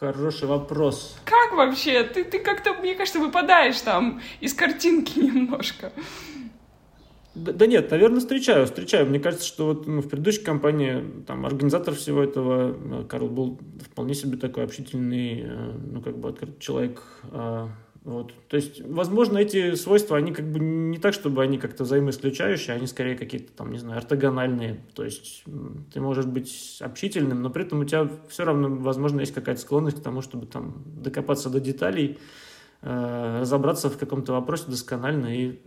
Хороший 0.00 0.48
вопрос. 0.48 1.14
Как 1.26 1.52
вообще? 1.52 2.02
Ты, 2.04 2.24
ты 2.24 2.38
как-то, 2.38 2.72
мне 2.72 2.94
кажется, 2.94 3.20
выпадаешь 3.20 3.78
там 3.82 4.22
из 4.40 4.54
картинки 4.54 5.18
немножко. 5.20 5.92
Да, 7.34 7.52
да 7.52 7.66
нет, 7.66 7.90
наверное, 7.90 8.20
встречаю, 8.20 8.64
встречаю. 8.64 9.06
Мне 9.06 9.20
кажется, 9.20 9.46
что 9.46 9.66
вот 9.66 9.86
ну, 9.86 10.00
в 10.00 10.08
предыдущей 10.08 10.42
компании 10.42 11.04
там 11.26 11.44
организатор 11.44 11.94
всего 11.94 12.22
этого, 12.22 13.02
э, 13.02 13.04
Карл, 13.10 13.28
был 13.28 13.60
вполне 13.90 14.14
себе 14.14 14.38
такой 14.38 14.64
общительный, 14.64 15.42
э, 15.42 15.72
ну, 15.92 16.00
как 16.00 16.16
бы 16.16 16.30
открытый 16.30 16.58
человек. 16.60 17.02
Вот. 18.02 18.32
То 18.48 18.56
есть, 18.56 18.80
возможно, 18.80 19.36
эти 19.38 19.74
свойства, 19.74 20.16
они 20.16 20.32
как 20.32 20.50
бы 20.50 20.58
не 20.58 20.98
так, 20.98 21.12
чтобы 21.12 21.42
они 21.42 21.58
как-то 21.58 21.84
взаимоисключающие, 21.84 22.74
они 22.74 22.86
скорее 22.86 23.16
какие-то 23.16 23.52
там, 23.52 23.72
не 23.72 23.78
знаю, 23.78 23.98
ортогональные. 23.98 24.80
То 24.94 25.04
есть 25.04 25.44
ты 25.92 26.00
можешь 26.00 26.24
быть 26.24 26.78
общительным, 26.80 27.42
но 27.42 27.50
при 27.50 27.64
этом 27.64 27.80
у 27.80 27.84
тебя 27.84 28.08
все 28.28 28.44
равно, 28.44 28.74
возможно, 28.76 29.20
есть 29.20 29.34
какая-то 29.34 29.60
склонность 29.60 30.00
к 30.00 30.02
тому, 30.02 30.22
чтобы 30.22 30.46
там 30.46 30.82
докопаться 30.86 31.50
до 31.50 31.60
деталей, 31.60 32.18
э, 32.80 33.40
разобраться 33.40 33.90
в 33.90 33.98
каком-то 33.98 34.32
вопросе 34.32 34.64
досконально 34.68 35.36
и 35.36 35.60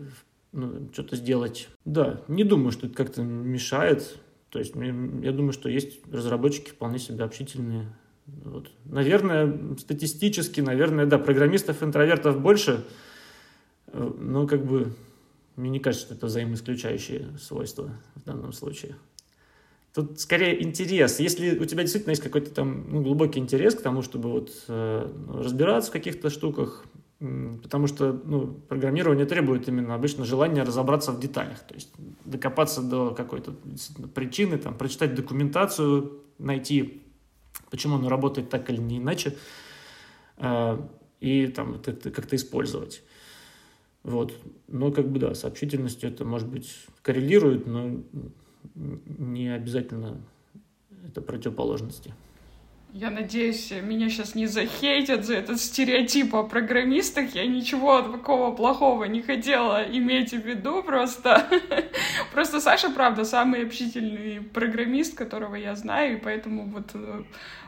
ну, 0.53 0.89
что-то 0.91 1.15
сделать. 1.15 1.69
Да, 1.85 2.21
не 2.27 2.43
думаю, 2.43 2.71
что 2.71 2.87
это 2.87 2.95
как-то 2.95 3.21
мешает. 3.21 4.17
То 4.49 4.59
есть 4.59 4.73
я 4.75 5.31
думаю, 5.31 5.51
что 5.51 5.69
есть 5.69 6.01
разработчики 6.11 6.69
вполне 6.69 6.99
себе 6.99 7.23
общительные, 7.23 7.87
вот. 8.25 8.71
Наверное, 8.85 9.75
статистически, 9.77 10.61
наверное, 10.61 11.05
да, 11.05 11.17
программистов-интровертов 11.17 12.39
больше, 12.39 12.85
э, 13.87 14.11
но 14.19 14.47
как 14.47 14.65
бы 14.65 14.93
мне 15.55 15.69
не 15.69 15.79
кажется, 15.79 16.07
что 16.07 16.15
это 16.15 16.25
взаимоисключающие 16.27 17.37
свойства 17.39 17.91
в 18.15 18.23
данном 18.23 18.53
случае. 18.53 18.95
Тут 19.93 20.19
скорее 20.19 20.63
интерес. 20.63 21.19
Если 21.19 21.57
у 21.59 21.65
тебя 21.65 21.83
действительно 21.83 22.11
есть 22.11 22.23
какой-то 22.23 22.49
там 22.49 22.85
ну, 22.89 23.01
глубокий 23.03 23.39
интерес 23.39 23.75
к 23.75 23.81
тому, 23.81 24.01
чтобы 24.01 24.31
вот 24.31 24.51
э, 24.67 25.11
разбираться 25.29 25.91
в 25.91 25.93
каких-то 25.93 26.31
штуках, 26.31 26.85
потому 27.19 27.87
что 27.87 28.19
ну, 28.25 28.47
программирование 28.67 29.25
требует 29.25 29.67
именно 29.67 29.93
обычно 29.93 30.25
желания 30.25 30.63
разобраться 30.63 31.11
в 31.11 31.19
деталях, 31.19 31.59
то 31.59 31.75
есть 31.75 31.91
докопаться 32.25 32.81
до 32.81 33.11
какой-то 33.11 33.53
причины, 34.15 34.57
там, 34.57 34.75
прочитать 34.75 35.13
документацию, 35.13 36.19
найти 36.39 37.02
почему 37.69 37.95
оно 37.95 38.09
работает 38.09 38.49
так 38.49 38.69
или 38.69 38.77
не 38.77 38.97
иначе, 38.97 39.37
а, 40.37 40.87
и 41.19 41.47
там 41.47 41.81
как-то, 41.81 42.11
как 42.11 42.33
использовать. 42.33 43.03
Вот. 44.03 44.33
Но 44.67 44.91
как 44.91 45.09
бы 45.09 45.19
да, 45.19 45.33
с 45.33 45.45
общительностью 45.45 46.09
это, 46.09 46.25
может 46.25 46.47
быть, 46.47 46.85
коррелирует, 47.01 47.65
но 47.65 48.01
не 48.75 49.53
обязательно 49.53 50.21
это 51.07 51.21
противоположности. 51.21 52.13
Я 52.95 53.09
надеюсь, 53.09 53.71
меня 53.71 54.07
сейчас 54.07 54.35
не 54.35 54.45
захейтят 54.45 55.25
за 55.25 55.33
этот 55.33 55.59
стереотип 55.59 56.35
о 56.35 56.43
программистах. 56.43 57.33
Я 57.33 57.47
ничего 57.47 58.03
такого 58.03 58.55
плохого 58.55 59.05
не 59.05 59.23
хотела 59.23 59.83
иметь 59.83 60.29
в 60.31 60.45
виду, 60.45 60.83
просто... 60.83 61.43
просто 62.33 62.61
Саша, 62.61 62.91
правда, 62.91 63.25
самый 63.25 63.65
общительный 63.65 64.41
программист, 64.41 65.17
которого 65.17 65.55
я 65.55 65.75
знаю, 65.75 66.17
и 66.17 66.21
поэтому 66.21 66.67
вот 66.67 66.91
э, 66.93 67.23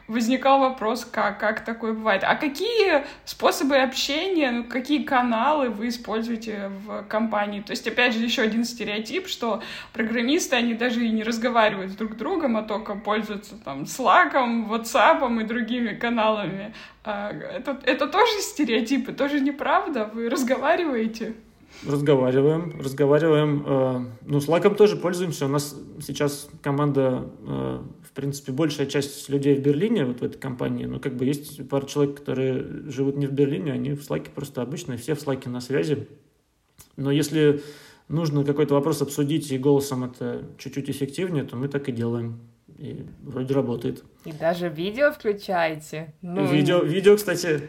возникал 0.08 0.60
вопрос, 0.60 1.06
как, 1.06 1.40
как 1.40 1.66
такое 1.66 1.94
бывает. 1.94 2.24
А 2.24 2.36
какие 2.36 3.06
способы 3.26 3.78
общения, 3.78 4.52
ну, 4.52 4.64
какие 4.64 5.04
каналы 5.04 5.70
вы 5.70 5.88
используете 5.88 6.70
в 6.86 7.04
компании? 7.04 7.62
То 7.62 7.72
есть, 7.72 7.88
опять 7.88 8.14
же, 8.14 8.20
еще 8.20 8.44
один 8.44 8.66
стереотип, 8.66 9.28
что 9.28 9.64
программисты, 9.94 10.56
они 10.56 10.74
даже 10.74 11.06
и 11.06 11.10
не 11.10 11.24
разговаривают 11.24 11.92
с 11.92 11.96
друг 11.96 12.18
другом, 12.18 12.58
а 12.58 12.64
только 12.64 12.96
пользуются 12.96 13.56
там 13.64 13.84
Slack, 13.84 14.34
WhatsApp 14.70 15.42
и 15.42 15.44
другими 15.46 15.96
каналами. 15.96 16.74
А 17.04 17.32
это, 17.32 17.80
это 17.84 18.08
тоже 18.08 18.32
стереотипы, 18.42 19.14
тоже 19.14 19.40
неправда? 19.40 20.10
Вы 20.14 20.30
разговариваете? 20.30 21.36
Разговариваем, 21.88 22.80
разговариваем. 22.80 23.64
Э, 23.66 24.06
ну, 24.26 24.38
Slack 24.40 24.76
тоже 24.76 24.96
пользуемся. 24.96 25.46
У 25.46 25.50
нас 25.50 25.76
сейчас 26.02 26.48
команда 26.62 27.30
э, 27.48 27.80
принципе, 28.16 28.54
большая 28.54 28.88
часть 28.88 29.30
людей 29.30 29.56
в 29.56 29.62
Берлине, 29.62 30.06
вот 30.06 30.22
в 30.22 30.24
этой 30.24 30.40
компании, 30.40 30.86
ну, 30.86 31.00
как 31.00 31.16
бы 31.16 31.26
есть 31.26 31.68
пара 31.70 31.86
человек, 31.86 32.18
которые 32.20 32.90
живут 32.90 33.18
не 33.18 33.28
в 33.28 33.34
Берлине, 33.34 33.74
они 33.74 33.92
в 33.92 34.04
Слаке 34.04 34.32
просто 34.34 34.62
обычные, 34.62 34.98
все 34.98 35.14
в 35.14 35.22
Слаке 35.22 35.50
на 35.50 35.62
связи. 35.62 36.08
Но 36.96 37.12
если 37.12 37.62
нужно 38.08 38.44
какой-то 38.44 38.74
вопрос 38.74 39.02
обсудить, 39.02 39.52
и 39.52 39.58
голосом 39.58 40.06
это 40.06 40.46
чуть-чуть 40.58 40.90
эффективнее, 40.90 41.44
то 41.44 41.58
мы 41.58 41.68
так 41.68 41.88
и 41.90 41.92
делаем. 41.92 42.40
И 42.78 43.06
вроде 43.22 43.54
работает. 43.54 44.04
И 44.26 44.32
даже 44.32 44.70
видео 44.70 45.12
включаете. 45.12 46.14
Ну... 46.22 46.46
Видео, 46.46 46.80
видео, 46.80 47.16
кстати, 47.16 47.62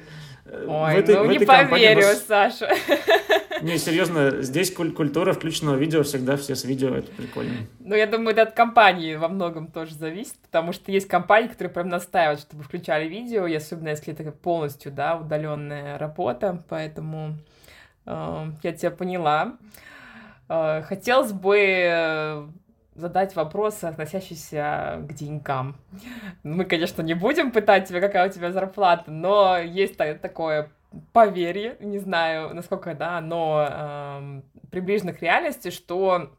Ой, 0.52 0.94
в 0.94 0.98
этой, 0.98 1.14
ну 1.16 1.24
в 1.24 1.30
этой 1.30 1.38
не 1.40 1.46
поверю, 1.46 2.02
нас... 2.02 2.24
Саша. 2.26 2.70
Не, 3.62 3.78
серьезно, 3.78 4.42
здесь 4.42 4.70
куль- 4.72 4.92
культура 4.92 5.32
включенного 5.32 5.76
видео 5.76 6.02
всегда 6.02 6.36
все 6.36 6.54
с 6.54 6.64
видео, 6.64 6.94
это 6.94 7.10
прикольно. 7.12 7.54
Ну, 7.80 7.94
я 7.94 8.06
думаю, 8.06 8.30
это 8.30 8.42
от 8.42 8.52
компании 8.52 9.16
во 9.16 9.28
многом 9.28 9.68
тоже 9.68 9.94
зависит, 9.94 10.36
потому 10.42 10.72
что 10.72 10.92
есть 10.92 11.08
компании, 11.08 11.48
которые 11.48 11.72
прям 11.72 11.88
настаивают, 11.88 12.40
чтобы 12.40 12.62
включали 12.62 13.08
видео, 13.08 13.46
и 13.46 13.54
особенно 13.54 13.88
если 13.88 14.12
это 14.12 14.30
полностью, 14.30 14.92
да, 14.92 15.16
удаленная 15.16 15.96
работа, 15.98 16.62
поэтому 16.68 17.38
э, 18.04 18.46
я 18.62 18.72
тебя 18.72 18.90
поняла. 18.90 19.56
Э, 20.48 20.82
хотелось 20.82 21.32
бы 21.32 21.58
э, 21.58 22.46
задать 22.96 23.36
вопросы, 23.36 23.84
относящиеся 23.84 25.04
к 25.08 25.12
деньгам. 25.12 25.76
Мы, 26.42 26.64
конечно, 26.64 27.02
не 27.02 27.14
будем 27.14 27.52
пытать 27.52 27.88
тебя, 27.88 28.00
какая 28.00 28.28
у 28.28 28.32
тебя 28.32 28.52
зарплата, 28.52 29.10
но 29.10 29.58
есть 29.58 29.96
такое 29.96 30.70
поверье, 31.12 31.76
не 31.80 31.98
знаю, 31.98 32.54
насколько, 32.54 32.94
да, 32.94 33.20
но 33.20 33.66
э, 33.68 34.42
приближено 34.70 35.12
к 35.12 35.20
реальности, 35.20 35.70
что 35.70 36.30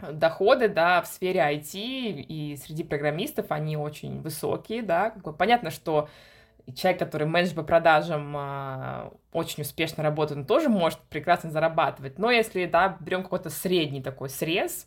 доходы, 0.00 0.68
да, 0.68 1.00
в 1.02 1.06
сфере 1.06 1.40
IT 1.40 1.72
и 1.74 2.56
среди 2.56 2.82
программистов, 2.82 3.46
они 3.50 3.76
очень 3.76 4.20
высокие, 4.20 4.82
да, 4.82 5.14
понятно, 5.38 5.70
что 5.70 6.08
человек, 6.74 6.98
который 6.98 7.26
менеджер 7.26 7.56
по 7.56 7.62
продажам 7.62 8.34
э, 8.36 9.10
очень 9.32 9.62
успешно 9.62 10.02
работает, 10.02 10.40
он 10.40 10.46
тоже 10.46 10.68
может 10.68 10.98
прекрасно 11.10 11.50
зарабатывать, 11.50 12.18
но 12.18 12.30
если, 12.30 12.66
да, 12.66 12.96
берем 13.00 13.22
какой-то 13.22 13.50
средний 13.50 14.02
такой 14.02 14.30
срез, 14.30 14.86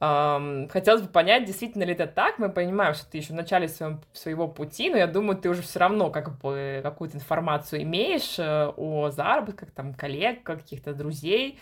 Хотелось 0.00 1.02
бы 1.02 1.08
понять, 1.08 1.44
действительно 1.44 1.82
ли 1.82 1.92
это 1.92 2.06
так. 2.06 2.38
Мы 2.38 2.50
понимаем, 2.50 2.94
что 2.94 3.10
ты 3.10 3.18
еще 3.18 3.32
в 3.32 3.36
начале 3.36 3.66
своем, 3.66 4.00
своего 4.12 4.46
пути, 4.46 4.90
но 4.90 4.96
я 4.96 5.08
думаю, 5.08 5.36
ты 5.36 5.48
уже 5.48 5.62
все 5.62 5.80
равно 5.80 6.10
как 6.10 6.38
бы 6.38 6.80
какую-то 6.84 7.16
информацию 7.16 7.82
имеешь 7.82 8.38
э, 8.38 8.72
о 8.76 9.10
заработках, 9.10 9.72
там, 9.72 9.94
коллег, 9.94 10.44
каких-то 10.44 10.94
друзей. 10.94 11.58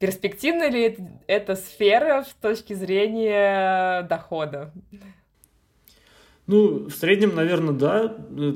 Перспективна 0.00 0.70
ли 0.70 0.98
эта 1.26 1.54
сфера 1.54 2.24
с 2.24 2.32
точки 2.40 2.72
зрения 2.72 4.02
дохода? 4.02 4.72
Ну, 6.50 6.88
в 6.88 6.90
среднем, 6.90 7.36
наверное, 7.36 7.72
да. 7.72 8.08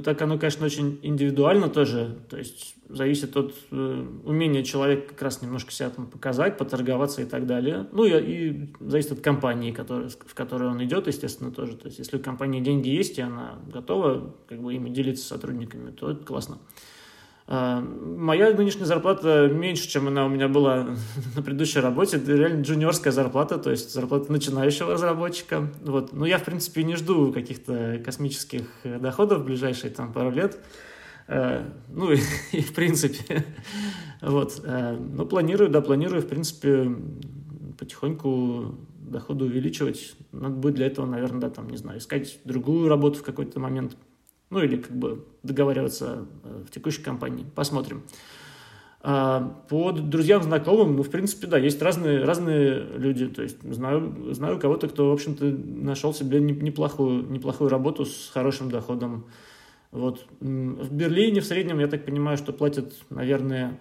Так 0.04 0.20
оно, 0.20 0.36
конечно, 0.36 0.66
очень 0.66 0.98
индивидуально 1.02 1.68
тоже. 1.68 2.18
То 2.28 2.36
есть 2.36 2.74
зависит 2.88 3.36
от 3.36 3.54
э, 3.70 4.06
умения 4.24 4.64
человека 4.64 5.10
как 5.10 5.22
раз 5.22 5.42
немножко 5.42 5.70
себя 5.70 5.90
там 5.90 6.08
показать, 6.08 6.58
поторговаться 6.58 7.22
и 7.22 7.24
так 7.24 7.46
далее. 7.46 7.86
Ну, 7.92 8.04
и, 8.04 8.10
и 8.10 8.74
зависит 8.80 9.12
от 9.12 9.20
компании, 9.20 9.70
который, 9.70 10.08
в 10.08 10.34
которой 10.34 10.70
он 10.70 10.82
идет, 10.82 11.06
естественно, 11.06 11.52
тоже. 11.52 11.76
То 11.76 11.86
есть, 11.86 12.00
если 12.00 12.16
у 12.16 12.20
компании 12.20 12.60
деньги 12.60 12.88
есть, 12.88 13.16
и 13.18 13.22
она 13.22 13.60
готова 13.72 14.34
как 14.48 14.60
бы 14.60 14.74
ими 14.74 14.90
делиться 14.90 15.24
с 15.24 15.28
сотрудниками, 15.28 15.92
то 15.92 16.10
это 16.10 16.24
классно. 16.24 16.56
А, 16.56 16.60
моя 17.46 18.54
нынешняя 18.54 18.86
зарплата 18.86 19.50
меньше, 19.52 19.88
чем 19.88 20.08
она 20.08 20.24
у 20.24 20.28
меня 20.28 20.48
была 20.48 20.96
на 21.36 21.42
предыдущей 21.42 21.80
работе. 21.80 22.16
Это 22.16 22.32
реально 22.32 22.62
джуниорская 22.62 23.12
зарплата, 23.12 23.58
то 23.58 23.70
есть 23.70 23.92
зарплата 23.92 24.32
начинающего 24.32 24.92
разработчика. 24.92 25.68
Вот. 25.82 26.12
Но 26.12 26.26
я, 26.26 26.38
в 26.38 26.44
принципе, 26.44 26.84
не 26.84 26.96
жду 26.96 27.32
каких-то 27.32 28.00
космических 28.04 28.62
доходов 28.84 29.42
в 29.42 29.44
ближайшие 29.44 29.90
там, 29.90 30.12
пару 30.12 30.30
лет. 30.30 30.58
А, 31.28 31.70
ну 31.88 32.12
и, 32.12 32.18
и 32.52 32.60
в 32.60 32.74
принципе. 32.74 33.44
Вот. 34.22 34.62
А, 34.64 34.96
но 34.96 35.26
планирую, 35.26 35.68
да, 35.68 35.82
планирую, 35.82 36.22
в 36.22 36.26
принципе, 36.26 36.96
потихоньку 37.78 38.74
доходы 39.00 39.44
увеличивать. 39.44 40.14
Надо 40.32 40.54
будет 40.54 40.76
для 40.76 40.86
этого, 40.86 41.04
наверное, 41.04 41.40
да, 41.40 41.50
там, 41.50 41.68
не 41.68 41.76
знаю, 41.76 41.98
искать 41.98 42.38
другую 42.44 42.88
работу 42.88 43.18
в 43.18 43.22
какой-то 43.22 43.60
момент 43.60 43.98
ну 44.54 44.62
или 44.62 44.76
как 44.76 44.96
бы 44.96 45.24
договариваться 45.44 46.26
э, 46.42 46.64
в 46.66 46.70
текущей 46.70 47.02
компании. 47.02 47.46
Посмотрим. 47.54 48.02
А, 49.06 49.62
по 49.68 49.92
друзьям, 49.92 50.42
знакомым, 50.42 50.96
ну, 50.96 51.02
в 51.02 51.10
принципе, 51.10 51.46
да, 51.46 51.58
есть 51.58 51.80
разные, 51.82 52.24
разные 52.24 52.80
люди. 52.96 53.28
То 53.28 53.42
есть 53.42 53.62
знаю, 53.62 54.32
знаю 54.32 54.58
кого-то, 54.58 54.88
кто, 54.88 55.10
в 55.10 55.12
общем-то, 55.12 55.44
нашел 55.44 56.14
себе 56.14 56.40
неплохую, 56.40 57.30
неплохую 57.30 57.68
работу 57.68 58.06
с 58.06 58.30
хорошим 58.32 58.70
доходом. 58.70 59.26
Вот. 59.90 60.26
В 60.40 60.92
Берлине 60.92 61.40
в 61.40 61.44
среднем, 61.44 61.78
я 61.78 61.86
так 61.86 62.04
понимаю, 62.04 62.38
что 62.38 62.52
платят, 62.52 62.94
наверное, 63.10 63.78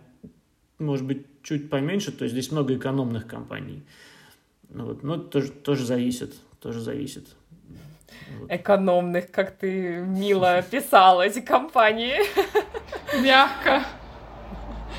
может 0.77 1.07
быть, 1.07 1.25
чуть 1.41 1.69
поменьше. 1.69 2.11
То 2.11 2.25
есть 2.25 2.33
здесь 2.33 2.51
много 2.51 2.75
экономных 2.75 3.25
компаний. 3.25 3.83
Вот. 4.69 5.03
Но 5.03 5.17
тоже, 5.17 5.51
тоже 5.51 5.85
зависит. 5.85 6.35
Тоже 6.59 6.81
зависит 6.81 7.27
экономных, 8.49 9.31
как 9.31 9.51
ты 9.51 9.97
мило 9.99 10.61
писала 10.61 11.23
эти 11.23 11.41
компании. 11.41 12.19
Мягко. 13.21 13.83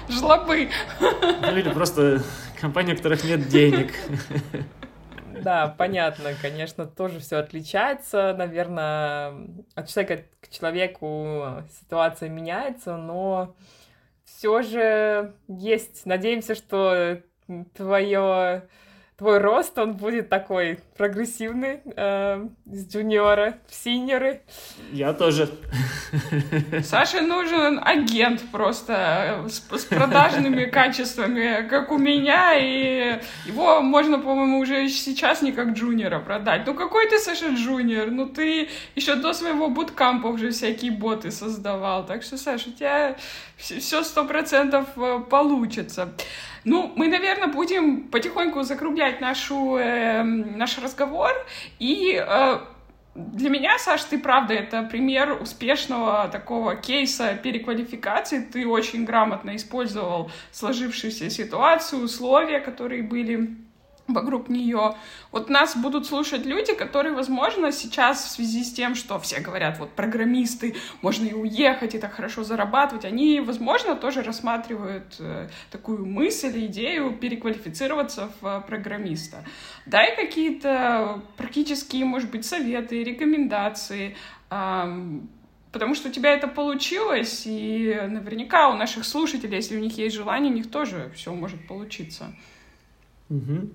Жлобы. 0.08 0.68
Ну 1.00 1.56
или 1.56 1.70
просто 1.72 2.22
компании, 2.60 2.92
у 2.92 2.96
которых 2.96 3.24
нет 3.24 3.48
денег. 3.48 3.92
Да, 5.42 5.74
понятно, 5.76 6.30
конечно, 6.40 6.86
тоже 6.86 7.18
все 7.20 7.36
отличается. 7.38 8.34
Наверное, 8.36 9.34
от 9.74 9.88
человека 9.88 10.24
к 10.40 10.48
человеку 10.48 11.64
ситуация 11.80 12.28
меняется, 12.28 12.96
но 12.96 13.54
все 14.24 14.62
же 14.62 15.34
есть. 15.48 16.06
Надеемся, 16.06 16.54
что 16.54 17.20
твое 17.74 18.68
твой 19.16 19.38
рост, 19.38 19.78
он 19.78 19.94
будет 19.94 20.28
такой 20.28 20.80
прогрессивный, 20.96 21.80
э, 21.84 22.46
с 22.66 22.88
джуниора 22.88 23.58
в 23.68 23.74
синьоры. 23.74 24.42
Я 24.90 25.12
тоже. 25.12 25.48
Саше 26.82 27.20
нужен 27.20 27.80
агент 27.84 28.42
просто 28.50 29.44
э, 29.44 29.48
с, 29.48 29.62
с 29.70 29.84
продажными 29.84 30.64
качествами, 30.70 31.66
как 31.68 31.92
у 31.92 31.98
меня, 31.98 32.54
и 32.54 33.20
его 33.46 33.80
можно, 33.82 34.18
по-моему, 34.18 34.58
уже 34.58 34.88
сейчас 34.88 35.42
не 35.42 35.52
как 35.52 35.74
джуниора 35.74 36.18
продать. 36.18 36.62
Ну 36.66 36.74
какой 36.74 37.08
ты, 37.08 37.18
Саша, 37.18 37.50
джуниор? 37.54 38.10
Ну 38.10 38.26
ты 38.26 38.68
еще 38.96 39.14
до 39.14 39.32
своего 39.32 39.68
буткампа 39.68 40.26
уже 40.26 40.50
всякие 40.50 40.90
боты 40.90 41.30
создавал, 41.30 42.04
так 42.04 42.24
что, 42.24 42.36
Саша, 42.36 42.68
у 42.68 42.72
тебя 42.72 43.16
все 43.56 44.02
сто 44.02 44.24
процентов 44.24 44.88
э, 44.96 45.20
получится. 45.30 46.12
Ну, 46.64 46.92
мы, 46.96 47.08
наверное, 47.08 47.48
будем 47.48 48.08
потихоньку 48.08 48.62
закруглять 48.62 49.20
нашу, 49.20 49.76
э, 49.76 50.22
наш 50.22 50.78
разговор. 50.78 51.32
И 51.78 52.14
э, 52.14 52.58
для 53.14 53.50
меня, 53.50 53.78
Саш, 53.78 54.04
ты 54.04 54.18
правда, 54.18 54.54
это 54.54 54.82
пример 54.82 55.40
успешного 55.40 56.28
такого 56.28 56.74
кейса 56.74 57.38
переквалификации. 57.42 58.40
Ты 58.40 58.66
очень 58.66 59.04
грамотно 59.04 59.54
использовал 59.56 60.30
сложившуюся 60.52 61.30
ситуацию, 61.30 62.02
условия, 62.02 62.60
которые 62.60 63.02
были 63.02 63.56
вокруг 64.06 64.48
нее. 64.48 64.94
Вот 65.32 65.48
нас 65.48 65.76
будут 65.76 66.06
слушать 66.06 66.44
люди, 66.44 66.74
которые, 66.74 67.14
возможно, 67.14 67.72
сейчас 67.72 68.24
в 68.24 68.30
связи 68.30 68.62
с 68.62 68.72
тем, 68.72 68.94
что 68.94 69.18
все 69.18 69.40
говорят, 69.40 69.78
вот 69.78 69.90
программисты, 69.90 70.76
можно 71.00 71.26
и 71.26 71.32
уехать, 71.32 71.94
и 71.94 71.98
так 71.98 72.12
хорошо 72.12 72.44
зарабатывать, 72.44 73.04
они, 73.04 73.40
возможно, 73.40 73.96
тоже 73.96 74.22
рассматривают 74.22 75.16
э, 75.18 75.48
такую 75.70 76.04
мысль, 76.04 76.66
идею 76.66 77.16
переквалифицироваться 77.16 78.30
в 78.40 78.46
э, 78.46 78.60
программиста. 78.66 79.44
Дай 79.86 80.14
какие-то 80.14 81.22
практические, 81.36 82.04
может 82.04 82.30
быть, 82.30 82.44
советы, 82.44 83.02
рекомендации, 83.02 84.16
э, 84.50 85.20
потому 85.72 85.94
что 85.94 86.10
у 86.10 86.12
тебя 86.12 86.32
это 86.34 86.46
получилось, 86.46 87.44
и 87.46 87.98
наверняка 88.06 88.68
у 88.68 88.76
наших 88.76 89.06
слушателей, 89.06 89.56
если 89.56 89.76
у 89.76 89.80
них 89.80 89.96
есть 89.96 90.14
желание, 90.14 90.52
у 90.52 90.54
них 90.54 90.70
тоже 90.70 91.10
все 91.16 91.32
может 91.32 91.66
получиться. 91.66 92.34
Угу. 93.30 93.70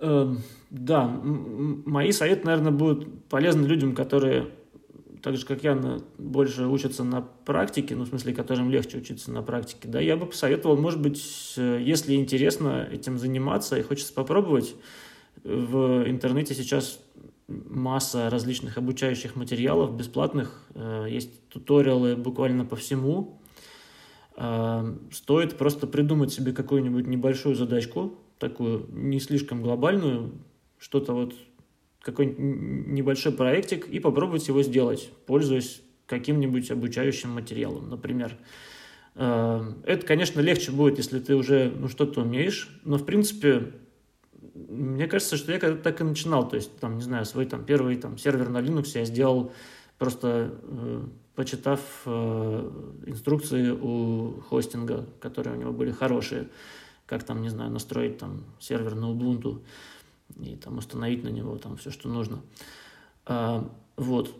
Эм, 0.00 0.38
да, 0.70 1.06
мои 1.06 2.12
советы, 2.12 2.46
наверное, 2.46 2.72
будут 2.72 3.24
полезны 3.28 3.66
людям, 3.66 3.94
которые, 3.94 4.48
так 5.22 5.36
же 5.36 5.44
как 5.44 5.64
я, 5.64 5.98
больше 6.18 6.66
учатся 6.66 7.04
на 7.04 7.22
практике, 7.22 7.96
ну, 7.96 8.04
в 8.04 8.08
смысле, 8.08 8.32
которым 8.32 8.70
легче 8.70 8.98
учиться 8.98 9.32
на 9.32 9.42
практике. 9.42 9.88
Да, 9.88 10.00
я 10.00 10.16
бы 10.16 10.26
посоветовал, 10.26 10.76
может 10.76 11.00
быть, 11.00 11.54
э, 11.56 11.80
если 11.82 12.14
интересно 12.14 12.88
этим 12.90 13.18
заниматься 13.18 13.76
и 13.76 13.82
хочется 13.82 14.12
попробовать, 14.12 14.76
в 15.44 16.08
интернете 16.08 16.54
сейчас 16.54 17.00
масса 17.48 18.28
различных 18.30 18.76
обучающих 18.76 19.36
материалов 19.36 19.96
бесплатных, 19.96 20.66
э, 20.74 21.06
есть 21.08 21.48
туториалы 21.48 22.14
буквально 22.14 22.64
по 22.64 22.76
всему. 22.76 23.40
Эм, 24.36 25.10
стоит 25.10 25.56
просто 25.56 25.86
придумать 25.86 26.32
себе 26.32 26.52
какую-нибудь 26.52 27.06
небольшую 27.06 27.56
задачку, 27.56 28.14
такую 28.38 28.86
не 28.90 29.20
слишком 29.20 29.62
глобальную, 29.62 30.32
что-то 30.78 31.12
вот, 31.12 31.34
какой-нибудь 32.00 32.38
небольшой 32.88 33.32
проектик 33.32 33.88
и 33.88 33.98
попробовать 33.98 34.48
его 34.48 34.62
сделать, 34.62 35.10
пользуясь 35.26 35.82
каким-нибудь 36.06 36.70
обучающим 36.70 37.30
материалом, 37.30 37.90
например. 37.90 38.36
Э, 39.14 39.62
это, 39.84 40.06
конечно, 40.06 40.40
легче 40.40 40.72
будет, 40.72 40.98
если 40.98 41.18
ты 41.18 41.34
уже 41.34 41.72
ну, 41.76 41.88
что-то 41.88 42.22
умеешь, 42.22 42.80
но, 42.84 42.96
в 42.96 43.04
принципе, 43.04 43.72
мне 44.54 45.06
кажется, 45.06 45.36
что 45.36 45.52
я 45.52 45.58
когда-то 45.58 45.82
так 45.82 46.00
и 46.00 46.04
начинал, 46.04 46.48
то 46.48 46.56
есть, 46.56 46.76
там, 46.78 46.96
не 46.96 47.02
знаю, 47.02 47.24
свой 47.24 47.46
там 47.46 47.64
первый 47.64 47.96
там 47.96 48.18
сервер 48.18 48.48
на 48.48 48.58
Linux 48.58 48.90
я 48.94 49.04
сделал 49.04 49.52
просто 49.98 50.54
э, 50.62 51.02
почитав 51.34 51.80
э, 52.06 52.70
инструкции 53.06 53.70
у 53.70 54.40
хостинга, 54.48 55.06
которые 55.20 55.56
у 55.56 55.60
него 55.60 55.72
были 55.72 55.90
хорошие 55.90 56.48
как 57.08 57.24
там, 57.24 57.40
не 57.42 57.48
знаю, 57.48 57.70
настроить 57.70 58.18
там 58.18 58.44
сервер 58.60 58.94
на 58.94 59.06
Ubuntu 59.06 59.62
и 60.38 60.56
там 60.56 60.78
установить 60.78 61.24
на 61.24 61.28
него 61.28 61.56
там 61.56 61.76
все, 61.78 61.90
что 61.90 62.08
нужно. 62.08 62.42
А, 63.24 63.68
вот. 63.96 64.36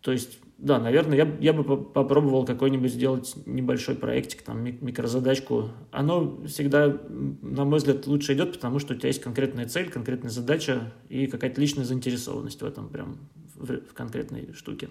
То 0.00 0.12
есть, 0.12 0.38
да, 0.58 0.80
наверное, 0.80 1.16
я, 1.16 1.36
я 1.40 1.52
бы 1.52 1.62
попробовал 1.84 2.44
какой-нибудь 2.44 2.92
сделать 2.92 3.34
небольшой 3.46 3.94
проектик, 3.94 4.42
там, 4.42 4.62
микрозадачку. 4.64 5.70
Оно 5.92 6.44
всегда, 6.46 6.98
на 7.08 7.64
мой 7.64 7.78
взгляд, 7.78 8.06
лучше 8.06 8.34
идет, 8.34 8.54
потому 8.54 8.80
что 8.80 8.94
у 8.94 8.96
тебя 8.96 9.08
есть 9.08 9.22
конкретная 9.22 9.68
цель, 9.68 9.88
конкретная 9.88 10.30
задача 10.30 10.92
и 11.08 11.28
какая-то 11.28 11.60
личная 11.60 11.84
заинтересованность 11.84 12.60
в 12.60 12.64
этом 12.64 12.88
прям, 12.88 13.18
в, 13.54 13.66
в 13.66 13.94
конкретной 13.94 14.52
штуке. 14.54 14.88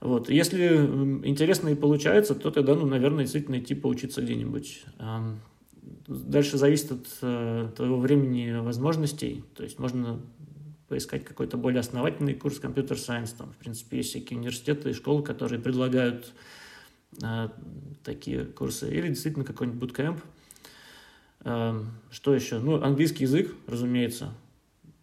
Вот. 0.00 0.30
Если 0.30 0.76
интересно 1.24 1.70
и 1.70 1.74
получается, 1.74 2.34
то 2.34 2.50
тогда, 2.50 2.74
ну, 2.74 2.86
наверное, 2.86 3.24
действительно 3.24 3.58
идти 3.58 3.74
поучиться 3.74 4.22
где-нибудь. 4.22 4.84
Дальше 5.82 6.58
зависит 6.58 6.92
от 6.92 7.06
э, 7.22 7.68
твоего 7.76 7.98
времени 7.98 8.52
возможностей. 8.60 9.44
То 9.56 9.64
есть 9.64 9.78
можно 9.78 10.20
поискать 10.88 11.24
какой-то 11.24 11.56
более 11.56 11.80
основательный 11.80 12.34
курс 12.34 12.60
компьютер-сайенс. 12.60 13.32
Там, 13.32 13.52
в 13.52 13.56
принципе, 13.56 13.96
есть 13.96 14.10
всякие 14.10 14.38
университеты 14.38 14.90
и 14.90 14.92
школы, 14.92 15.22
которые 15.22 15.60
предлагают 15.60 16.32
э, 17.22 17.48
такие 18.04 18.44
курсы. 18.44 18.88
Или 18.90 19.08
действительно 19.08 19.44
какой-нибудь 19.44 19.80
буткэмп. 19.80 20.20
Э, 21.44 21.82
что 22.10 22.34
еще? 22.34 22.60
Ну, 22.60 22.80
английский 22.80 23.24
язык, 23.24 23.52
разумеется. 23.66 24.34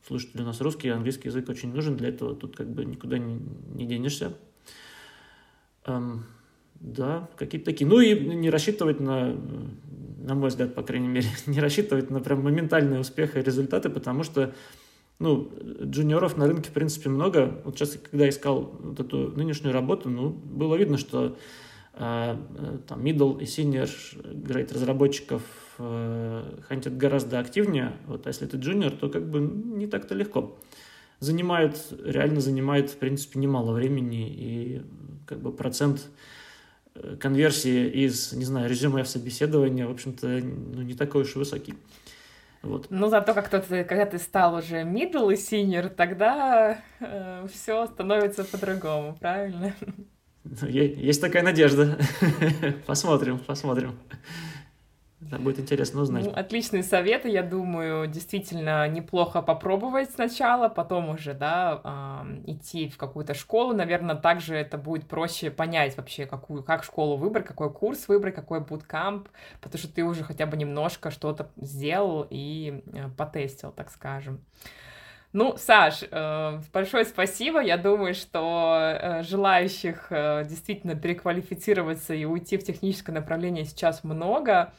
Слушатели 0.08 0.42
у 0.42 0.46
нас 0.46 0.62
русский, 0.62 0.90
английский 0.90 1.28
язык 1.28 1.50
очень 1.50 1.74
нужен 1.74 1.98
для 1.98 2.10
этого. 2.10 2.36
Тут 2.36 2.56
как 2.56 2.70
бы 2.70 2.86
никуда 2.86 3.18
не, 3.18 3.40
не 3.74 3.86
денешься. 3.86 4.34
Эм, 5.86 6.26
да, 6.80 7.30
какие-то 7.36 7.66
такие. 7.66 7.86
Ну 7.88 8.00
и 8.00 8.18
не 8.36 8.50
рассчитывать 8.50 9.00
на 9.00 9.36
на 10.30 10.36
мой 10.36 10.50
взгляд, 10.50 10.76
по 10.76 10.84
крайней 10.84 11.08
мере, 11.08 11.28
не 11.48 11.60
рассчитывать 11.60 12.10
на 12.10 12.22
прям 12.22 12.42
моментальный 12.44 13.00
успех 13.02 13.36
и 13.36 13.42
результаты, 13.42 13.90
потому 13.90 14.24
что 14.24 14.54
ну, 15.18 15.52
джуниоров 15.84 16.38
на 16.38 16.48
рынке, 16.48 16.70
в 16.70 16.74
принципе, 16.74 17.10
много. 17.10 17.62
Вот 17.66 17.78
сейчас, 17.78 17.98
когда 18.10 18.30
искал 18.30 18.78
вот 18.80 19.00
эту 19.00 19.32
нынешнюю 19.32 19.74
работу, 19.74 20.10
ну, 20.10 20.30
было 20.30 20.76
видно, 20.76 20.98
что 20.98 21.38
э, 21.96 22.38
там 22.88 23.02
middle 23.02 23.42
и 23.42 23.44
senior 23.44 23.90
grade 24.24 24.74
разработчиков 24.74 25.42
э, 25.80 26.60
хантят 26.70 26.96
гораздо 26.96 27.40
активнее. 27.40 27.98
Вот, 28.08 28.28
а 28.28 28.30
если 28.30 28.46
ты 28.46 28.58
джуниор, 28.58 28.94
то 28.94 29.10
как 29.10 29.30
бы 29.30 29.40
не 29.42 29.88
так-то 29.88 30.16
легко. 30.16 30.58
Занимает, 31.20 31.78
реально 32.02 32.40
занимает, 32.40 32.90
в 32.90 32.96
принципе, 32.96 33.40
немало 33.40 33.74
времени, 33.74 34.30
и 34.30 34.82
как 35.26 35.42
бы 35.42 35.52
процент 35.52 36.10
конверсии 37.20 37.88
из, 38.06 38.34
не 38.34 38.46
знаю, 38.46 38.70
резюме 38.70 39.04
в 39.04 39.08
собеседование, 39.08 39.88
в 39.88 39.92
общем-то, 39.92 40.28
ну, 40.28 40.82
не 40.82 40.94
такой 40.94 41.24
уж 41.24 41.36
высокий. 41.36 41.76
Вот. 42.62 42.88
Ну, 42.90 43.10
зато 43.10 43.34
как 43.34 43.50
то 43.50 43.62
когда 43.62 44.06
ты 44.06 44.18
стал 44.18 44.56
уже 44.56 44.82
middle 44.82 45.34
и 45.34 45.36
senior, 45.36 45.90
тогда 45.90 46.82
э, 47.00 47.48
все 47.52 47.88
становится 47.88 48.44
по-другому, 48.44 49.16
правильно? 49.20 49.74
Есть 50.68 51.22
такая 51.22 51.44
надежда. 51.44 51.98
посмотрим, 52.86 53.40
посмотрим. 53.40 53.98
Да, 55.22 55.38
будет 55.38 55.60
интересно 55.60 56.02
узнать. 56.02 56.26
Ну, 56.26 56.32
отличные 56.32 56.82
советы, 56.82 57.28
я 57.28 57.44
думаю, 57.44 58.08
действительно 58.08 58.88
неплохо 58.88 59.42
попробовать 59.42 60.12
сначала, 60.12 60.70
потом 60.70 61.10
уже, 61.10 61.34
да, 61.34 61.82
э, 61.84 62.52
идти 62.52 62.88
в 62.88 62.98
какую-то 62.98 63.34
школу. 63.34 63.74
Наверное, 63.74 64.16
также 64.16 64.56
это 64.56 64.78
будет 64.78 65.08
проще 65.08 65.52
понять 65.52 65.98
вообще, 65.98 66.26
какую, 66.26 66.64
как 66.64 66.86
школу 66.86 67.18
выбрать, 67.18 67.46
какой 67.46 67.72
курс 67.72 68.08
выбрать, 68.08 68.34
какой 68.34 68.62
буткамп, 68.62 69.28
потому 69.60 69.78
что 69.78 69.94
ты 69.94 70.04
уже 70.04 70.24
хотя 70.24 70.46
бы 70.46 70.56
немножко 70.56 71.12
что-то 71.12 71.50
сделал 71.58 72.26
и 72.30 72.82
э, 72.94 73.10
потестил, 73.18 73.74
так 73.74 73.90
скажем. 73.92 74.40
Ну, 75.32 75.58
Саш, 75.58 76.04
э, 76.10 76.60
большое 76.74 77.06
спасибо. 77.06 77.60
Я 77.60 77.78
думаю, 77.78 78.16
что 78.16 78.80
э, 78.80 79.24
желающих 79.24 80.08
э, 80.12 80.44
действительно 80.50 80.96
переквалифицироваться 80.96 82.16
и 82.16 82.26
уйти 82.26 82.58
в 82.58 82.64
техническое 82.64 83.12
направление 83.12 83.66
сейчас 83.66 84.04
много 84.04 84.74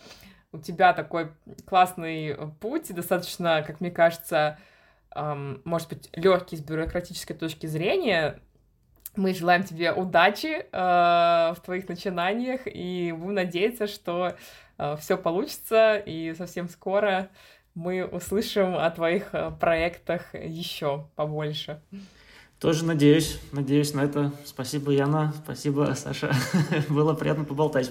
у 0.52 0.58
тебя 0.58 0.92
такой 0.92 1.30
классный 1.66 2.36
путь, 2.60 2.92
достаточно, 2.94 3.62
как 3.66 3.80
мне 3.80 3.90
кажется, 3.90 4.58
может 5.14 5.88
быть, 5.88 6.08
легкий 6.12 6.56
с 6.56 6.60
бюрократической 6.60 7.34
точки 7.34 7.66
зрения. 7.66 8.40
Мы 9.16 9.34
желаем 9.34 9.64
тебе 9.64 9.92
удачи 9.92 10.46
э, 10.46 10.68
в 10.70 11.56
твоих 11.64 11.88
начинаниях 11.88 12.60
и 12.66 13.12
будем 13.12 13.34
надеяться, 13.34 13.88
что 13.88 14.36
э, 14.78 14.96
все 15.00 15.18
получится 15.18 15.96
и 15.96 16.32
совсем 16.34 16.68
скоро 16.68 17.28
мы 17.74 18.04
услышим 18.04 18.76
о 18.76 18.88
твоих 18.90 19.34
э, 19.34 19.50
проектах 19.58 20.34
еще 20.34 21.08
побольше. 21.16 21.80
Тоже 22.60 22.84
надеюсь, 22.84 23.40
надеюсь 23.52 23.94
на 23.94 24.02
это. 24.02 24.32
Спасибо, 24.44 24.92
Яна, 24.92 25.32
спасибо, 25.42 25.94
Саша. 25.96 26.32
Было 26.88 27.14
приятно 27.14 27.44
поболтать. 27.44 27.90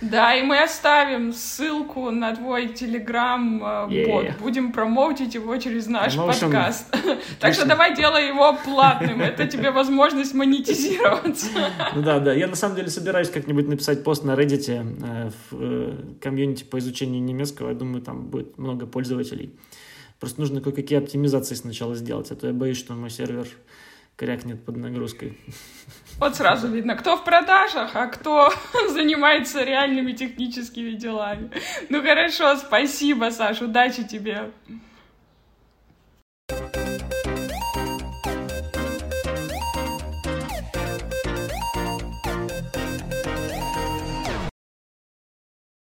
Да, 0.00 0.34
и 0.34 0.42
мы 0.42 0.62
оставим 0.62 1.32
ссылку 1.32 2.10
на 2.10 2.34
твой 2.34 2.68
телеграм-бот. 2.68 3.90
Yeah. 3.90 4.38
Будем 4.40 4.72
промоутить 4.72 5.34
его 5.34 5.56
через 5.58 5.86
наш 5.86 6.16
Promotion. 6.16 6.40
подкаст. 6.40 6.96
так 7.40 7.54
что 7.54 7.66
давай 7.66 7.94
делай 7.94 8.28
его 8.28 8.54
платным. 8.64 9.20
Это 9.20 9.46
тебе 9.46 9.70
возможность 9.70 10.34
монетизироваться. 10.34 11.48
ну 11.94 12.02
да, 12.02 12.18
да. 12.18 12.32
Я 12.32 12.46
на 12.46 12.56
самом 12.56 12.76
деле 12.76 12.88
собираюсь 12.88 13.30
как-нибудь 13.30 13.68
написать 13.68 14.02
пост 14.02 14.24
на 14.24 14.32
Reddit 14.32 14.70
э, 14.70 15.30
в 15.30 15.56
э, 15.60 15.96
комьюнити 16.20 16.64
по 16.64 16.78
изучению 16.78 17.22
немецкого. 17.22 17.68
Я 17.68 17.74
думаю, 17.74 18.02
там 18.02 18.26
будет 18.26 18.56
много 18.58 18.86
пользователей. 18.86 19.54
Просто 20.18 20.40
нужно 20.40 20.60
кое-какие 20.60 20.98
оптимизации 20.98 21.54
сначала 21.54 21.94
сделать, 21.94 22.30
а 22.30 22.36
то 22.36 22.46
я 22.46 22.52
боюсь, 22.52 22.78
что 22.78 22.94
мой 22.94 23.10
сервер 23.10 23.46
крякнет 24.16 24.62
под 24.64 24.76
нагрузкой. 24.76 25.38
Вот 26.20 26.36
сразу 26.36 26.68
видно, 26.68 26.96
кто 26.96 27.16
в 27.16 27.24
продажах, 27.24 27.96
а 27.96 28.06
кто 28.06 28.52
занимается 28.90 29.64
реальными 29.64 30.12
техническими 30.12 30.90
делами. 30.90 31.50
Ну 31.88 32.02
хорошо, 32.02 32.56
спасибо, 32.56 33.30
Саш, 33.30 33.62
удачи 33.62 34.06
тебе. 34.06 34.50